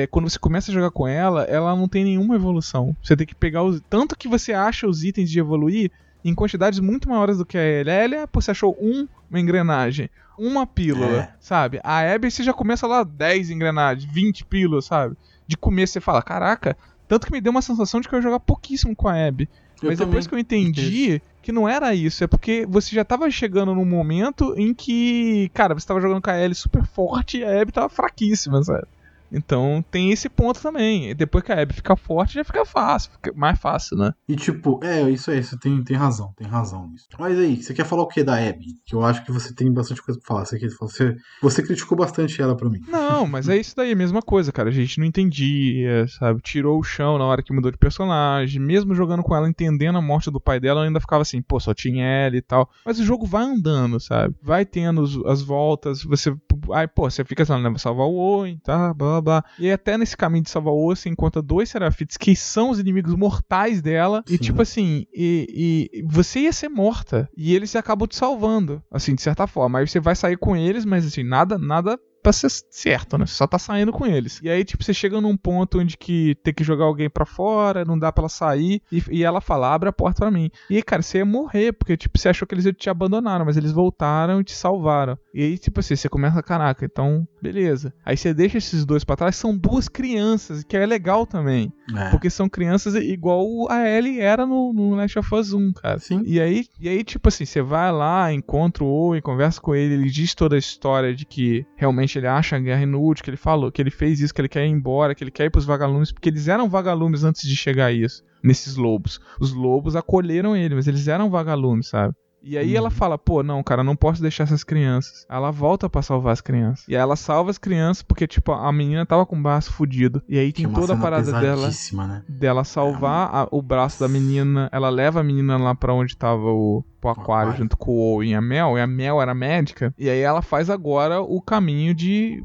[0.02, 2.96] é, quando você começa a jogar com ela, ela não tem nenhuma evolução.
[3.02, 3.80] Você tem que pegar os.
[3.88, 5.90] Tanto que você acha os itens de evoluir
[6.24, 7.90] em quantidades muito maiores do que a Ellie.
[7.92, 11.28] A Ellie, pô, você achou um, uma engrenagem, uma pílula, É.
[11.38, 11.80] sabe?
[11.84, 15.16] A Abby você já começa lá 10 engrenagens, 20 pílulas, sabe?
[15.46, 16.76] De começo você fala, caraca,
[17.06, 19.48] tanto que me deu uma sensação de que eu ia jogar pouquíssimo com a Abby.
[19.82, 20.10] Eu Mas também.
[20.12, 23.84] depois que eu entendi que não era isso, é porque você já tava chegando num
[23.84, 27.70] momento em que, cara, você tava jogando com a Ellie super forte e a Abby
[27.70, 28.86] tava fraquíssima, sabe?
[29.34, 31.10] Então tem esse ponto também.
[31.10, 34.12] E Depois que a Abby fica forte, já fica fácil, fica mais fácil, né?
[34.28, 37.06] E tipo, é, isso aí, você tem, tem razão, tem razão nisso.
[37.18, 38.66] Mas aí, você quer falar o que da Abby?
[38.86, 40.44] Que eu acho que você tem bastante coisa pra falar.
[40.44, 42.80] Você, quer- você, você criticou bastante ela pra mim.
[42.88, 44.68] Não, mas é isso daí, a mesma coisa, cara.
[44.68, 46.40] A gente não entendia, sabe?
[46.42, 48.60] Tirou o chão na hora que mudou de personagem.
[48.60, 51.58] Mesmo jogando com ela, entendendo a morte do pai dela, eu ainda ficava assim, pô,
[51.60, 52.70] só tinha ela e tal.
[52.84, 54.34] Mas o jogo vai andando, sabe?
[54.42, 56.34] Vai tendo as voltas, você.
[56.72, 57.68] Aí, pô, você fica assim, né?
[57.68, 58.94] Vou salvar o Owen, tá?
[58.94, 59.44] Blá blá blá.
[59.58, 62.78] E até nesse caminho de salvar o Owen, você encontra dois Serafites que são os
[62.78, 64.22] inimigos mortais dela.
[64.28, 64.38] E Sim.
[64.38, 67.28] tipo assim, e, e você ia ser morta.
[67.36, 69.78] E eles acabam te salvando, assim, de certa forma.
[69.78, 73.26] Aí você vai sair com eles, mas assim, nada, nada pra ser certo, né?
[73.26, 74.40] Você só tá saindo com eles.
[74.42, 77.84] E aí, tipo, você chega num ponto onde que tem que jogar alguém pra fora,
[77.84, 80.50] não dá pra ela sair, e, e ela fala, abre a porta pra mim.
[80.70, 83.58] E aí, cara, você ia morrer, porque, tipo, você achou que eles te abandonaram, mas
[83.58, 85.18] eles voltaram e te salvaram.
[85.34, 87.92] E aí, tipo assim, você começa, caraca, então, beleza.
[88.04, 91.70] Aí você deixa esses dois pra trás, são duas crianças, que é legal também.
[91.94, 92.08] É.
[92.08, 95.98] Porque são crianças igual a Ellie era no, no Last of Us 1, cara.
[95.98, 96.22] Sim.
[96.24, 99.94] E aí, e aí, tipo assim, você vai lá, encontra o Owen, conversa com ele,
[99.94, 103.36] ele diz toda a história de que realmente ele acha a guerra inútil, que ele
[103.36, 105.64] falou, que ele fez isso, que ele quer ir embora, que ele quer ir pros
[105.64, 109.20] vagalumes, porque eles eram vagalumes antes de chegar a isso, nesses lobos.
[109.40, 112.14] Os lobos acolheram ele, mas eles eram vagalumes, sabe?
[112.44, 112.76] E aí Uhum.
[112.76, 115.26] ela fala, pô, não, cara, não posso deixar essas crianças.
[115.30, 116.86] Ela volta pra salvar as crianças.
[116.86, 120.22] E aí ela salva as crianças porque, tipo, a menina tava com o braço fudido.
[120.28, 121.70] E aí tem é toda a parada dela
[122.06, 122.22] né?
[122.28, 124.68] dela salvar a- o braço da menina.
[124.72, 128.34] Ela leva a menina lá pra onde tava o, aquário, junto com o Owen e
[128.34, 128.78] a Mel.
[128.78, 129.92] E a Mel era médica.
[129.98, 132.42] E aí ela faz agora o caminho de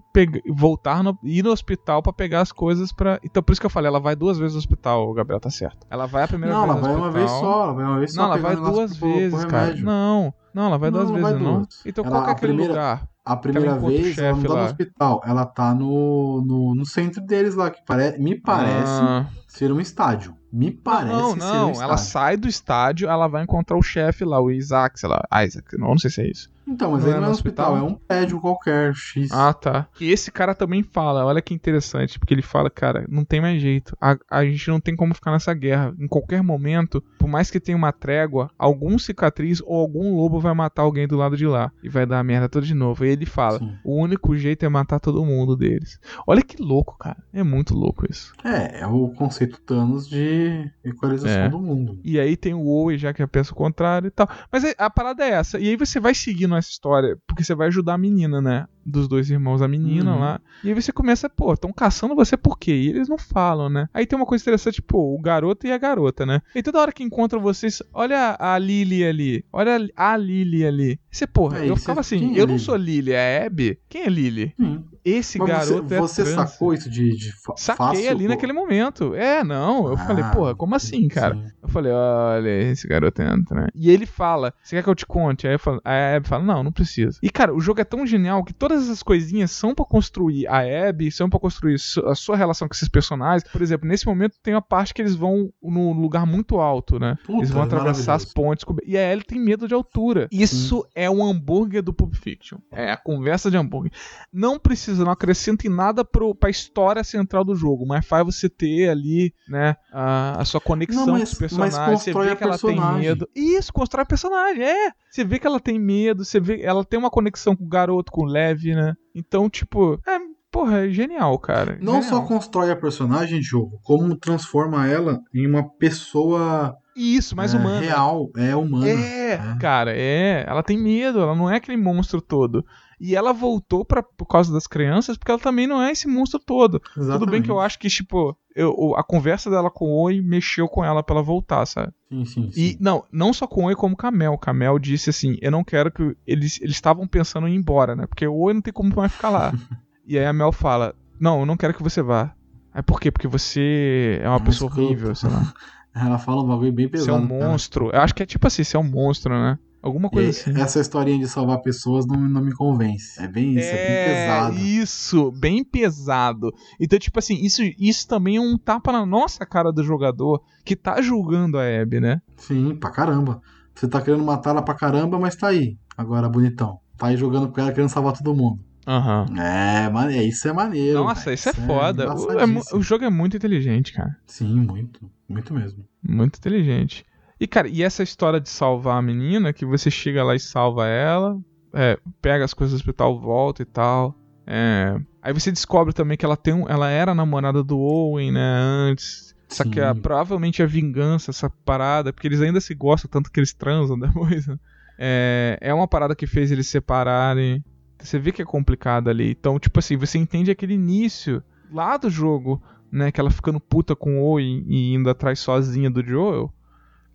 [0.49, 3.19] voltar, no, ir no hospital pra pegar as coisas pra.
[3.23, 5.87] Então por isso que eu falei, ela vai duas vezes no hospital, Gabriel tá certo.
[5.89, 7.51] Ela vai a primeira Não, vez ela no vai uma vez hospital.
[7.53, 8.21] só, ela vai uma vez só.
[8.21, 9.67] Não, ela vai duas pro- pro vezes, cara.
[9.89, 11.53] Não, não, ela vai Não, duas vezes, não.
[11.59, 11.85] duas.
[11.85, 13.07] Então Ela- qual que é a aquele primeira- lugar?
[13.25, 14.65] A primeira vez ela não tá no lá.
[14.65, 18.17] hospital, ela tá no, no, no centro deles lá, que pare...
[18.17, 19.25] me parece Ah.
[19.47, 20.35] ser um estádio.
[20.51, 24.49] Me parece não, não, ela sai do estádio, ela vai encontrar o chefe lá, o
[24.51, 26.49] Isaac, sei lá, Isaac, não, não sei se é isso.
[26.69, 27.89] Então, mas Não ele é não é um hospital, hospital?
[27.89, 29.31] é um prédio qualquer, X.
[29.31, 29.87] Ah, tá.
[29.99, 33.59] E esse cara também fala, olha que interessante, porque ele fala, cara, não tem mais
[33.59, 33.97] jeito.
[33.99, 35.95] A, a gente não tem como ficar nessa guerra.
[35.99, 40.53] Em qualquer momento, por mais que tenha uma trégua, algum cicatriz ou algum lobo vai
[40.53, 41.71] matar alguém do lado de lá.
[41.81, 43.03] E vai dar a merda toda de novo.
[43.03, 43.73] E ele fala, Sim.
[43.83, 45.99] o único jeito é matar todo mundo deles.
[46.27, 47.17] Olha que louco, cara.
[47.33, 48.31] É muito louco isso.
[48.43, 50.38] É, é o conceito Thanos de
[50.83, 51.49] equalização É.
[51.49, 51.99] do mundo.
[52.03, 54.27] E aí tem o Owen já que pensa o contrário e tal.
[54.51, 55.59] Mas é- a parada é essa.
[55.59, 58.65] E aí você vai seguindo essa história, porque você vai ajudar a menina, né?
[58.85, 60.19] Dos dois irmãos, a menina Uhum.
[60.19, 60.39] lá.
[60.63, 62.71] E aí você começa, pô, estão caçando você por quê?
[62.71, 63.87] E eles não falam, né?
[63.93, 66.41] Aí tem uma coisa interessante, pô, o garoto e a garota, né?
[66.55, 70.91] E toda hora que encontram vocês, olha a Lily ali, olha a Lily ali.
[71.11, 73.79] E você, porra, eu ficava você- assim, é eu não sou Lily, é Abby?
[73.89, 74.53] Quem é Lily?
[74.59, 74.83] Sim.
[75.05, 76.49] Esse Mas garoto você, é você trans.
[76.51, 78.09] sacou isso de, de Saquei fácil?
[78.11, 78.29] ali pô?
[78.29, 79.15] naquele momento.
[79.15, 79.87] É, não.
[79.87, 81.35] Eu falei, Ah, porra, como assim, cara?
[81.35, 81.43] sim.
[81.63, 83.67] Eu falei, olha, esse garoto entra, né?
[83.73, 85.47] E ele fala, você quer que eu te conte?
[85.47, 87.17] Aí eu falo, a Abby fala, não, não precisa.
[87.23, 90.59] E, cara, o jogo é tão genial que todas essas coisinhas são pra construir a
[90.89, 93.43] Abby, são pra construir a sua relação com esses personagens.
[93.51, 97.17] Por exemplo, nesse momento tem uma parte que eles vão num lugar muito alto, né?
[97.25, 98.63] Puta, eles vão é atravessar as pontes.
[98.63, 100.27] com- E a Ellie tem medo de altura.
[100.31, 102.59] Isso é o hambúrguer do Pulp Fiction.
[102.71, 103.91] É a conversa de hambúrguer.
[104.31, 108.47] Não precisa, não acrescenta em nada pro, pra história central do jogo, mas faz você
[108.49, 112.01] ter ali, né, a, a sua conexão Não, com mas- os mas personagens.
[112.03, 113.27] Você vê que ela tem medo.
[113.35, 114.91] Isso, constrói personagem, é.
[115.09, 118.11] Você vê que ela tem medo, você vê ela tem uma conexão com o garoto,
[118.11, 118.93] com o Lev, né?
[119.15, 120.19] Então, tipo, é,
[120.51, 121.77] porra, é genial, cara.
[121.81, 122.21] Não Genial.
[122.21, 127.79] só constrói a personagem, jogo, como transforma ela em uma pessoa Isso, mais é, humana.
[127.81, 128.87] real, é humana.
[128.89, 129.57] É, É.
[129.59, 130.45] cara, é.
[130.47, 132.63] Ela tem medo, ela não é aquele monstro todo.
[132.99, 136.39] E ela voltou pra, por causa das crianças, porque ela também não é esse monstro
[136.39, 136.81] todo.
[136.93, 140.67] Tudo bem que eu acho que, tipo, eu- a conversa dela com o Oi mexeu
[140.67, 141.93] com ela pra ela voltar, sabe?
[142.09, 142.61] Sim, sim, sim.
[142.61, 144.37] E, não, não só com o Oi, como com a Mel.
[144.45, 146.15] A Mel disse assim: eu não quero que.
[146.27, 148.05] Eles eles estavam pensando em ir embora, né?
[148.05, 149.53] Porque o Oi não tem como mais ficar lá.
[150.05, 152.33] e aí a Mel fala: não, eu não quero que você vá.
[152.73, 153.11] Aí por quê?
[153.11, 155.53] Porque você é uma É um pessoa horrível, sei lá.
[155.95, 157.17] Ela fala um bagulho bem Você é pesado.
[157.23, 157.49] um cara.
[157.49, 157.89] monstro.
[157.91, 159.57] Eu acho que é tipo assim: você é um monstro, né?
[159.81, 160.59] Alguma E coisa assim.
[160.59, 163.21] Essa historinha de salvar pessoas não, não me convence.
[163.21, 164.59] É bem isso, é, bem pesado.
[164.59, 166.53] Isso, bem pesado.
[166.79, 170.75] Então, tipo assim, isso, isso também é um tapa na nossa cara do jogador que
[170.75, 172.21] tá julgando a Abby, né?
[172.37, 173.41] Sim, pra caramba.
[173.73, 175.77] Você tá querendo matar ela pra caramba, mas tá aí.
[175.97, 176.79] Agora, bonitão.
[176.97, 178.59] Tá aí jogando com ela querendo salvar todo mundo.
[178.85, 179.25] Aham.
[179.37, 180.99] É, é, isso é maneiro.
[181.03, 181.35] Nossa, velho.
[181.35, 182.13] isso é foda.
[182.13, 182.45] O, é
[182.75, 184.17] o jogo é muito inteligente, cara.
[184.25, 185.09] Sim, muito.
[185.29, 185.85] Muito mesmo.
[186.03, 187.05] Muito inteligente.
[187.39, 190.87] E, cara, e essa história de salvar a menina, que você chega lá e salva
[190.87, 191.39] ela,
[191.73, 194.15] é, pega as coisas do hospital, volta e tal.
[194.45, 198.41] é, aí você descobre também que ela tem um, ela era namorada do Owen, né,
[198.89, 199.35] antes.
[199.47, 200.01] Só que a- Sim.
[200.01, 204.45] provavelmente é vingança essa parada, porque eles ainda se gostam tanto que eles transam depois.
[204.47, 204.57] né?
[204.97, 207.63] É, é uma parada que fez eles separarem.
[207.99, 209.31] Você vê que é complicado ali.
[209.31, 211.41] Então, tipo assim, você entende aquele início
[211.71, 212.61] lá do jogo,
[212.91, 213.11] né?
[213.11, 216.51] Que ela ficando puta com o Owen e indo atrás sozinha do Joel.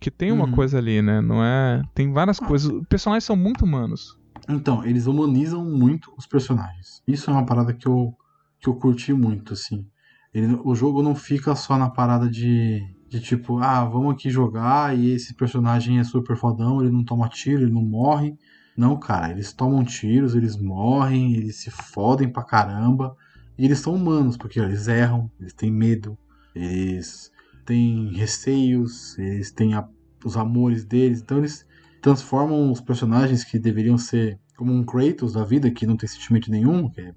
[0.05, 0.51] Que tem uma Uhum.
[0.51, 1.19] coisa ali, né?
[1.19, 1.81] Não é.
[1.95, 2.71] Tem várias coisas.
[2.71, 4.15] Os personagens são muito humanos.
[4.47, 7.01] Então, eles humanizam muito os personagens.
[7.07, 8.13] Isso é uma parada que eu,
[8.61, 9.83] que eu curti muito, assim.
[10.31, 14.95] Ele- o jogo não fica só na parada de, de tipo, ah, vamos aqui jogar
[14.95, 18.35] e esse personagem é super fodão, ele não toma tiro, ele não morre.
[18.77, 23.15] Não, cara, eles tomam tiros, eles morrem, eles se fodem pra caramba.
[23.57, 26.15] E eles são humanos, porque eles erram, eles têm medo,
[26.53, 27.31] eles
[27.65, 29.87] têm receios, eles têm a-
[30.25, 31.21] os amores deles.
[31.21, 31.65] Então eles
[32.01, 36.49] transformam os personagens que deveriam ser como um Kratos da vida, que não tem sentimento
[36.49, 37.13] nenhum, que é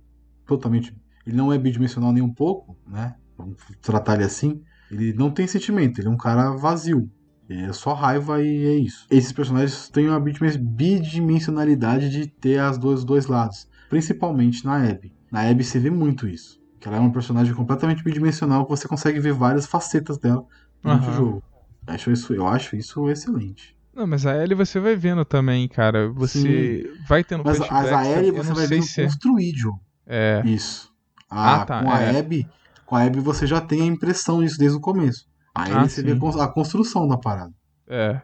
[0.46, 0.94] totalmente.
[1.26, 3.14] Ele não é bidimensional nem um pouco, né?
[3.36, 4.60] Vamos tratar ele assim.
[4.90, 7.10] Ele não tem sentimento, ele é um cara vazio.
[7.48, 9.06] É só raiva e é isso.
[9.10, 13.66] Esses personagens têm uma bidimen- bidimensionalidade de ter as dois, os dois lados.
[13.88, 15.12] Principalmente na Abby.
[15.32, 16.58] Na Abby você vê muito isso.
[16.78, 20.44] Que ela é uma personagem completamente bidimensional que você consegue ver várias facetas dela
[20.82, 21.16] durante o Aham.
[21.16, 21.42] jogo.
[21.88, 23.76] Eu acho isso, eu acho isso excelente.
[23.94, 26.08] Não, mas a Ellie você vai vendo também, cara.
[26.10, 29.72] Você vai tendo Mas flashbacks, as a eu você vai vendo se é- construído.
[30.06, 30.42] É.
[30.44, 30.92] Isso.
[31.30, 32.18] A, Ah, tá, com a é.
[32.18, 32.48] Abby,
[32.86, 35.26] com a Abby você já tem a impressão disso desde o começo.
[35.54, 36.20] Aí Ah, você vê a sim.
[36.20, 37.52] cons- a construção da parada.
[37.88, 38.20] É.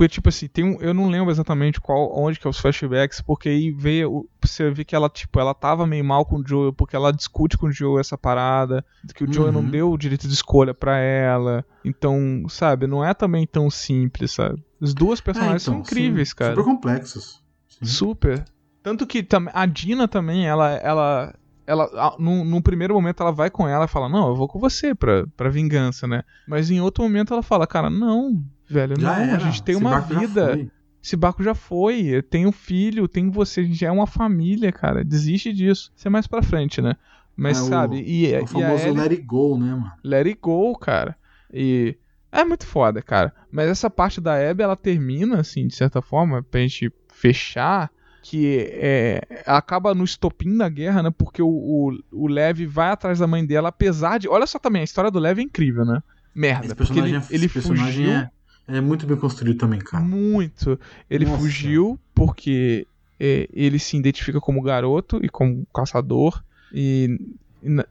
[0.00, 0.80] Porque, tipo assim, tem um.
[0.80, 4.00] Eu não lembro exatamente qual, onde que é os flashbacks, porque aí vê,
[4.40, 7.58] você vê que ela, tipo, ela tava meio mal com o Joel, porque ela discute
[7.58, 8.82] com o Joel essa parada,
[9.14, 9.68] que o Joel não Uhum.
[9.70, 11.62] deu o direito de escolha pra ela.
[11.84, 14.64] Então, sabe, não é também tão simples, sabe?
[14.80, 16.54] Os duas personagens É, são então, incríveis, sim, cara.
[16.54, 17.42] Super complexos.
[17.68, 17.84] Sim.
[17.84, 18.42] Super.
[18.82, 19.22] Tanto que
[19.52, 20.70] a Dina também, ela.
[20.76, 21.34] ela
[21.66, 24.58] ela, num, num primeiro momento ela vai com ela e fala, não, eu vou com
[24.58, 26.24] você pra, pra vingança, né?
[26.48, 28.42] Mas em outro momento ela fala, cara, não,
[28.72, 29.36] velho, Já não, era.
[29.36, 30.70] a gente tem Esse uma já vida.
[31.02, 35.02] Esse barco já foi, eu tenho filho, tenho você, a gente é uma família, cara.
[35.02, 35.90] Desiste disso.
[35.96, 36.94] Isso é mais pra frente, né?
[37.36, 39.70] Mas É o- sabe, e, É e o a famoso Ellie, Let It Go, né,
[39.72, 39.92] mano?
[40.04, 41.16] let it go, cara.
[41.52, 41.96] E
[42.30, 43.32] é muito foda, cara.
[43.50, 47.90] Mas essa parte da Abby, ela termina, assim, de certa forma, pra gente fechar,
[48.22, 51.10] que é, acaba no estopim da guerra, né?
[51.16, 54.28] Porque o, o, o Lev vai atrás da mãe dela, apesar de...
[54.28, 56.02] Olha só também, a história do Lev é incrível, né?
[56.34, 58.10] Merda, Esse porque ele, é- ele fugiu...
[58.10, 58.30] é,
[58.72, 60.02] é muito bem construído também, cara.
[60.04, 60.78] Muito.
[61.08, 61.38] Ele Nossa.
[61.38, 62.86] fugiu porque
[63.18, 66.42] é, ele se identifica como garoto e como caçador.
[66.72, 67.18] E,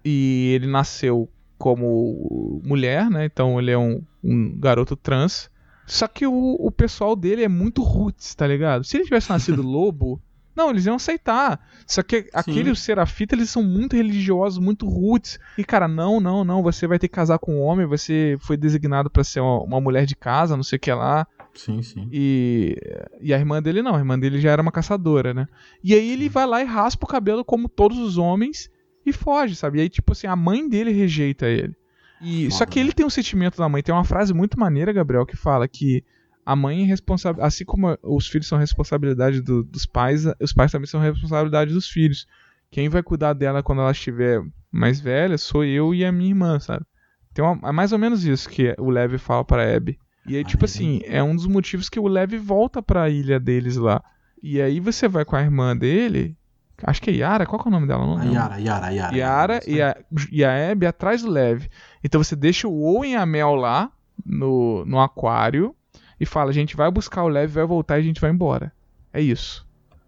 [0.03, 3.25] e ele nasceu como mulher, né?
[3.25, 5.49] Então ele é um, um garoto trans.
[5.85, 8.83] Só que o, o pessoal dele é muito roots, tá ligado?
[8.83, 10.21] Se ele tivesse nascido lobo.
[10.55, 11.59] Não, eles iam aceitar.
[11.87, 15.39] Só que aqueles serafitas, eles são muito religiosos, muito roots.
[15.57, 16.61] E, cara, não, não, não.
[16.63, 17.85] Você vai ter que casar com um homem.
[17.85, 21.25] Você foi designado pra ser uma, uma mulher de casa, não sei o que lá.
[21.53, 22.07] Sim, sim.
[22.11, 22.75] E,
[23.21, 25.47] e a irmã dele não, a irmã dele já era uma caçadora, né?
[25.83, 28.69] E aí ele vai lá e raspa o cabelo como todos os homens
[29.05, 29.79] e foge, sabe?
[29.79, 31.75] E aí, tipo assim, a mãe dele rejeita ele.
[32.21, 32.85] E, Foda, só que né?
[32.85, 33.81] ele tem um sentimento da mãe.
[33.81, 36.03] Tem uma frase muito maneira, Gabriel, que fala que
[36.51, 37.43] a mãe é responsável.
[37.43, 41.87] Assim como os filhos são responsabilidade do- dos pais, os pais também são responsabilidade dos
[41.87, 42.25] filhos.
[42.71, 46.59] Quem vai cuidar dela quando ela estiver mais velha sou eu e a minha irmã,
[46.59, 46.85] sabe?
[47.33, 49.97] Tem uma, é mais ou menos isso que o Levi fala pra Abby.
[50.25, 53.39] E aí, tipo Maneiro, assim, é um dos motivos que o Levi volta pra ilha
[53.39, 54.03] deles lá.
[54.43, 56.35] E aí você vai com a irmã dele.
[56.83, 58.05] Acho que é Yara, qual que é o nome dela?
[58.05, 58.33] Não A lembro.
[58.35, 59.15] Yara, Yara, Yara.
[59.17, 59.97] Yara e a,
[60.31, 61.65] e a Abby atrás do Lev.
[62.03, 63.91] Então você deixa o Owen e a Mel lá
[64.25, 65.75] no, no aquário
[66.19, 68.71] e fala: a gente vai buscar o Lev, vai voltar e a gente vai embora.
[69.13, 69.67] É isso.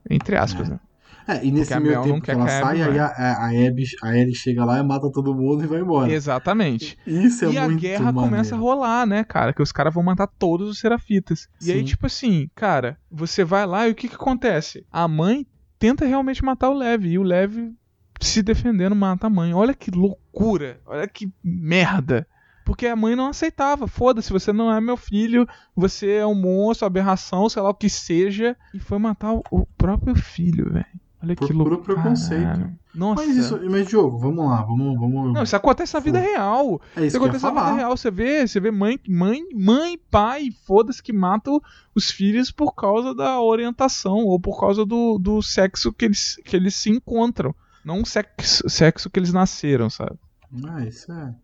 [0.10, 0.72] Entre aspas, É.
[0.72, 0.80] né?
[1.28, 3.50] É, e nesse a meio tempo que ela que a sai, aí a, a, a,
[3.50, 6.12] Abby, a Ellie chega lá e mata todo mundo e vai embora.
[6.12, 6.98] Exatamente.
[7.06, 8.28] Isso é e a muito guerra maneiro.
[8.30, 9.54] começa a rolar, né, cara?
[9.54, 11.48] Que os caras vão matar todos os serafitas.
[11.62, 11.86] E aí, Sim.
[11.86, 14.84] tipo assim, cara, você vai lá e o que que acontece?
[14.92, 15.46] A mãe
[15.78, 17.06] tenta realmente matar o Lev.
[17.06, 17.72] E o Lev,
[18.20, 19.54] se defendendo, mata a mãe.
[19.54, 20.82] Olha que loucura.
[20.88, 22.28] Olha que merda.
[22.72, 23.86] Porque a mãe não aceitava.
[23.86, 25.46] Foda-se, você não é meu filho.
[25.76, 28.56] Você é um monstro, aberração, sei lá o que seja.
[28.74, 30.86] E foi matar o, próprio filho, velho.
[31.22, 31.96] Olha Por que puro loucura.
[31.96, 32.72] preconceito.
[32.96, 33.26] Nossa.
[33.26, 35.34] Mas isso, mas Diogo, vamos lá, vamos, vamos.
[35.34, 36.82] Não, isso acontece na vida real.
[36.96, 37.98] é Isso isso que eu ia acontece na vida real.
[37.98, 41.62] Você vê, você vê mãe, mãe, mãe, pai, foda-se, que matam
[41.94, 46.56] os filhos por causa da orientação ou por causa do, do sexo que eles, que
[46.56, 47.54] eles se encontram.
[47.84, 50.18] Não o sexo, sexo que eles nasceram, sabe?
[50.66, 51.36] Ah, isso é.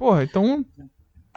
[0.00, 0.64] Porra, então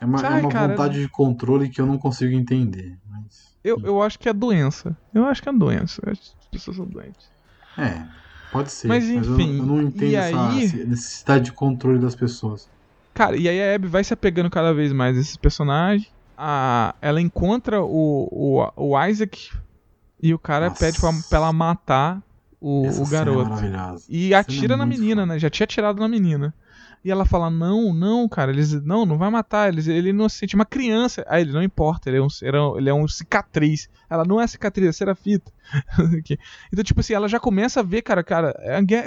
[0.01, 2.97] É uma, é Ai, uma cara, vontade de controle que eu não consigo entender.
[3.09, 4.95] Mas, eu, eu acho que é doença.
[5.13, 6.01] Eu acho que é doença.
[6.05, 7.29] Eu as pessoas são doentes.
[7.77, 8.05] é,
[8.51, 8.87] pode ser.
[8.87, 12.69] Mas, eu- enfim, eu, não entendo essa aí- necessidade de controle das pessoas.
[13.13, 16.09] Cara, e aí a Abby vai se apegando cada vez mais a esses personagens.
[16.37, 19.51] A, ela encontra o, o, o Isaac
[20.21, 20.79] e o cara Nossa.
[20.85, 22.23] pede pra, pra ela matar
[22.61, 23.49] o, o é garoto.
[23.49, 24.05] maravilhosa.
[24.09, 25.33] E atira na menina, foda.
[25.33, 25.39] né?
[25.39, 26.53] Já tinha atirado na menina.
[27.05, 28.71] E ela fala: Não, não, cara, eles.
[28.83, 29.67] Não, não vai matar.
[29.67, 31.25] Eles, ele é inocente, uma criança.
[31.27, 33.89] Aí ele não importa, ele é um, ele é um cicatriz.
[34.09, 35.51] Ela não é cicatriz, é serafita.
[36.71, 38.53] então, tipo assim, ela já começa a ver, cara, cara,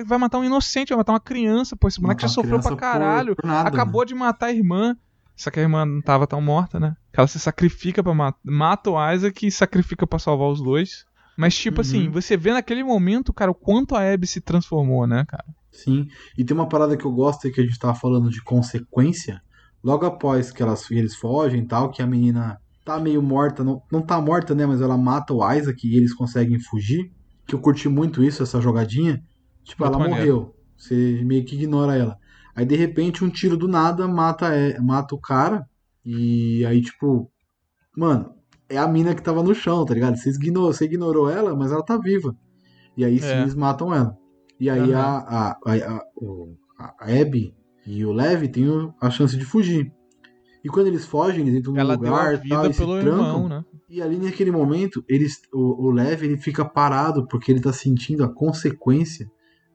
[0.06, 1.88] vai matar um inocente, vai matar uma criança, pô.
[1.88, 3.36] Esse moleque já sofreu pra criança por- caralho.
[3.36, 4.96] por nada, acabou de matar a irmã.
[5.34, 6.96] Só que a irmã não tava tão morta, né?
[7.12, 8.38] Que ela se sacrifica pra matar.
[8.42, 11.04] Mata o Isaac e sacrifica pra salvar os dois.
[11.36, 11.80] Mas, tipo Uhum.
[11.82, 15.44] assim, você vê naquele momento, cara, o quanto a Abby se transformou, né, cara?
[15.76, 16.06] Sim.
[16.36, 19.40] E tem uma parada que eu gosto que a gente tava falando de consequência.
[19.82, 23.80] Logo após que elas, eles fogem e tal, que a menina tá meio morta, não,
[23.90, 24.64] não tá morta, né?
[24.66, 27.10] Mas ela mata o Isaac e eles conseguem fugir.
[27.46, 29.22] Que eu curti muito isso, essa jogadinha.
[29.64, 30.34] Tipo, Muito ela maneiro.
[30.34, 30.54] morreu.
[30.76, 32.16] Você meio que ignora ela.
[32.54, 35.66] Aí de repente um tiro do nada mata, é, mata o cara.
[36.04, 37.30] E aí, tipo,
[37.96, 38.32] mano,
[38.68, 40.16] é a mina que tava no chão, tá ligado?
[40.16, 42.34] Você ignorou, você ignorou ela, mas ela tá viva.
[42.96, 43.42] E aí sim É.
[43.42, 44.16] eles matam ela.
[44.58, 45.00] E aí Aham.
[45.00, 46.02] a, a, a,
[46.78, 47.54] a, a Abby
[47.86, 48.66] e o Levi têm
[49.00, 49.92] a chance de fugir.
[50.64, 52.74] E quando eles fogem, eles entram num Ela deu lugar a e vida tal, e
[52.74, 53.08] se trancam.
[53.08, 53.64] irmão, né?
[53.88, 58.24] E ali naquele momento, eles, o, o Levi ele fica parado porque ele tá sentindo
[58.24, 59.30] a consequência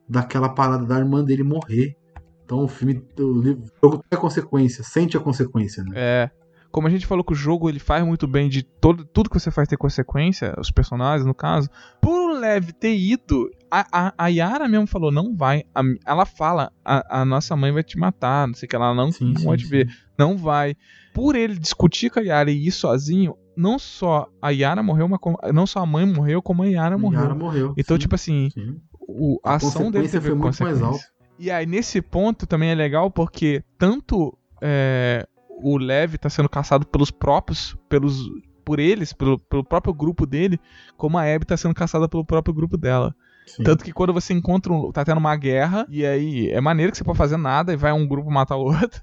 [0.06, 1.96] daquela parada da irmã dele morrer.
[2.44, 5.92] Então o filme, o livro, o jogo tem a consequência, sente a consequência, né?
[5.94, 6.30] É.
[6.70, 9.38] Como a gente falou que o jogo ele faz muito bem de todo, tudo que
[9.38, 11.70] você faz ter consequência, os personagens, no caso.
[12.00, 13.50] Por o Lev ter ido,
[13.90, 15.64] a, a, Yara mesmo falou: não vai.
[15.74, 18.94] A- ela fala: a, a nossa mãe vai te matar, não sei o que, ela
[18.94, 19.66] não, Sim, não sim.
[19.66, 19.88] ver.
[20.18, 20.76] Não vai.
[21.14, 25.20] Por ele discutir com a Yara e ir sozinho, não só a Yara morreu, mas
[25.54, 27.20] não só a mãe morreu, como a Yara morreu.
[27.22, 27.74] Yara morreu.
[27.76, 28.80] Então, sim, tipo assim, sim.
[29.00, 31.04] o, a, A ação dele foi muito mais alta.
[31.38, 36.86] E aí, nesse ponto também é legal porque tanto é, o Lev tá sendo caçado
[36.86, 38.30] pelos próprios, pelos
[38.64, 40.60] por eles, pelo, pelo próprio grupo dele,
[40.96, 43.14] como a Abby tá sendo caçada pelo próprio grupo dela.
[43.46, 43.64] Sim.
[43.64, 46.98] Tanto que quando você encontra um, tá tendo uma guerra, e aí é maneiro que
[46.98, 49.00] você pode fazer nada e vai um grupo matar o outro.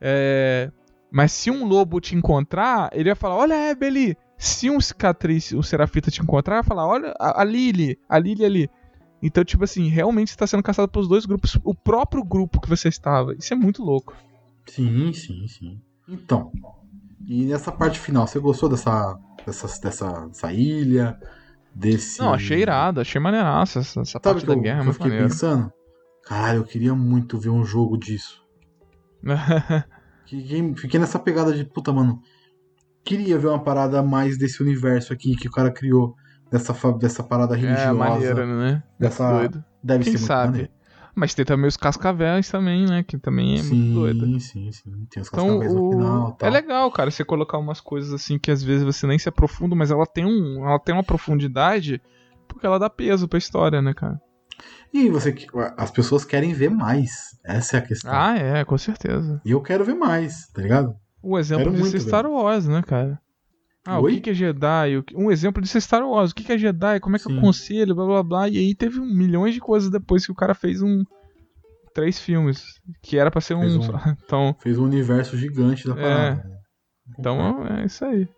[0.00, 0.70] É,
[1.10, 4.16] mas se um lobo te encontrar, ele vai falar: Olha Abby ali.
[4.38, 8.44] Se um cicatriz, um serafita te encontrar, vai falar: Olha a, a Lily, a Lily
[8.44, 8.70] ali.
[9.22, 12.68] Então, tipo assim, realmente você tá sendo caçado pelos dois grupos, o próprio grupo que
[12.68, 13.34] você estava.
[13.34, 14.16] Isso é muito louco.
[14.66, 15.80] Sim, sim, sim.
[16.08, 16.50] Então,
[17.24, 19.16] e nessa parte final, você gostou dessa,
[19.46, 21.18] dessa, dessa, dessa ilha?
[21.74, 22.20] Desse.
[22.20, 24.94] Não, achei irado, achei maneiraça essa, essa Sabe parte da eu, guerra, é eu muito
[24.96, 25.28] fiquei maneiro.
[25.30, 25.72] pensando?
[26.24, 28.42] Caralho, eu queria muito ver um jogo disso.
[30.26, 32.20] Fiquei, fiquei nessa pegada de, puta, mano.
[33.04, 36.14] Queria ver uma parada mais desse universo aqui que o cara criou.
[36.50, 37.88] Dessa, dessa parada religiosa.
[37.88, 38.82] é maneiro, né?
[38.98, 39.64] Dessa, Doido.
[39.82, 40.50] Deve Quem ser sabe?
[40.52, 40.72] maneiro.
[41.14, 43.02] Mas tem também os cascavéis também, né?
[43.02, 44.26] Que também é muito doido.
[44.26, 45.06] Sim, sim, sim.
[45.10, 46.48] Tem os Então, cascavéis no final e tal.
[46.48, 49.74] é legal, cara, você colocar umas coisas assim que às vezes você nem se aprofunda,
[49.74, 52.00] mas ela tem um, ela tem uma profundidade
[52.48, 54.20] porque ela dá peso pra história, né, cara?
[54.92, 55.34] E você,
[55.76, 57.38] as pessoas querem ver mais.
[57.44, 58.12] Essa é a questão.
[58.12, 59.40] Ah, é, com certeza.
[59.44, 60.94] E eu quero ver mais, tá ligado?
[61.22, 63.18] O exemplo disso muito é Star Wars, né, cara?
[63.84, 64.14] Ah, o Oi?
[64.14, 64.96] que que é Jedi?
[64.96, 66.30] O Um exemplo disso é Star Wars.
[66.30, 67.00] O que é Jedi?
[67.00, 67.38] Como é que eu Sim.
[67.38, 67.94] aconselho?
[67.94, 68.48] Blá blá blá.
[68.48, 71.02] E aí teve milhões de coisas depois que o cara fez um.
[71.94, 72.64] Três filmes.
[73.02, 73.80] Que era pra ser Fez um.
[73.80, 73.86] um-.
[74.24, 75.96] Então, Fez um universo gigante da É.
[76.02, 76.44] parada.
[76.48, 76.56] né?
[77.18, 78.28] então é isso aí.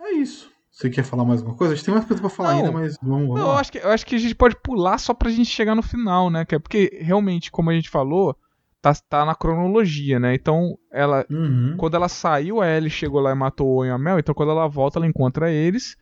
[0.00, 0.50] É isso.
[0.70, 1.72] Você quer falar mais alguma coisa?
[1.72, 2.56] A gente tem mais coisa pra falar Não.
[2.58, 3.60] ainda, mas vamos, vamos Não, eu lá.
[3.60, 6.28] acho, que, eu acho que a gente pode pular só pra gente chegar no final,
[6.30, 6.44] né?
[6.48, 8.36] É porque realmente, como a gente falou,
[8.84, 10.34] tá, tá na cronologia, né?
[10.34, 11.24] Então, ela.
[11.30, 11.74] Uhum.
[11.78, 14.18] Quando ela saiu, a Ellie chegou lá e matou o Owen e a Mel.
[14.18, 15.96] Então, quando ela volta, ela encontra eles.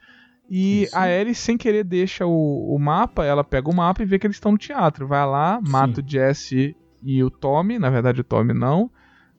[0.50, 0.98] E Isso.
[0.98, 3.24] a Ellie, sem querer, deixa o, o mapa.
[3.24, 5.06] Ela pega o mapa e vê que eles estão no teatro.
[5.06, 7.78] Vai lá, mata o Jesse e o Tommy.
[7.78, 8.90] Na verdade, o Tommy não.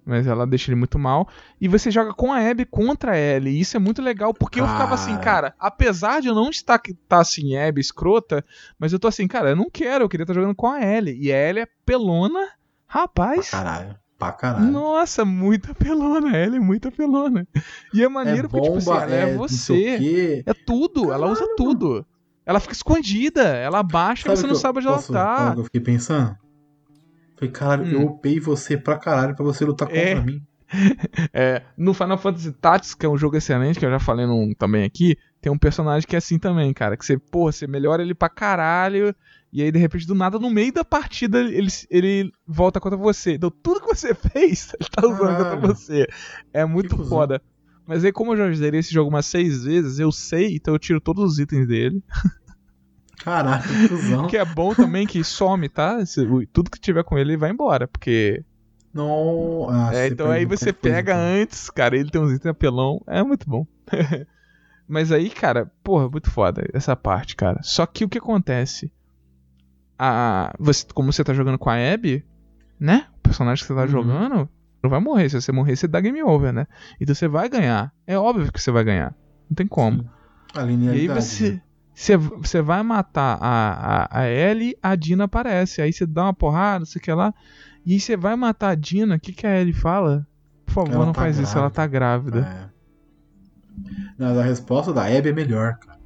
[0.06, 1.28] Mas ela deixa ele muito mal.
[1.60, 3.58] E você joga com a Abby contra a Ellie.
[3.58, 5.24] E isso é muito legal, porque eu ficava assim, Cara.
[5.24, 8.44] cara, apesar de eu não estar tá assim, Abby escrota,
[8.78, 11.18] mas eu tô assim, cara, eu não quero, eu queria estar jogando com a Ellie.
[11.22, 12.50] E a Ellie é pelona.
[12.94, 13.96] Pra Rapaz, caralho.
[14.20, 14.72] Pra caralho.
[14.72, 17.46] nossa, muito apelona, ela é muito apelona.
[17.94, 20.44] E é maneiro é porque, tipo bomba, assim, ela é, o você.
[20.46, 22.06] É tudo, ela usa tudo.
[22.46, 25.12] Ela fica escondida, ela abaixa e Sabe você o não eu- sabe onde ela posso
[25.14, 25.60] falar tá.
[25.60, 26.36] eu fiquei pensando?
[27.36, 28.02] Falei, caralho, Hum.
[28.02, 30.16] eu upei você pra caralho pra você lutar contra É.
[30.16, 30.42] mim.
[31.34, 34.54] É, no Final Fantasy Tactics, que é um jogo excelente, que eu já falei num,
[34.54, 36.96] também aqui, tem um personagem que é assim também, cara.
[36.96, 39.14] Que você, porra, você melhora ele pra caralho,
[39.52, 43.34] e aí de repente, do nada, no meio da partida, ele, ele volta contra você.
[43.34, 46.08] Então tudo que você fez, ele tá usando contra você.
[46.54, 47.42] É muito foda.
[47.86, 50.80] Mas aí, como eu já zerei esse jogo umas seis vezes, eu sei, então eu
[50.80, 52.02] tiro todos os itens dele.
[53.18, 54.28] Caralho, que cuzão.
[54.32, 55.98] Que é bom também que some, tá?
[56.54, 58.46] Tudo que tiver com ele vai embora, porque
[58.94, 59.68] Não.
[59.70, 63.22] Ah, É, então aí você coisa, pega antes, cara, ele tem uns itens apelão, é
[63.22, 63.68] muito bom.
[64.88, 67.60] Mas aí, cara, porra, muito foda essa parte, cara.
[67.64, 68.92] Só que o que acontece?
[69.98, 72.26] A, você, como você tá jogando com a Abby,
[72.80, 73.08] né?
[73.20, 73.88] O personagem que você tá Uhum.
[73.88, 74.50] jogando
[74.82, 75.30] não vai morrer.
[75.30, 76.68] Se você morrer, você dá game over, né?
[77.00, 77.94] Então você vai ganhar.
[78.06, 79.16] É óbvio que você vai ganhar.
[79.50, 80.10] Não tem como.
[80.54, 81.22] A E aí linearidade.
[81.22, 81.62] você, né?
[81.94, 85.82] você, você vai matar a, a, a Ellie, a Dina aparece.
[85.82, 87.34] Aí você dá uma porrada, não sei o que lá.
[87.86, 90.28] E aí você vai matar a Dina, o que, que a Ellie fala?
[90.66, 91.76] Por favor, Ela não tá faz isso, ela grávida.
[91.76, 92.40] tá grávida.
[92.70, 92.73] É.
[94.18, 96.00] Não, a resposta da Abby é melhor, cara.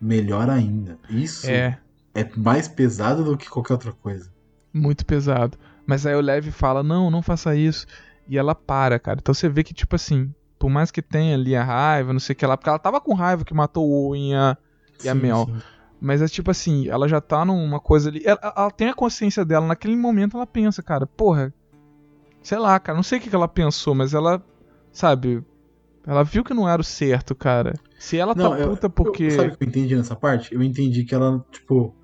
[0.00, 0.98] Melhor ainda.
[1.08, 1.78] Isso É,
[2.14, 4.30] é mais pesado do que qualquer outra coisa.
[4.72, 5.58] muito pesado.
[5.86, 7.86] Mas aí o Lev fala, não, não faça isso.
[8.28, 9.18] E ela para, cara.
[9.20, 12.34] Então você vê que, tipo assim, por mais que tenha ali a raiva, não sei
[12.34, 14.56] o que lá, porque ela tava com raiva que matou o Owen e a,
[15.02, 15.46] E a Sim, Mel.
[15.46, 15.56] sim.
[16.00, 18.22] Mas é tipo assim, ela já tá numa coisa ali.
[18.24, 21.52] Ela, ela tem a consciência dela, naquele momento ela pensa, cara, porra.
[22.42, 24.40] Sei lá, cara, não sei o que, que ela pensou, mas ela,
[24.92, 25.42] sabe.
[26.08, 27.74] Ela viu que não era o certo, cara.
[27.98, 29.24] Se ela Não, tá eu- puta porque.
[29.24, 30.54] Eu, sabe o que eu entendi nessa parte?
[30.54, 31.94] Eu entendi que ela, tipo,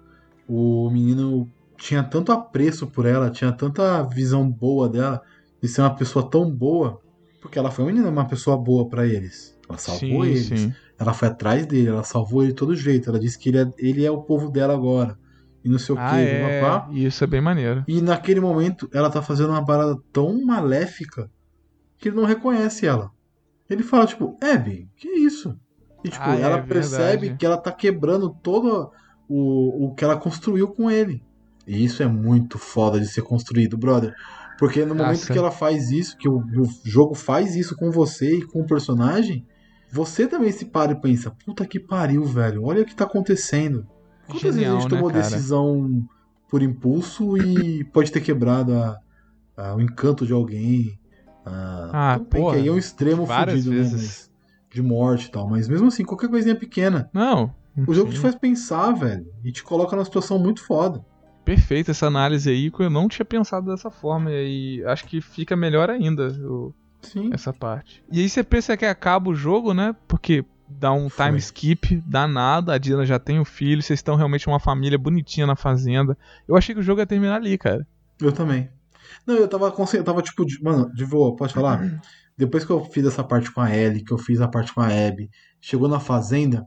[0.47, 5.22] o menino tinha tanto apreço por ela, tinha tanta visão boa dela,
[5.62, 7.01] de ser uma pessoa tão boa,
[7.40, 9.59] porque ela foi uma pessoa boa pra eles.
[9.66, 10.60] Ela salvou sim, eles.
[10.60, 10.74] sim.
[10.98, 13.09] Ela foi atrás dele, ela salvou ele de todo jeito.
[13.09, 15.18] Ela disse que ele é, ele é o povo dela agora.
[15.64, 16.60] E não sei o Ah, que, é.
[16.60, 16.90] papá.
[16.93, 17.82] Isso é bem maneiro.
[17.89, 21.31] E naquele momento ela tá fazendo uma parada tão maléfica
[21.98, 23.10] que ele não reconhece ela.
[23.68, 25.56] Ele fala, tipo, Abby, que isso?
[26.04, 26.68] E tipo, Ah, é ela verdade.
[26.68, 28.90] percebe que ela tá quebrando todo
[29.28, 31.22] o, o que ela construiu com ele.
[31.66, 34.14] E isso é muito foda de ser construído, brother.
[34.58, 35.32] Porque no momento Nossa.
[35.32, 38.66] que ela faz isso, que o, o jogo faz isso com você e com o
[38.66, 39.46] personagem,
[39.90, 43.86] você também se para e pensa, puta que pariu, velho, olha o que tá acontecendo.
[44.26, 45.22] Quantas vezes a Genial, gente né, tomou cara?
[45.22, 46.06] decisão
[46.50, 48.96] por impulso e pode ter quebrado a-
[49.56, 50.98] a- o encanto de alguém?
[51.46, 53.76] Ah, porra, que aí é um extremo fudido, né?
[53.76, 54.30] vezes.
[54.70, 55.48] De morte e tal.
[55.48, 57.08] Mas mesmo assim, qualquer coisinha pequena.
[57.12, 57.54] Não.
[57.86, 59.26] O jogo te faz pensar, velho.
[59.44, 61.04] E te coloca numa situação muito foda.
[61.44, 64.30] Perfeita essa análise aí, que eu não tinha pensado dessa forma.
[64.32, 66.72] E acho que fica melhor ainda o-
[67.02, 67.30] Sim.
[67.32, 68.02] essa parte.
[68.10, 69.94] E aí você pensa que acaba o jogo, né?
[70.08, 71.26] Porque dá um Foi.
[71.26, 75.46] time skip danado, a Dina já tem o filho, vocês estão realmente uma família bonitinha
[75.46, 76.16] na fazenda.
[76.48, 77.86] Eu achei que o jogo ia terminar ali, cara.
[78.20, 78.70] Eu também.
[79.26, 81.80] Não, eu tava, eu tava tipo, de- mano, de boa, pode falar?
[82.36, 84.80] Depois que eu fiz essa parte com a Ellie, que eu fiz a parte com
[84.80, 85.28] a Abby,
[85.60, 86.64] chegou na fazenda,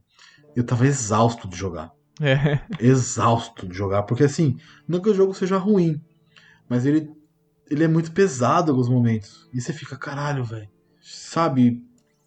[0.56, 1.90] eu tava exausto de jogar.
[2.20, 2.60] É.
[2.80, 4.56] exausto de jogar, porque assim,
[4.88, 5.96] não que o jogo seja ruim,
[6.70, 7.08] mas ele,
[7.70, 9.48] ele é muito pesado em alguns momentos.
[9.54, 10.68] E você fica, caralho, velho.
[11.02, 11.80] Sabe?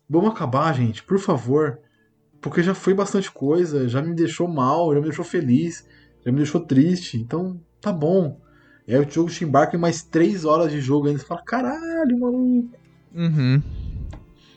[0.08, 1.78] Vamos acabar, gente, por favor.
[2.40, 5.82] Porque já foi bastante coisa, já me deixou mal, já me deixou feliz,
[6.24, 7.16] já me deixou triste.
[7.18, 8.38] Então, tá bom.
[8.90, 11.20] E aí o jogo te embarca em mais três horas de jogo ainda.
[11.20, 12.70] Você fala, caralho, maluco.
[13.14, 13.62] Uhum.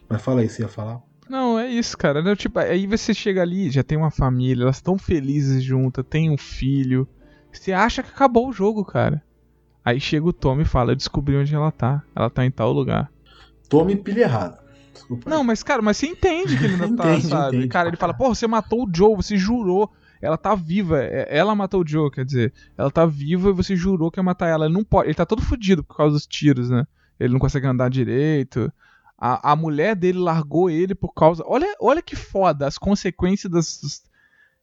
[0.09, 1.03] Mas fala aí, você ia falar?
[1.29, 2.19] Não, é isso, cara.
[2.19, 2.35] Né?
[2.35, 6.37] Tipo, aí você chega ali, já tem uma família, elas estão felizes juntas, tem um
[6.37, 7.07] filho.
[7.51, 9.21] Você acha que acabou o jogo, cara.
[9.85, 12.01] Aí chega o Tom e fala: Eu descobri onde ela tá.
[12.15, 13.11] Ela tá em tal lugar.
[13.69, 14.57] Tome pilha errada.
[14.91, 15.29] Desculpa.
[15.29, 17.57] Não, mas, cara, mas você entende que ele ainda tá, Entende, sabe?
[17.57, 19.91] entende, cara, ele fala, pô, você matou o Joe, você jurou.
[20.23, 21.03] Ela tá viva.
[21.03, 22.53] é- Ela matou o Joe, quer dizer.
[22.77, 24.65] Ela tá viva e você jurou que ia matar ela.
[24.65, 25.07] Ele não pode.
[25.09, 26.87] Ele tá todo fudido por causa dos tiros, né?
[27.19, 28.71] Ele não consegue andar direito.
[29.17, 31.43] A, a mulher dele largou ele por causa.
[31.45, 34.03] Olha, olha que foda as consequências das.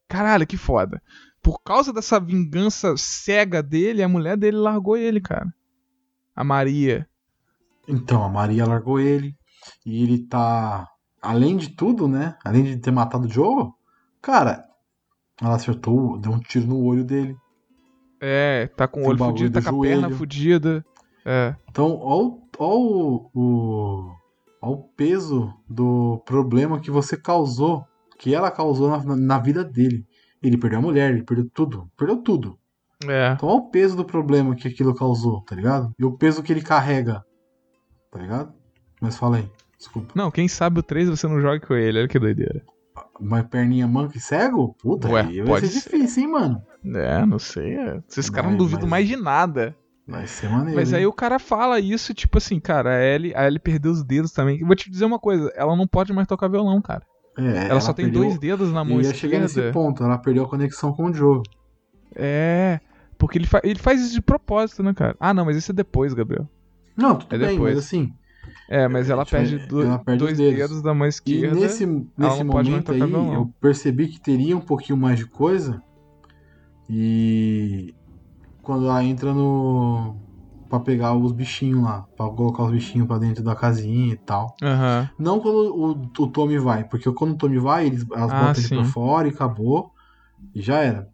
[0.08, 1.02] Caralho, que foda.
[1.42, 5.52] Por causa dessa vingança cega dele, a mulher dele largou ele, cara.
[6.34, 7.06] A Maria.
[7.86, 9.36] Então, a Maria largou ele.
[9.84, 10.88] E ele tá.
[11.20, 12.36] Além de tudo, né?
[12.44, 13.70] Além de ter matado o Joe,
[14.22, 14.64] cara,
[15.42, 17.36] ela acertou, deu um tiro no olho dele.
[18.20, 20.16] É, tá com o olho fudido, tá com a perna joelho.
[20.16, 20.84] fudida.
[21.24, 21.54] É.
[21.70, 24.10] Então, ó, o- ó o, o,
[24.60, 27.84] ó o peso do problema que você causou,
[28.18, 30.04] que ela causou na, na vida dele.
[30.42, 31.90] Ele perdeu a mulher, ele perdeu tudo.
[31.96, 32.58] Perdeu tudo.
[33.06, 33.32] É.
[33.32, 35.94] Então, olha o peso do problema que aquilo causou, tá ligado?
[35.98, 37.24] E o peso que ele carrega,
[38.10, 38.52] tá ligado?
[39.00, 39.48] Mas fala aí,
[39.78, 40.12] desculpa.
[40.14, 42.62] Não, quem sabe o 3 você não joga com ele, olha que doideira.
[43.20, 44.74] Uma perninha manca e cego?
[44.80, 45.90] Puta, Ué, aí vai pode ser ser.
[45.90, 46.62] difícil, hein, mano?
[46.96, 47.74] É, não sei.
[47.76, 48.00] É.
[48.08, 49.76] Esses caras não duvidam mas- mais de nada.
[50.08, 50.74] Vai ser maneiro.
[50.74, 51.06] Mas aí hein?
[51.06, 54.64] o cara fala isso, tipo assim, cara, a Ellie, a Ellie perdeu os dedos também.
[54.64, 57.02] Vou te dizer uma coisa, ela não pode mais tocar violão, cara.
[57.38, 60.18] É, Ela, só tem perdeu- dois dedos na mão Eu ia chegar nesse ponto, ela
[60.18, 61.42] perdeu a conexão com o jogo.
[62.14, 62.80] É,
[63.16, 65.14] porque ele, fa- ele faz isso de propósito, né, cara?
[65.20, 66.48] Ah, não, mas isso é depois, Gabriel.
[66.96, 67.76] Não, tudo É bem, depois.
[67.76, 68.12] mas assim.
[68.68, 70.58] É, mas ela tipo, perde, do- ela perde dois dedos.
[70.58, 70.82] dedos.
[70.82, 71.54] da mão E esquerda.
[71.54, 73.00] nesse, nesse mais momento aí,
[73.34, 75.82] eu percebi que teria um pouquinho mais de coisa.
[76.88, 77.94] E
[78.62, 80.16] quando ela entra no.
[80.68, 84.54] pra pegar os bichinhos lá, pra colocar os bichinhos pra dentro da casinha e tal.
[84.62, 85.08] Aham.
[85.18, 85.90] Não quando o,
[86.22, 88.90] o Tommy vai, porque quando o Tommy vai, eles, elas Ah, botam ele pra sim.
[88.90, 89.92] fora e acabou.
[90.54, 91.08] E já era.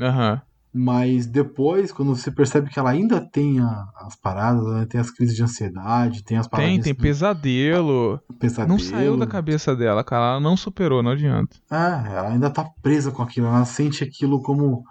[0.00, 0.40] Aham.
[0.80, 5.10] Mas depois, quando você percebe que ela ainda tem a- as paradas, ela tem as
[5.10, 6.72] crises de ansiedade, tem as paradas.
[6.72, 8.20] Tem, tem pesadelo.
[8.38, 8.68] pesadelo.
[8.68, 10.32] Não saiu da cabeça dela, cara.
[10.32, 11.56] Ela não superou, não adianta.
[11.68, 11.76] É,
[12.16, 14.84] ela ainda tá presa com aquilo, ela sente aquilo como.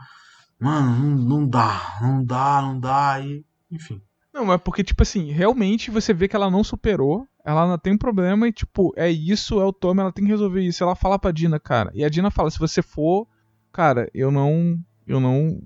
[0.60, 3.46] Mano, não, não dá, não dá, não dá, e.
[3.72, 4.02] Enfim.
[4.34, 7.94] Não, mas porque, tipo assim, realmente você vê que ela não superou, ela ainda tem
[7.94, 10.84] um problema e, tipo, é isso, é o Tommy, ela tem que resolver isso.
[10.84, 11.90] Ela fala pra Dina, cara.
[11.94, 13.26] E a Dina fala, se você for,
[13.72, 14.78] cara, eu não.
[15.08, 15.58] Eu não.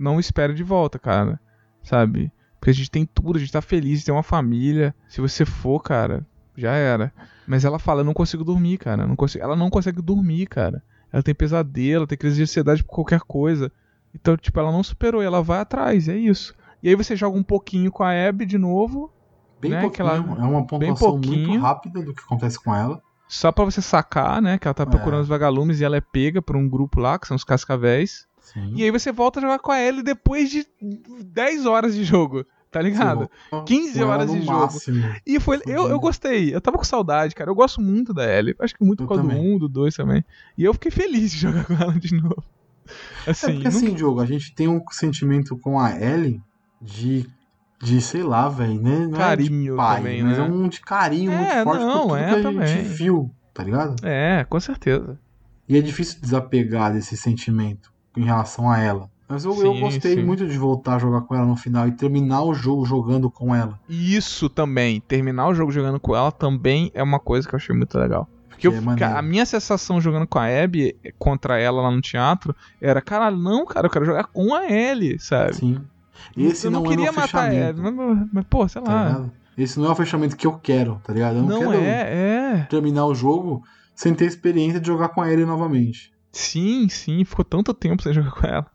[0.00, 1.38] Não espero de volta, cara.
[1.82, 2.32] Sabe?
[2.58, 4.94] Porque a gente tem tudo, a gente tá feliz, tem uma família.
[5.08, 7.12] Se você for, cara, já era.
[7.46, 9.06] Mas ela fala, eu não consigo dormir, cara.
[9.06, 9.42] Não consigo...
[9.44, 10.82] Ela não consegue dormir, cara.
[11.12, 13.72] Ela tem pesadelo, tem crise de ansiedade por qualquer coisa.
[14.14, 16.54] Então, tipo, ela não superou e ela vai atrás, é isso.
[16.82, 19.12] E aí você joga um pouquinho com a Abby de novo,
[19.60, 23.02] Bem Né, pouquinho, que ela- é uma pontuação muito rápida do que acontece com ela.
[23.28, 24.56] só pra você sacar, né?
[24.58, 25.22] Que ela tá procurando É.
[25.22, 28.26] os vagalumes e ela é pega por um grupo lá, que são os cascavéis.
[28.52, 28.72] Sim.
[28.74, 30.66] E aí você volta a jogar com a Ellie depois de
[31.24, 33.30] 10 horas de jogo, tá ligado?
[33.66, 34.58] 15 Com ela horas no de jogo.
[34.60, 35.04] máximo.
[35.26, 35.60] E foi.
[35.66, 36.54] Eu, eu gostei.
[36.54, 37.50] Eu tava com saudade, cara.
[37.50, 38.54] Eu gosto muito da Ellie.
[38.58, 39.42] Acho que muito por causa também.
[39.50, 40.24] do 1, do 2 também.
[40.58, 42.42] E eu fiquei feliz de jogar com ela de novo.
[43.26, 46.40] É Assim, porque assim, Diogo, a gente tem um sentimento com a Ellie
[46.80, 47.26] de.
[47.82, 49.06] De, sei lá, velho, né?
[49.06, 50.44] Não é Carinho de pai, também, mas né?
[50.44, 52.66] é um de carinho É, muito forte não, por tudo é que a também.
[52.68, 53.96] gente viu, tá ligado?
[54.06, 55.18] É, com certeza.
[55.66, 59.08] E é difícil desapegar desse sentimento em relação a ela.
[59.28, 60.24] Mas eu, eu Sim, gostei sim.
[60.24, 63.54] muito de voltar a jogar com ela no final e terminar o jogo jogando com
[63.54, 63.78] ela.
[63.88, 67.74] Isso também, terminar o jogo jogando com ela também é uma coisa que eu achei
[67.76, 68.28] muito legal.
[68.48, 72.54] Porque eu- é a minha sensação jogando com a Abby contra ela lá no teatro
[72.80, 75.54] era, caralho, não, cara, eu quero jogar com a Ellie, sabe?
[75.54, 75.80] Sim.
[76.36, 78.92] Esse eu não, não, queria é o matar a Ellie, mas, mas, pô, sei tá
[78.92, 79.04] lá.
[79.06, 79.32] ligado?
[79.56, 81.36] Esse não é o fechamento que eu quero, tá ligado?
[81.36, 82.66] Eu não, não quero é, é.
[82.68, 83.62] terminar o jogo
[83.94, 86.10] sem ter experiência de jogar com a Ellie novamente.
[86.32, 88.66] Sim, sim, ficou tanto tempo sem jogar com ela.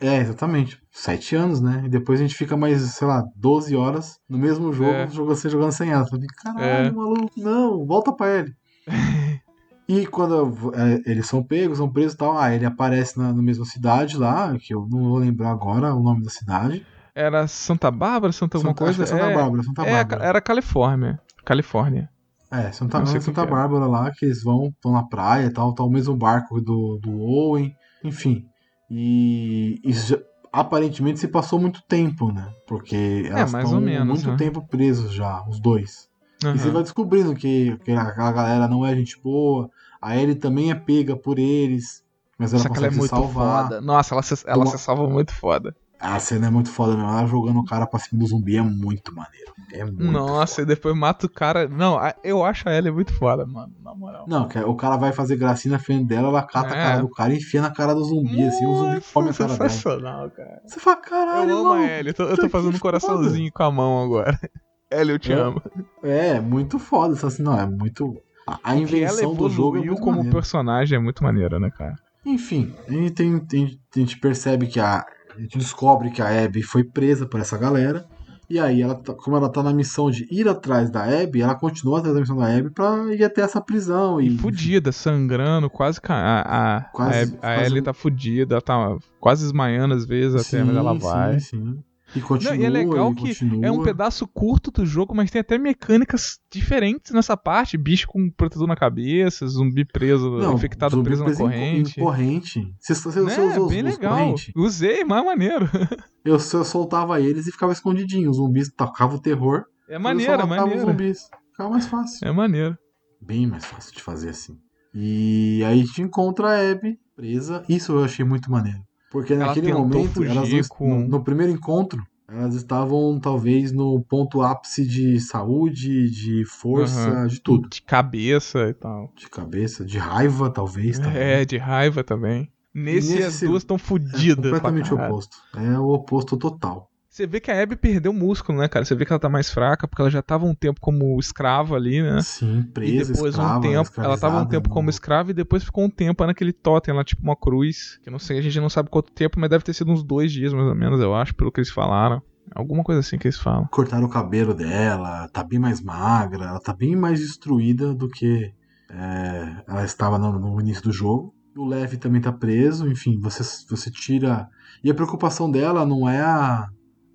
[0.00, 0.80] É, é, exatamente.
[0.90, 1.82] Sete anos, né?
[1.86, 5.06] E depois a gente fica mais, sei lá, 12 horas no mesmo jogo, É.
[5.08, 6.04] jogando, você jogando sem ela.
[6.06, 6.90] Fica, caralho, É.
[6.90, 8.54] maluco, não, volta pra ele.
[9.88, 13.42] e quando é, eles são pegos, são presos e tal, ah, ele aparece na, na
[13.42, 16.84] mesma cidade lá, que eu não vou lembrar agora o nome da cidade.
[17.14, 19.02] Era Santa Bárbara, Santa alguma Santa, acho coisa?
[19.12, 20.24] é Santa é, Bárbara, Santa é, Bárbara.
[20.24, 21.20] era Califórnia.
[21.44, 22.08] Califórnia.
[22.50, 23.50] É, Santa, Não sei o que Santa que é.
[23.50, 26.98] Bárbara lá, que eles vão, estão na praia e tal, tá o mesmo barco do,
[26.98, 28.46] do Owen, enfim.
[28.90, 30.18] E isso já-
[30.50, 32.50] aparentemente se passou muito tempo, né?
[32.66, 34.36] Porque elas É, estão muito né?
[34.36, 36.08] tempo presos já, os dois.
[36.42, 36.54] Aham.
[36.54, 39.68] E você vai descobrindo que, que aquela galera não é gente boa,
[40.00, 42.02] a Ellie também é pega por eles,
[42.38, 43.64] mas ela Só que ela é consegue se muito salvar.
[43.64, 43.80] foda.
[43.82, 45.74] Nossa, ela, se, ela se salva muito foda.
[46.00, 48.62] A cena é muito foda mesmo, ela jogando o cara pra cima do zumbi é
[48.62, 49.48] muito maneiro.
[49.72, 51.68] É muito Nossa, e depois mata o cara.
[51.68, 53.72] Não, a- eu acho a Ellie muito foda, mano.
[53.82, 54.24] Na moral.
[54.28, 56.78] Não, o cara vai fazer gracinha na frente dela, ela cata É.
[56.78, 59.34] a cara do cara e enfia na cara do zumbi, assim, o zumbi come a
[59.34, 59.68] cara dela.
[59.68, 60.62] sensacional, cara.
[60.66, 61.90] Você fala, caralho, Eu amo a mano.
[61.90, 62.10] Ellie.
[62.10, 64.38] Eu tô, eu tô fazendo um coraçãozinho com a mão agora.
[64.90, 65.36] Ellie, eu te É.
[65.36, 65.60] amo.
[66.02, 68.16] É, muito foda, só assim, não, é muito...
[68.46, 70.32] A, a invenção do jogo é muito como maneira.
[70.34, 71.94] personagem é muito maneira, né, cara?
[72.24, 75.04] Enfim, a gente, tem, tem- a gente percebe que a...
[75.38, 78.04] A gente descobre que a Abby foi presa por essa galera.
[78.50, 81.54] E aí, ela tá- como ela tá na missão de ir atrás da Abby, ela
[81.54, 84.20] continua atrás da missão da Abby pra ir até essa prisão.
[84.20, 86.00] E E, fudida, sangrando, quase.
[86.00, 90.34] ca- A, a, Quase- a, Abby- a Ellie tá fudida, tá quase esmaando às vezes
[90.46, 91.38] até, mas ela vai.
[91.38, 91.78] Sim, sim.
[92.16, 93.66] E continua, Não, e é legal e que continua.
[93.66, 97.76] É um pedaço curto do jogo, mas tem até mecânicas diferentes nessa parte.
[97.76, 102.00] Bicho com protetor na cabeça, zumbi preso, Não, infectado zumbi preso na preso co- corrente.
[102.00, 102.74] Em corrente.
[102.80, 103.30] Você, você, Né?
[103.34, 104.16] você usou bem os, legal.
[104.16, 104.52] corrente?
[104.56, 105.68] Usei, mais maneiro.
[106.24, 108.28] Eu, eu soltava eles e ficava escondidinho.
[108.30, 109.64] Os zumbis tocavam o terror.
[109.88, 110.86] É maneiro, é matava os maneiro.
[110.90, 111.18] zumbis.
[111.52, 112.26] Ficava mais fácil.
[112.28, 112.76] É maneiro.
[113.20, 114.58] Bem mais fácil de fazer assim.
[114.94, 117.64] E aí a gente encontra a Abby presa.
[117.68, 118.80] Isso eu achei muito maneiro.
[119.10, 124.42] Porque Ela naquele momento, elas com- no, no primeiro encontro, elas estavam talvez no ponto
[124.42, 127.26] ápice de saúde, de força, Aham.
[127.26, 127.68] de tudo.
[127.68, 129.10] De cabeça e tal.
[129.16, 130.98] De cabeça, de raiva, talvez.
[130.98, 131.16] também.
[131.16, 132.52] É, de raiva também.
[132.74, 134.36] Nesse, Nesse as duas estão É fodidas.
[134.44, 135.14] completamente pra caralho.
[135.14, 135.36] oposto.
[135.56, 136.87] É o oposto total.
[137.18, 138.84] Você vê que a Abby perdeu músculo, né, cara?
[138.84, 141.74] Você vê que ela tá mais fraca, porque ela já tava um tempo como escrava
[141.74, 142.20] ali, né?
[142.22, 145.34] Sim, E presa, depois escrava, um tempo, ela tava um tempo não- como escrava e
[145.34, 147.98] depois ficou um tempo naquele totem lá, tipo uma cruz.
[148.04, 150.04] Que eu não sei, a gente não sabe quanto tempo, mas deve ter sido uns
[150.04, 152.22] dois dias mais ou menos, eu acho, pelo que eles falaram.
[152.54, 153.66] Alguma coisa assim que eles falam.
[153.66, 158.52] Cortaram o cabelo dela, tá bem mais magra, ela tá bem mais destruída do que
[158.88, 161.34] é, ela estava no, no início do jogo.
[161.56, 164.46] O Levi também tá preso, enfim, você, você tira.
[164.84, 166.68] E a preocupação dela não é a.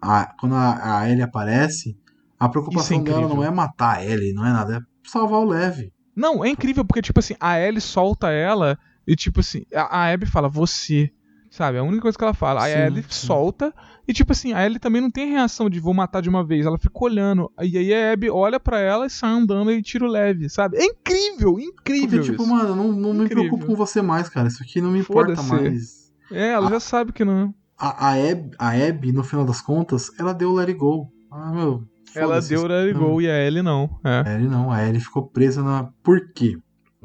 [0.04, 1.98] a- quando a, a Ellie aparece,
[2.40, 5.46] a preocupação é dela não é matar a Ellie, não é nada, é salvar o
[5.46, 5.92] Levi.
[6.16, 8.78] Não, é incrível, porque, tipo assim, a Ellie solta ela
[9.08, 11.12] e, tipo assim, a, a Abby fala, você.
[11.50, 11.78] Sabe?
[11.78, 12.64] É a única coisa que ela fala.
[12.64, 13.28] Aí a Ellie sim.
[13.28, 13.72] solta
[14.08, 16.66] e, tipo assim, a Ellie também não tem reação de vou matar de uma vez.
[16.66, 17.52] Ela fica olhando.
[17.62, 20.78] E aí a Abby olha pra ela e sai andando e tira o leve, sabe?
[20.78, 22.10] É incrível, incrível.
[22.10, 22.52] Porque, tipo, isso.
[22.52, 24.48] mano, não, não me preocupo com você mais, cara.
[24.48, 26.12] Isso aqui não me importa mais.
[26.32, 27.54] É, ela já sabe que não.
[27.86, 31.12] A, a, Abby, a Abby, no final das contas, ela deu o let it go.
[31.30, 31.84] Ah, meu.
[32.16, 32.94] Ela deu o Let It.
[32.98, 34.00] Go e a Ellie não.
[34.06, 34.24] É.
[34.26, 35.90] A Ellie não, a Ellie ficou presa na.
[36.04, 36.58] Por quê?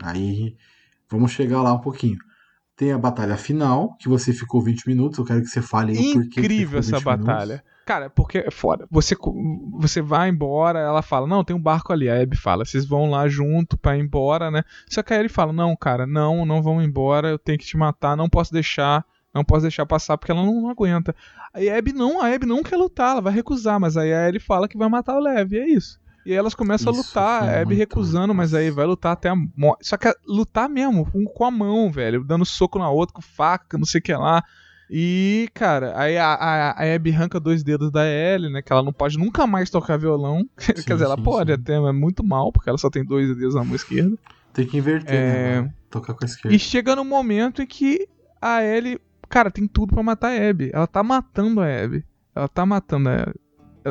[0.03, 0.55] Aí
[1.11, 2.19] vamos chegar lá um pouquinho.
[2.77, 5.19] Tem a batalha final, que você ficou 20 minutos.
[5.19, 6.29] Eu quero que você fale aí o porquê.
[6.29, 7.27] que Incrível essa 20 minutos.
[7.27, 7.65] batalha.
[7.85, 8.87] Cara, porque é foda.
[8.91, 9.17] Você,
[9.73, 12.09] você vai embora, ela fala, não, tem um barco ali.
[12.09, 14.63] A Abby fala, vocês vão lá junto pra ir embora, né?
[14.89, 17.79] Só que a Ellie fala, não, cara, não, não vão embora, eu tenho que te
[17.79, 21.15] matar, não posso deixar, não posso deixar passar, porque ela não, não aguenta.
[21.55, 24.41] A Abby não, a Abby não quer lutar, ela vai recusar, mas aí a Ellie
[24.41, 25.99] fala que vai matar o Lev, e é isso.
[26.27, 29.31] E aí elas começam Isso a lutar, a Abby recusando, mas aí vai lutar até
[29.31, 29.87] a morte.
[29.89, 33.23] Só que é lutar mesmo, com- com a mão, velho, dando soco na outra, com
[33.23, 34.43] faca, não sei o que lá.
[34.91, 38.63] E, cara, aí a, a, a Abby arranca dois dedos da Ellie, né?
[38.63, 40.47] Que ela não pode nunca mais tocar violão.
[40.59, 41.61] Quer dizer, ela sim, pode sim.
[41.61, 44.17] até, mas é muito mal, porque ela só tem dois dedos na mão esquerda.
[44.53, 45.63] Tem que inverter, É.
[45.63, 45.75] né?
[45.91, 46.55] Tocar com a esquerda.
[46.55, 48.09] E chega no momento em que
[48.41, 48.99] a Ellie,
[49.29, 50.71] cara, tem tudo pra matar a Abby.
[50.73, 52.05] Ela tá matando a Abby.
[52.35, 53.41] Ela tá matando a Abby.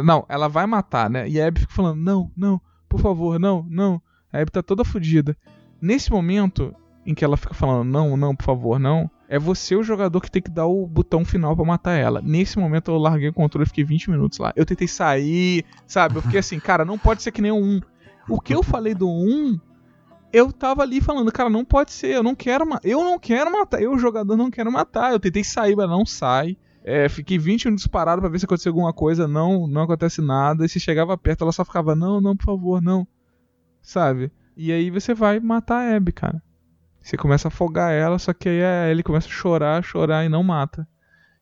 [0.04, 1.28] Não, ela vai matar, né?
[1.28, 4.02] E a Abby fica falando, não, não, por favor, não, não.
[4.32, 5.36] A Abby tá toda fodida.
[5.82, 6.74] Nesse momento
[7.06, 10.32] em que ela fica falando, não, não, por favor, não, é você o jogador que
[10.32, 12.22] tem que dar o botão final pra matar ela.
[12.22, 14.54] Nesse momento eu larguei o controle e fiquei 20 minutos lá.
[14.56, 16.16] Eu tentei sair, sabe?
[16.16, 17.82] Eu fiquei assim, cara, não pode ser que nem 1.
[18.30, 19.60] O que eu falei do 1
[20.38, 23.52] eu tava ali falando, cara, não pode ser, eu não quero matar, eu não quero
[23.52, 25.12] matar, eu, jogador, não quero matar.
[25.12, 26.58] Eu tentei sair, mas não sai.
[26.84, 30.66] É, fiquei 20 minutos parado pra ver se acontecia alguma coisa, não, não acontece nada.
[30.66, 33.06] E se chegava perto, ela só ficava, não, não, por favor, não.
[33.82, 34.32] Sabe?
[34.56, 36.42] E aí você vai matar a Abby, cara.
[37.02, 40.30] Você começa a afogar ela, só que aí a Ellie começa a chorar, chorar e
[40.30, 40.88] não mata.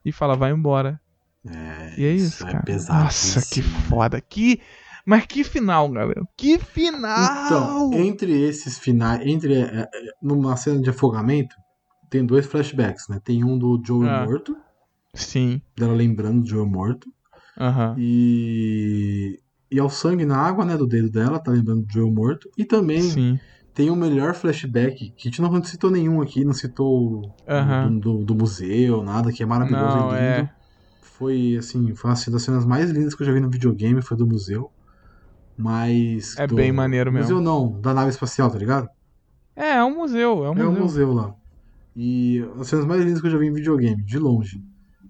[0.03, 0.99] E fala, vai embora.
[1.47, 2.63] É, E é isso, é cara.
[2.63, 3.67] pesadíssimo, Nossa, que né?
[3.89, 4.21] foda.
[4.21, 4.61] Que...
[5.05, 6.21] Mas que final, galera.
[6.35, 7.45] Que final!
[7.45, 9.89] Então, entre esses finais, entre é, é,
[10.21, 11.55] numa cena de afogamento,
[12.09, 13.19] tem dois flashbacks, né?
[13.23, 14.25] Tem um do Joel Ah.
[14.25, 14.55] morto,
[15.13, 15.61] Sim.
[15.77, 17.07] dela lembrando do Joel morto,
[17.59, 17.95] Aham.
[17.97, 19.39] e
[19.71, 22.63] e ao sangue na água, né, do dedo dela, tá lembrando do Joel morto, e
[22.63, 23.39] também Sim.
[23.73, 27.89] tem o melhor flashback que a gente não citou nenhum aqui, não citou Aham.
[27.99, 30.19] do, do- do museu, nada, que é maravilhoso Não, e lindo.
[30.19, 30.49] é.
[31.01, 34.15] Foi assim, foi uma das cenas mais lindas que eu já vi no videogame, foi
[34.15, 34.71] do museu.
[35.57, 36.37] Mas.
[36.37, 37.29] É do- bem maneiro mesmo.
[37.35, 38.87] Museu não, da nave espacial, tá ligado?
[39.55, 40.69] É, é um museu, é um É museu.
[40.69, 41.33] um museu lá.
[41.95, 44.61] E as cenas mais lindas que eu já vi em videogame, de longe.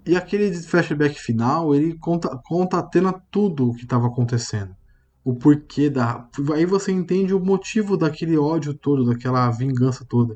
[0.05, 4.75] E aquele flashback final, ele conta, conta tendo tudo o que estava acontecendo.
[5.23, 6.27] O porquê da.
[6.53, 10.35] Aí você entende o motivo daquele ódio todo, daquela vingança toda.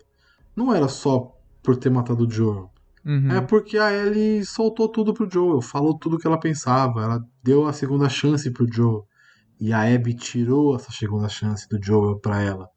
[0.56, 1.32] Não era só
[1.62, 2.72] por ter matado o Joel.
[3.06, 3.32] Uhum.
[3.32, 7.24] É porque a Ellie soltou tudo pro Joel, falou tudo o que ela pensava, ela
[7.44, 9.06] deu a segunda chance pro Joel.
[9.60, 12.68] E a Abby tirou essa segunda chance do Joel pra ela.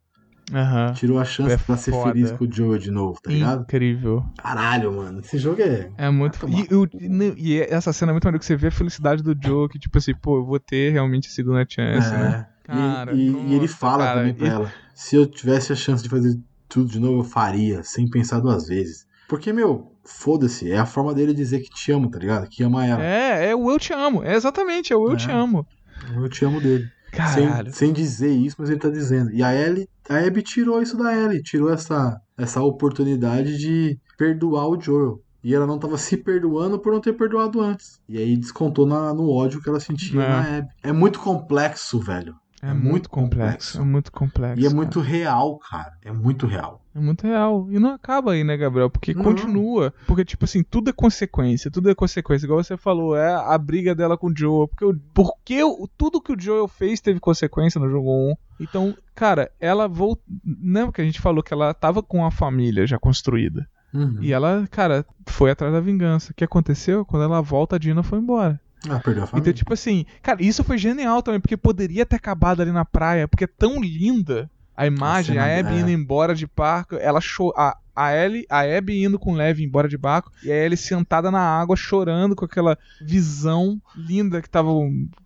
[0.53, 0.93] Aham.
[0.95, 2.13] Tirou a chance É pra ser foda.
[2.13, 3.63] feliz com o Joel de novo, tá ligado?
[3.63, 4.25] Incrível.
[4.37, 5.21] Caralho, mano.
[5.21, 5.91] Esse jogo é.
[5.97, 6.39] É muito.
[6.49, 9.37] E, o- e e essa cena é muito maneira que você vê a felicidade do
[9.41, 12.47] Joe, que tipo assim, pô, eu vou ter realmente a segunda chance, né?
[12.49, 12.53] É.
[12.67, 16.03] Cara, e, e- e ele fala cara, também pra ela: se eu tivesse a chance
[16.03, 16.39] de fazer
[16.69, 19.07] tudo de novo, eu faria, sem pensar duas vezes.
[19.29, 22.49] Porque, meu, foda-se, é a forma dele dizer que te amo, tá ligado?
[22.49, 23.03] Que ama ela.
[23.03, 24.23] É, é o eu te amo.
[24.23, 25.17] É exatamente, é o eu É.
[25.17, 25.67] te amo.
[26.15, 26.89] Eu te amo dele.
[27.11, 27.73] Caralho.
[27.73, 29.31] Sem, sem dizer isso, mas ele tá dizendo.
[29.33, 34.69] E a Ellie, a Abby tirou isso da Ellie, tirou essa, essa oportunidade de perdoar
[34.69, 35.21] o Joel.
[35.45, 38.01] E ela não tava se perdoando por não ter perdoado antes.
[38.09, 40.29] E aí descontou na- no ódio que ela sentia É.
[40.29, 40.69] na Abby.
[40.85, 42.35] É muito complexo, velho.
[42.63, 43.79] É, é muito muito complexo.
[43.79, 43.81] complexo.
[43.81, 44.61] É muito complexo.
[44.61, 44.77] E é cara.
[44.77, 45.93] muito real, cara.
[46.05, 46.81] É muito real.
[46.95, 47.67] É muito real.
[47.71, 48.89] E não acaba aí, né, Gabriel?
[48.89, 49.25] Porque Não.
[49.25, 49.93] continua.
[50.07, 51.71] Porque, tipo assim, tudo é consequência.
[51.73, 52.47] Tudo é consequência.
[52.47, 54.69] Igual você falou, é a briga dela com o Joel.
[54.69, 58.35] Porque, o- porque o- tudo que o Joel fez teve consequência no jogo 1.
[58.61, 60.23] Então, cara, ela voltou.
[60.45, 63.67] Não, porque a gente falou que ela tava com a família já construída.
[63.93, 64.19] Uhum.
[64.23, 66.31] E ela, cara, foi atrás da vingança.
[66.33, 67.05] O que aconteceu?
[67.05, 68.61] Quando ela volta, a Dina foi embora.
[68.89, 69.43] Ah, perdeu a família.
[69.51, 73.29] Então, tipo assim, cara, isso foi genial também, porque poderia ter acabado ali na praia,
[73.29, 75.81] porque é tão linda a imagem, a, cena, Abby é.
[75.81, 79.63] indo embora de barco, ela cho a, a Ellie, a Abby indo com o Levi
[79.63, 84.49] embora de barco, e a Ellie sentada na água, chorando com aquela visão linda que
[84.49, 84.71] tava,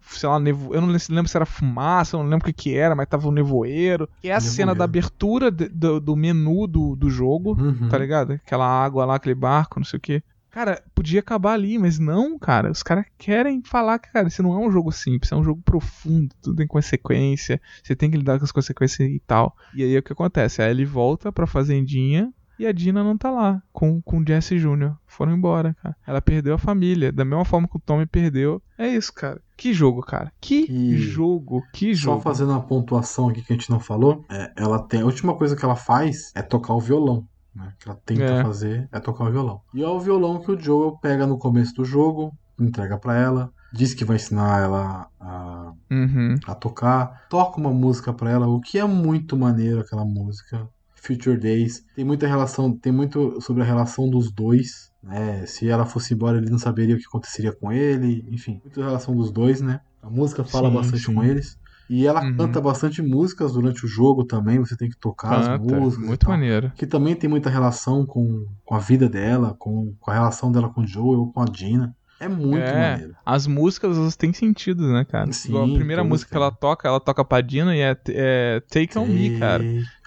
[0.03, 0.75] sei lá, nevo...
[0.75, 3.29] eu não lembro se era fumaça, eu não lembro o que que era, mas tava
[3.29, 4.09] um nevoeiro.
[4.23, 7.89] E é a cena da abertura de- do, do menu do, do jogo, Uhum.
[7.89, 8.33] tá ligado?
[8.33, 10.23] Aquela água lá, aquele barco, não sei o que.
[10.57, 12.71] Cara, podia acabar ali, mas não, cara.
[12.71, 15.61] Os caras querem falar que, cara, isso não é um jogo simples, é um jogo
[15.63, 19.55] profundo, tudo tem consequência, você tem que lidar com as consequências e tal.
[19.75, 20.63] E aí o que acontece?
[20.63, 24.59] Aí ele volta pra fazendinha e a Dina não tá lá com, com o Jesse
[24.59, 24.95] Jr.
[25.07, 25.95] Foram embora, cara.
[26.07, 28.63] Ela perdeu a família, da mesma forma que o Tommy perdeu.
[28.79, 29.43] É isso, cara.
[29.59, 30.33] Que jogo, cara.
[30.41, 32.21] Que E- jogo, que Só jogo.
[32.23, 35.03] fazendo uma pontuação aqui que a gente não falou, é, ela tem.
[35.03, 37.29] A última coisa que ela faz é tocar o violão.
[37.57, 37.73] Né?
[37.79, 38.43] Que ela tenta É.
[38.43, 39.61] fazer é tocar o violão.
[39.75, 43.51] E é o violão que o Joel pega no começo do jogo, entrega pra ela,
[43.73, 46.35] diz que vai ensinar ela a, Uhum.
[46.47, 50.69] a tocar, toca uma música pra ela, o que é muito maneiro aquela música.
[50.95, 51.85] Future Days.
[51.95, 54.91] Tem muita relação, tem muito sobre a relação dos dois.
[55.03, 55.47] Né?
[55.47, 58.27] Se ela fosse embora, ele não saberia o que aconteceria com ele.
[58.29, 59.81] Enfim, muita relação dos dois, né?
[60.03, 61.15] A música fala Sim, bastante sim.
[61.15, 61.57] com eles.
[61.89, 62.37] E ela Uhum.
[62.37, 64.59] canta bastante músicas durante o jogo também.
[64.59, 66.05] Você tem que tocar as Canta, músicas.
[66.05, 66.73] e muito maneiro.
[66.77, 70.69] Que também tem muita relação com, com a vida dela, com, com a relação dela
[70.69, 71.95] com o Joel ou com a Dina.
[72.19, 72.91] É muito É.
[72.93, 73.15] maneiro.
[73.25, 75.31] As músicas, elas têm sentido, né, cara?
[75.33, 78.61] Sim, Igual a primeira música que ela toca, ela toca pra Dina e é, é
[78.69, 79.63] Take On Me, cara.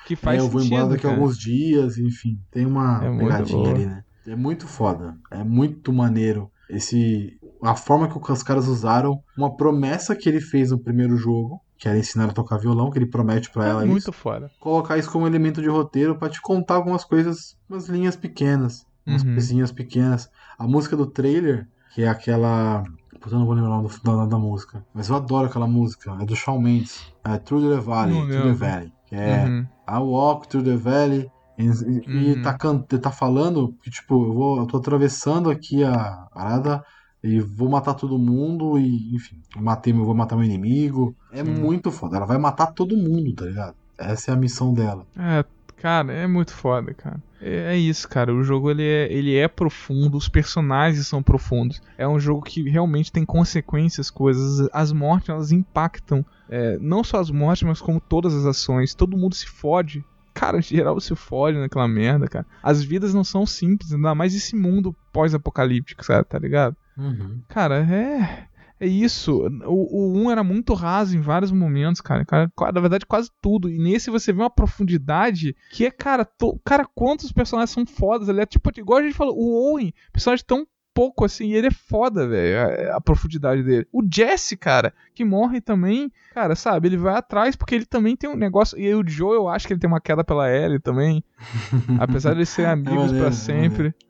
[0.07, 2.39] Que faz é, eu vou sentido, embora daqui a alguns dias, enfim.
[2.51, 4.03] Tem uma É pegadinha ali, né?
[4.27, 5.15] É muito foda.
[5.31, 6.49] É muito maneiro.
[6.69, 7.37] Esse.
[7.63, 11.87] A forma que os caras usaram uma promessa que ele fez no primeiro jogo, que
[11.87, 13.91] era ensinar a tocar violão, que ele promete pra ela É isso.
[13.91, 14.51] muito foda.
[14.59, 18.85] Colocar isso como elemento de roteiro pra te contar algumas coisas, umas linhas pequenas.
[19.07, 19.31] Umas Uhum.
[19.33, 20.27] coisinhas pequenas.
[20.59, 21.65] A música do trailer,
[21.95, 22.83] que é aquela.
[23.21, 24.85] Puta, eu não vou lembrar o nome do- da, da música.
[24.93, 26.15] Mas eu adoro aquela música.
[26.21, 27.01] É do Shawn Mendes.
[27.23, 28.13] É Through the Valley.
[28.13, 28.53] Não Through the.
[28.53, 28.93] Valley.
[29.07, 29.45] Que é.
[29.45, 29.67] Uhum.
[29.89, 31.27] I walk through the valley.
[31.57, 32.41] E, e Uhum.
[32.41, 36.81] tá, can- tá falando que, tipo, eu, vou, eu tô atravessando aqui a parada
[37.23, 41.15] e vou matar todo mundo e, enfim, matei, eu vou matar meu inimigo.
[41.31, 41.51] É Sim.
[41.51, 42.17] muito foda.
[42.17, 43.75] Ela vai matar todo mundo, tá ligado?
[43.97, 45.05] Essa é a missão dela.
[45.17, 45.43] É,
[45.75, 47.21] cara, é muito foda, cara.
[47.41, 48.33] É, é isso, cara.
[48.33, 51.81] O jogo ele é, ele é profundo, os personagens são profundos.
[51.97, 54.69] É um jogo que realmente tem consequências, coisas.
[54.71, 56.25] As mortes elas impactam.
[56.49, 58.95] é, não só as mortes, mas como todas as ações.
[58.95, 60.03] Todo mundo se fode.
[60.33, 62.45] Cara, em geral se fode naquela merda, cara.
[62.63, 66.25] As vidas não são simples, ainda mais esse mundo pós-apocalíptico, sabe?
[66.27, 66.75] Tá ligado?
[66.99, 67.41] Uhum.
[67.47, 68.47] Cara, é.
[68.81, 69.45] É isso.
[69.65, 72.23] O, o 1 era muito raso em vários momentos, cara.
[72.25, 73.69] Cara, Na verdade, quase tudo.
[73.69, 78.29] E nesse você vê uma profundidade que é, cara, to- cara, quantos personagens são fodas.
[78.29, 81.67] Ele é tipo, igual a gente falou, o Owen, personagem tão pouco assim, e ele
[81.67, 83.85] é foda, velho, a, a profundidade dele.
[83.91, 88.29] O Jesse, cara, que morre também, cara, sabe, ele vai atrás porque ele também tem
[88.29, 88.77] um negócio.
[88.77, 91.23] E aí o Joe, eu acho que ele tem uma queda pela Ellie também.
[91.99, 93.87] apesar de eles serem amigos maneiro, pra é sempre.
[93.89, 94.08] É,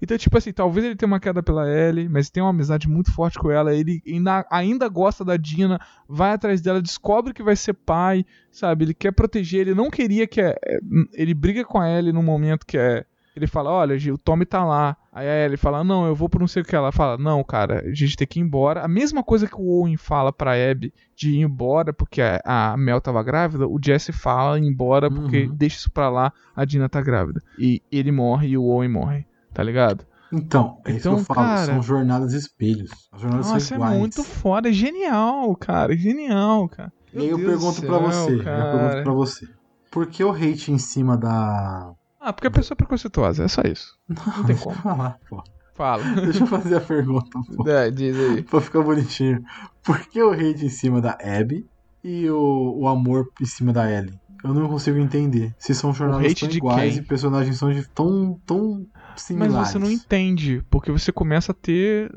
[0.00, 3.12] então, tipo assim, talvez ele tenha uma queda pela Ellie, mas tem uma amizade muito
[3.12, 3.74] forte com ela.
[3.74, 8.84] Ele ainda, ainda gosta da Dina, vai atrás dela, descobre que vai ser pai, sabe?
[8.84, 10.40] Ele quer proteger, ele não queria que.
[10.40, 10.78] é, é,
[11.12, 13.04] ele briga com a Ellie no momento que é.
[13.36, 14.96] Ele fala, olha, o Tommy tá lá.
[15.12, 16.76] Aí a Ellie fala, não, eu vou por não sei o que.
[16.76, 18.82] Ela fala, não, cara, a gente tem que ir embora.
[18.84, 23.00] A mesma coisa que o Owen fala pra Abby de ir embora porque a, Mel
[23.00, 25.54] tava grávida, o Jesse fala ir embora porque Uhum.
[25.54, 27.40] deixa isso pra lá, a Dina tá grávida.
[27.58, 30.06] E ele morre e o Owen morre, tá ligado?
[30.32, 31.40] Então, é isso que Então, eu falo.
[31.40, 32.90] cara- São jornadas espelhos.
[33.12, 33.98] As jornadas Nossa, são é iguais.
[33.98, 36.92] muito foda, é genial, cara, é genial, cara.
[37.12, 38.34] E aí eu Meu Deus pergunto céu, você.
[38.34, 38.72] Eu cara.
[38.78, 39.48] pergunto pra você.
[39.90, 41.92] Por que o hate em cima da.
[42.24, 43.94] Ah, porque a pessoa é preconceituosa, é só isso.
[44.08, 44.74] Não tem como.
[44.76, 45.42] Falar, pô.
[45.74, 46.02] Fala.
[46.24, 47.68] Deixa eu fazer a pergunta, pô.
[47.68, 48.42] É, diz aí.
[48.42, 49.42] Pra ficar bonitinho.
[49.82, 51.66] Por que o hate em cima da Abby
[52.02, 54.18] e o, o amor em cima da Ellie?
[54.42, 55.54] Eu não consigo entender.
[55.58, 59.68] Se são de iguais e personagens são de- tão, tão Mas similares.
[59.70, 62.10] você não entende, porque você começa a ter.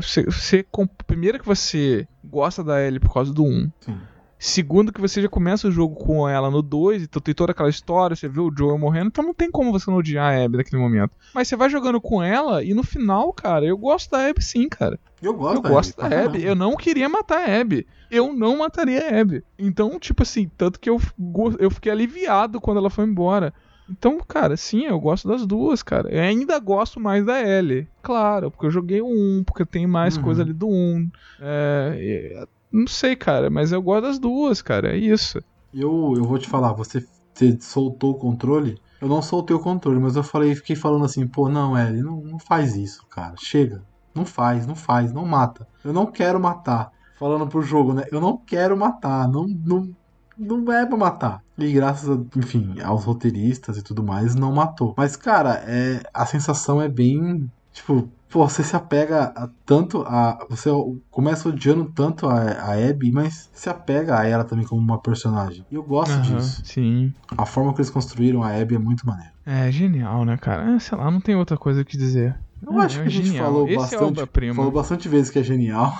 [0.00, 3.70] Você, você, com- primeiro que você gosta da Ellie por causa do 1.
[3.80, 3.98] Sim.
[4.46, 7.70] Segundo que você já começa o jogo com ela no 2, então tem toda aquela
[7.70, 10.58] história, você vê o Joel morrendo, então não tem como você não odiar a Abby
[10.58, 11.12] naquele momento.
[11.34, 14.68] Mas você vai jogando com ela e no final, cara, eu gosto da Abby sim,
[14.68, 15.00] cara.
[15.22, 16.44] Eu gosto eu da gosto Abby, da Abby.
[16.44, 17.86] Eu não queria matar a Abby.
[18.10, 19.42] Eu não mataria a Abby.
[19.58, 21.00] Então, tipo assim, tanto que eu,
[21.58, 23.50] eu fiquei aliviado quando ela foi embora.
[23.88, 26.10] Então, cara, sim, eu gosto das duas, cara.
[26.10, 27.88] Eu ainda gosto mais da Ellie.
[28.02, 30.22] Claro, porque eu joguei o 1, porque tem mais Uhum.
[30.22, 31.08] coisa ali do 1.
[31.40, 34.94] É, é, não sei, cara, mas eu gosto das duas, cara.
[34.94, 35.38] É isso.
[35.72, 38.80] Eu, eu vou te falar, você, você soltou o controle.
[39.00, 42.20] Eu não soltei o controle, mas eu falei, fiquei falando assim, pô, não, Ellie, não,
[42.20, 43.34] não faz isso, cara.
[43.38, 43.82] Chega.
[44.12, 45.68] Não faz, não faz, não mata.
[45.84, 46.90] Eu não quero matar.
[47.16, 48.04] Falando pro jogo, né?
[48.10, 49.28] Eu não quero matar.
[49.28, 49.88] Não, não,
[50.36, 51.42] não é pra matar.
[51.56, 54.94] E graças, a, enfim, aos roteiristas e tudo mais, não matou.
[54.96, 57.50] Mas, cara, é, a sensação é bem.
[57.72, 60.44] Tipo, pô, você se apega a, tanto a.
[60.50, 60.68] Você
[61.08, 65.64] começa odiando tanto a, a Abby, mas se apega a ela também como uma personagem.
[65.70, 66.60] E eu gosto Aham, disso.
[66.64, 67.14] Sim.
[67.38, 69.32] A forma que eles construíram a Abby é muito maneira.
[69.46, 70.74] É genial, né, cara?
[70.74, 72.34] É, sei lá, não tem outra coisa que dizer.
[72.66, 73.44] Eu É, acho é que a gente genial.
[73.44, 74.54] falou Esse é bastante.
[74.56, 75.94] falou bastante vezes que é genial.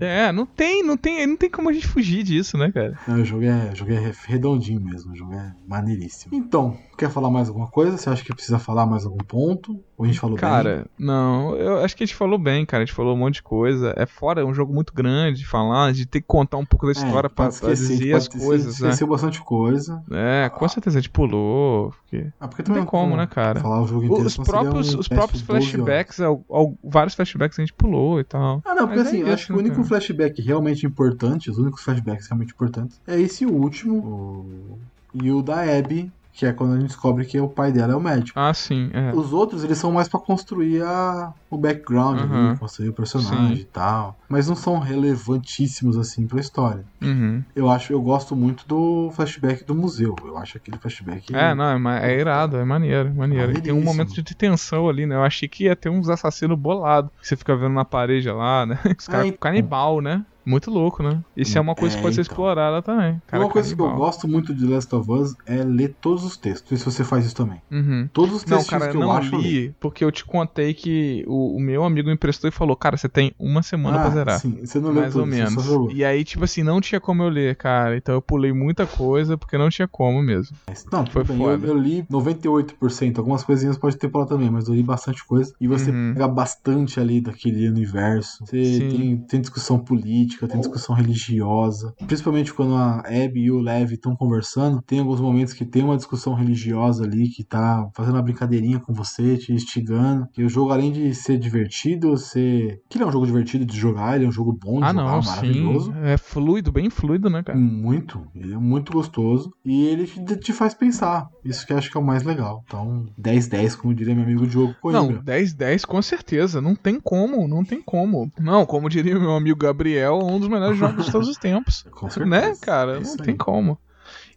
[0.00, 2.98] É, não tem, não tem, não tem como a gente fugir disso, né, cara?
[3.06, 6.34] Não, o jogo é, o jogo é redondinho mesmo, o jogo é maneiríssimo.
[6.34, 7.96] Então, quer falar mais alguma coisa?
[7.96, 9.78] Você acha que precisa falar mais algum ponto?
[9.96, 10.40] Ou a gente falou bem?
[10.40, 12.82] Cara, não, eu acho que a gente falou bem, cara.
[12.82, 13.92] A gente falou um monte de coisa.
[13.96, 16.86] É fora, é um jogo muito grande de falar, de ter que contar um pouco
[16.86, 18.88] da história pra, pode pra esquecer, dizer as esquecer, coisas, né?
[18.90, 20.02] Esqueceu bastante coisa.
[20.12, 21.90] É, com certeza a gente pulou.
[21.90, 22.26] Porque...
[22.38, 23.60] Ah, porque Não tem como, né, cara?
[23.60, 25.70] Falar o jogo inteiro, Os próprios, um os próprios de 12 horas.
[25.70, 28.62] flashbacks, ao- ao- vários flashbacks a gente pulou e tal.
[28.64, 31.58] Ah, não, porque Mas é assim, eu isso, acho que único flashback realmente importante, os
[31.58, 34.78] únicos flashbacks realmente importantes, é esse último, o...
[35.14, 37.96] e o da Abby, que é quando a gente descobre que o pai dela é
[37.96, 38.38] o médico.
[38.38, 39.12] Ah, sim, é.
[39.12, 41.32] Os outros, eles são mais pra construir a...
[41.50, 42.48] o background, Uhum.
[42.50, 43.62] ali, construir o personagem Sim.
[43.62, 44.16] e tal.
[44.28, 46.84] Mas não são relevantíssimos, assim, pra história.
[47.02, 47.42] Uhum.
[47.56, 50.14] Eu acho, eu gosto muito do flashback do museu.
[50.24, 51.34] Eu acho aquele flashback...
[51.34, 53.60] É, não, é, é irado, é maneiro, é maneiro.
[53.60, 55.16] Tem um momento de tensão ali, né?
[55.16, 57.10] Eu achei que ia ter uns assassinos bolados.
[57.20, 58.78] Que você fica vendo na parede lá, né?
[58.96, 59.38] Os caras então.
[59.40, 60.24] canibal, né?
[60.48, 61.22] Muito louco, né?
[61.36, 62.32] Isso é uma coisa que É, pode ser então.
[62.32, 63.18] explorada também.
[63.26, 66.36] Cara Uma coisa que eu gosto muito de Last of Us é ler todos os
[66.36, 66.62] textos.
[66.62, 67.60] Não sei se você faz isso também.
[67.70, 68.08] Uhum.
[68.12, 70.72] Todos os Não, textos cara, que eu não acho eu li, porque eu te contei
[70.74, 74.10] que o, o meu amigo me emprestou e falou, cara, você tem uma semana pra
[74.10, 74.36] zerar.
[74.36, 75.66] Ah, Sim, você não leu Mais tudo, ou menos.
[75.94, 77.96] E aí, tipo assim, não tinha como eu ler, cara.
[77.96, 80.56] Então eu pulei muita coisa porque não tinha como mesmo.
[80.92, 81.36] Não, Foi bem.
[81.42, 81.66] Eu, foda.
[81.66, 83.18] eu li 98%.
[83.18, 85.52] Algumas coisinhas pode ter por lá também, mas eu li bastante coisa.
[85.60, 86.12] E você Uhum.
[86.14, 88.44] pega bastante ali daquele universo.
[88.46, 91.94] Você tem, tem discussão política, tem discussão religiosa.
[92.06, 94.82] Principalmente quando a Abby e o Lev estão conversando.
[94.82, 98.92] Tem alguns momentos que tem uma discussão religiosa ali que tá fazendo uma brincadeirinha com
[98.92, 100.28] você, te instigando.
[100.36, 102.80] E o jogo, além de ser divertido, ser.
[102.88, 104.92] Que ele é um jogo divertido de jogar, ele é um jogo bom de ah,
[104.92, 105.92] jogar, não, maravilhoso.
[105.92, 105.98] sim.
[106.02, 107.58] É fluido, bem fluido, né, cara?
[107.58, 111.28] Muito, ele é muito gostoso e ele te, te faz pensar.
[111.48, 112.62] Isso que eu acho que é o mais legal.
[112.66, 115.22] Então, 10-10, como diria meu amigo Diogo Não, Coimbra.
[115.22, 116.60] 10 10 com certeza.
[116.60, 118.30] Não tem como, não tem como.
[118.38, 121.84] Não, como diria meu amigo Gabriel, um dos melhores jogos de todos os tempos.
[121.90, 122.48] Com certeza.
[122.48, 122.98] né, cara?
[122.98, 123.78] É não tem como.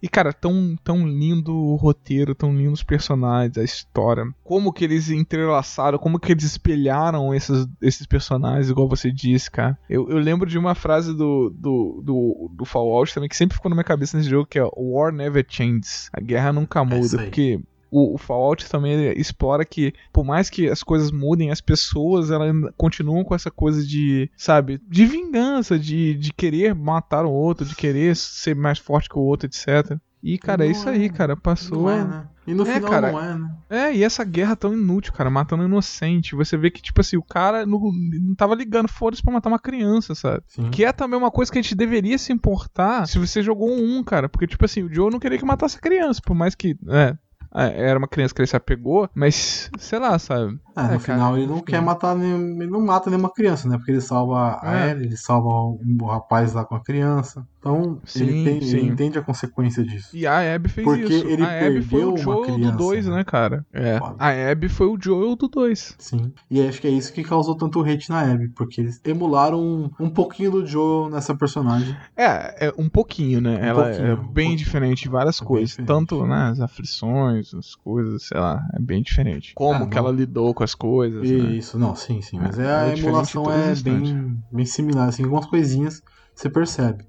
[0.01, 4.25] E, cara, tão, tão lindo o roteiro, tão lindo os personagens, a história.
[4.43, 9.77] Como que eles entrelaçaram, como que eles espelharam esses, esses personagens, igual você disse, cara.
[9.87, 13.69] Eu, eu lembro de uma frase do, do, do, do Fallout também, que sempre ficou
[13.69, 16.09] na minha cabeça nesse jogo, que é War never changes.
[16.11, 17.05] A guerra nunca muda.
[17.05, 17.25] isso aí.
[17.25, 17.59] porque
[17.91, 22.31] o, o Fallout também ele explora que, por mais que as coisas mudem, as pessoas
[22.31, 27.31] elas ainda continuam com essa coisa de, sabe, de vingança, de, de querer matar o
[27.31, 29.97] outro, de querer ser mais forte que o outro, etc.
[30.23, 30.91] E, cara, é Não isso é.
[30.93, 31.35] aí, cara.
[31.35, 31.81] Passou.
[31.81, 32.27] Não é, né?
[32.45, 33.11] E no É, final cara.
[33.11, 33.51] não é, né?
[33.69, 36.35] É, e essa guerra tão inútil, cara, matando inocente.
[36.35, 39.57] Você vê que, tipo assim, o cara não, não tava ligando, foda-se pra matar uma
[39.57, 40.43] criança, sabe?
[40.47, 40.69] Sim.
[40.69, 43.97] Que é também uma coisa que a gente deveria se importar se você jogou um
[43.97, 44.29] 1, cara.
[44.29, 46.77] Porque, tipo assim, o Joe não queria que matasse a criança, por mais que.
[46.87, 47.17] É, é,
[47.53, 50.59] era uma criança que ele se apegou, mas, sei lá, sabe?
[50.75, 53.67] É, no É, cara, final ele não quer matar nenhum, ele não mata nenhuma criança,
[53.67, 53.77] né?
[53.77, 54.91] Porque ele salva a É.
[54.91, 57.45] Ellie, ele salva um rapaz lá com a criança.
[57.59, 60.09] Então, Sim, ele, tem- ele entende a consequência disso.
[60.15, 61.27] E a Abby fez Porque isso.
[61.27, 63.15] ele a Abby foi o Joel do criança, 2, né?
[63.17, 63.63] né, cara?
[63.71, 63.99] É.
[64.17, 65.95] A Abby foi o Joel do 2.
[65.99, 66.33] Sim.
[66.49, 69.91] E acho que é isso que causou tanto hate na Abby, porque eles emularam um,
[69.99, 71.95] um pouquinho do Joe nessa personagem.
[72.17, 73.59] É, é um pouquinho, né?
[73.61, 74.57] Ela pouquinho, é um bem pouquinho.
[74.57, 75.69] diferente de várias É coisas.
[75.71, 75.87] diferente.
[75.87, 79.53] Tanto, né, as aflições, as coisas, sei lá, é bem diferente.
[79.55, 80.03] Como Ah, que não.
[80.07, 81.37] ela lidou com as coisas, né?
[81.51, 82.37] Isso, não, sim, sim.
[82.39, 83.07] Mas É, é, é a diferente
[83.37, 86.01] emulação é bem, bem similar, assim, algumas coisinhas
[86.35, 87.05] você percebe.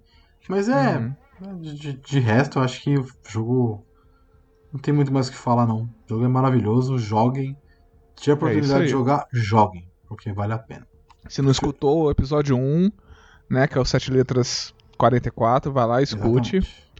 [0.48, 0.98] Mas é,
[1.40, 1.60] Uhum.
[1.60, 3.86] de, de- resto, eu acho que o jogo
[4.72, 5.82] não tem muito mais o que falar, não.
[5.82, 7.56] O jogo é maravilhoso, joguem.
[8.16, 8.86] Se tiver a É oportunidade aí.
[8.86, 10.86] de jogar, joguem, porque vale a pena.
[11.28, 12.90] Se não escutou o episódio 1,
[13.48, 16.56] né, que é o 7 letras 44, vai lá, escute.
[16.56, 16.92] Exatamente.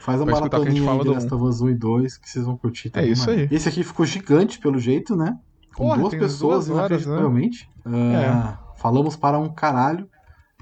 [0.00, 2.28] Faz a Vai a gente maratoninha fala de Last of Us 1 e 2, que
[2.30, 3.10] vocês vão curtir também.
[3.12, 3.40] isso mano.
[3.42, 3.48] aí.
[3.50, 5.34] Esse aqui ficou gigante, pelo jeito, né?
[5.74, 7.12] Com Porra, duas pessoas, duas horas, né?
[7.12, 7.68] inacreditavelmente.
[7.86, 10.08] Ah, Falamos para um caralho.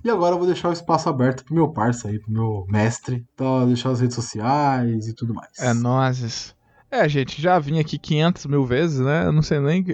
[0.05, 3.25] E agora eu vou deixar o espaço aberto pro meu parça aí, pro meu mestre.
[3.35, 5.51] Então, deixar as redes sociais e tudo mais.
[5.59, 6.55] É nozes.
[6.91, 9.27] É, gente, já vim aqui 500 mil vezes, né?
[9.27, 9.83] Eu não sei nem.
[9.83, 9.93] que-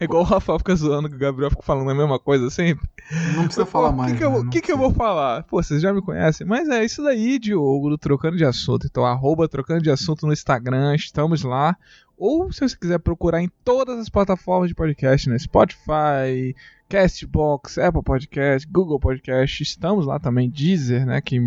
[0.00, 2.86] É igual o Rafael fica zoando que o Gabriel fica falando a mesma coisa sempre.
[3.34, 4.12] Não precisa Pô, falar O mais.
[4.12, 4.38] que, que, eu, né?
[4.40, 5.44] Não que, que eu vou falar?
[5.44, 6.46] Pô, vocês já me conhecem.
[6.46, 8.86] Mas é isso daí, Diogo, do Trocando de Assunto.
[8.86, 10.94] Então, arroba Trocando de Assunto no Instagram.
[10.96, 11.76] Estamos lá.
[12.18, 15.38] Ou se você quiser procurar em todas as plataformas de podcast, né?
[15.38, 16.54] Spotify,
[16.88, 21.20] Castbox, Apple Podcast, Google Podcast, estamos lá também, Deezer, né?
[21.20, 21.38] Que,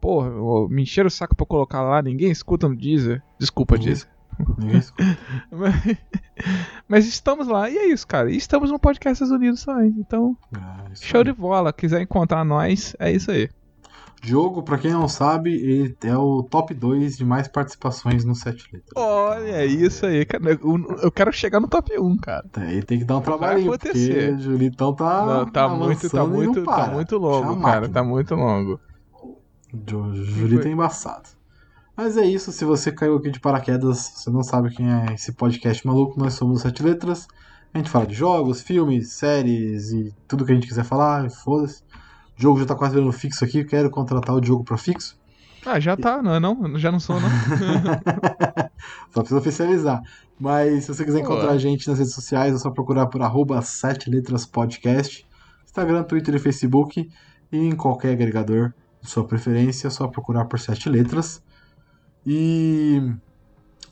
[0.00, 0.30] porra,
[0.68, 3.22] me encheram o saco pra colocar lá, ninguém escuta no Deezer.
[3.38, 4.08] Desculpa, Ninguém Deezer.
[4.58, 5.18] Ninguém escuta.
[5.50, 5.96] Mas,
[6.86, 8.30] mas estamos lá, e é isso, cara.
[8.30, 9.94] E estamos no Podcast Unidos também.
[9.98, 10.36] Então,
[10.92, 11.24] isso show aí.
[11.24, 11.72] de bola.
[11.72, 13.48] Quiser encontrar nós, é isso aí.
[14.26, 18.68] Diogo, pra quem não sabe, ele é o top 2 de mais participações no Sete
[18.72, 18.92] Letras.
[18.96, 20.50] Olha, é isso aí, cara.
[20.50, 22.44] Eu, eu quero chegar no top 1, cara.
[22.58, 24.34] É, Ele tem que dar um trabalhinho, porque acontecer.
[24.34, 25.24] o Julitão tá.
[25.24, 26.94] Não, tá muito, tá muito, tá para.
[26.94, 27.88] muito longo, Chama cara.
[27.88, 28.80] Tá muito longo.
[29.72, 31.28] O Julito é embaçado.
[31.96, 35.32] Mas é isso, se você caiu aqui de paraquedas, você não sabe quem é esse
[35.32, 37.28] podcast maluco, nós somos Sete Letras.
[37.72, 41.82] A gente fala de jogos, filmes, séries e tudo que a gente quiser falar, foda-se.
[42.38, 45.18] O jogo já tá quase virando fixo aqui, quero contratar o Diogo pra fixo.
[45.64, 46.78] Ah, já tá, não é não?
[46.78, 47.28] Já não sou, não.
[49.10, 50.00] Só precisa oficializar.
[50.38, 53.60] Mas se você quiser encontrar a gente nas redes sociais, é só procurar por arroba
[53.60, 55.26] 7 letras podcast.
[55.64, 57.10] Instagram, Twitter e Facebook.
[57.50, 61.42] E em qualquer agregador de sua preferência, é só procurar por 7 letras.
[62.24, 63.02] E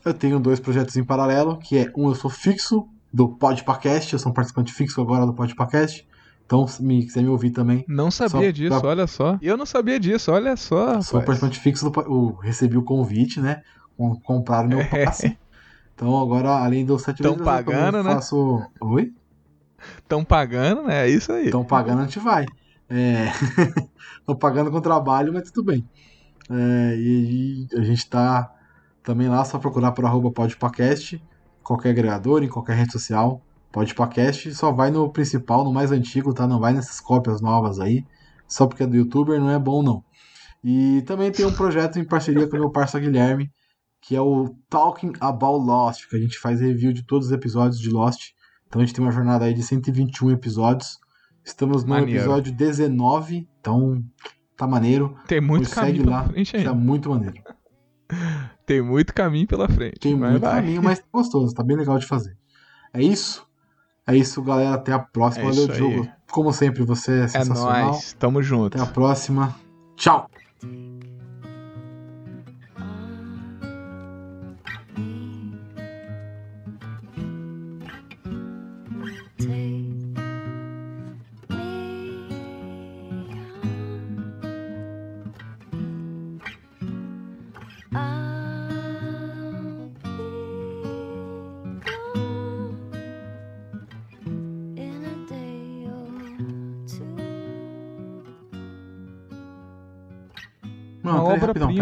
[0.05, 4.19] eu tenho dois projetos em paralelo, que é um eu sou fixo do Podpacast, eu
[4.19, 6.07] sou um participante fixo agora do Podpacast.
[6.45, 9.37] Então, se me quiser me ouvir também, Não sabia disso, pra- olha só.
[9.41, 11.01] Eu não sabia disso, olha só.
[11.01, 13.61] sou participante fixo do eu recebi o convite, né?
[13.97, 15.37] Com- Compraram meu passe.
[15.93, 18.13] Então agora, além dos sete Tão letras, eu pagando, né?
[18.15, 18.61] faço.
[18.81, 19.11] Oi?
[19.97, 21.05] Estão pagando, né?
[21.05, 21.45] É isso aí.
[21.45, 22.45] Estão pagando, a gente vai.
[24.19, 25.87] Estão pagando com trabalho, mas tudo bem.
[26.49, 28.49] É, e, e a gente tá
[29.03, 31.19] também lá, só procurar por arroba podpacast,
[31.63, 33.41] qualquer agregador, em qualquer rede social.
[33.75, 36.47] Podpacast só vai no principal, no mais antigo, tá?
[36.47, 38.05] Não vai nessas cópias novas aí.
[38.47, 40.01] Só porque é do youtuber não é bom, não.
[40.63, 43.51] E também tem um projeto em parceria com o meu parceiro Guilherme,
[44.01, 47.77] que é o Talking About Lost, que a gente faz review de todos os episódios
[47.81, 48.29] de Lost.
[48.65, 50.97] Então a gente tem uma jornada aí de 121 episódios.
[51.43, 52.21] Estamos no Maneiro.
[52.21, 54.01] episódio 19, então
[54.55, 55.17] tá maneiro.
[55.27, 56.73] Tem muito Nos segue caminho pela lá, frente Tá ainda.
[56.73, 57.35] muito maneiro.
[58.65, 59.99] Tem muito caminho pela frente.
[59.99, 60.55] Tem muito vai.
[60.61, 62.35] caminho, mas tá gostoso, tá bem legal de fazer.
[62.93, 63.45] É isso?
[64.07, 64.75] É isso, galera.
[64.75, 65.45] Até a próxima.
[65.45, 65.67] É Valeu.
[65.67, 66.07] Diogo.
[66.31, 67.87] Como sempre, você é É sensacional.
[67.91, 68.77] nóis, tamo junto.
[68.77, 69.55] Até a próxima.
[69.95, 70.29] Tchau!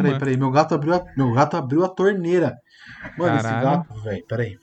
[0.04, 0.38] Peraí, peraí.
[0.38, 2.58] Meu gato abriu a, meu gato abriu a torneira.
[3.18, 3.64] Mano, esse Caralho.
[3.64, 4.60] gato, velho, peraí.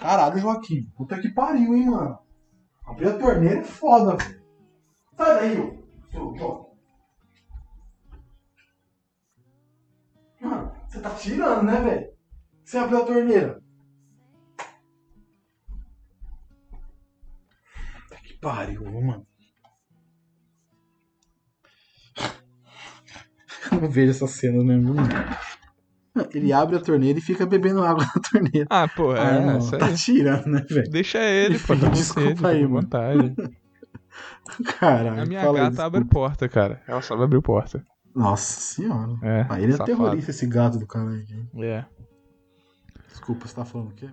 [0.00, 0.84] Caralho, Joaquim.
[0.96, 2.18] Puta que pariu, hein, mano.
[2.86, 4.44] Abrir a torneira é foda, velho.
[5.16, 6.74] Sai daí, ô.
[10.40, 12.14] Mano, você tá tirando, né, velho?
[12.64, 13.62] Você abriu a torneira.
[18.08, 19.26] Puta que pariu, mano.
[23.74, 24.94] Eu não vejo essas cenas mesmo.
[26.32, 28.66] Ele abre a torneira e fica bebendo água na torneira.
[28.70, 29.94] Ah, pô, é, Ah, não, tá aí.
[29.94, 30.90] tirando, né, velho?
[30.90, 32.82] Deixa ele, pô, desculpa aí, mano.
[32.82, 33.34] vontade.
[34.78, 35.22] Caralho.
[35.22, 36.80] A minha fala aí, gata abre porta, cara.
[36.86, 37.84] Ela sabe abrir porta.
[38.14, 39.12] Nossa senhora.
[39.22, 39.90] É, Ah, ele é safado.
[39.90, 41.26] terrorista, esse gato do cara aí.
[41.64, 41.84] É.
[43.08, 44.08] Desculpa, você tá falando o quê?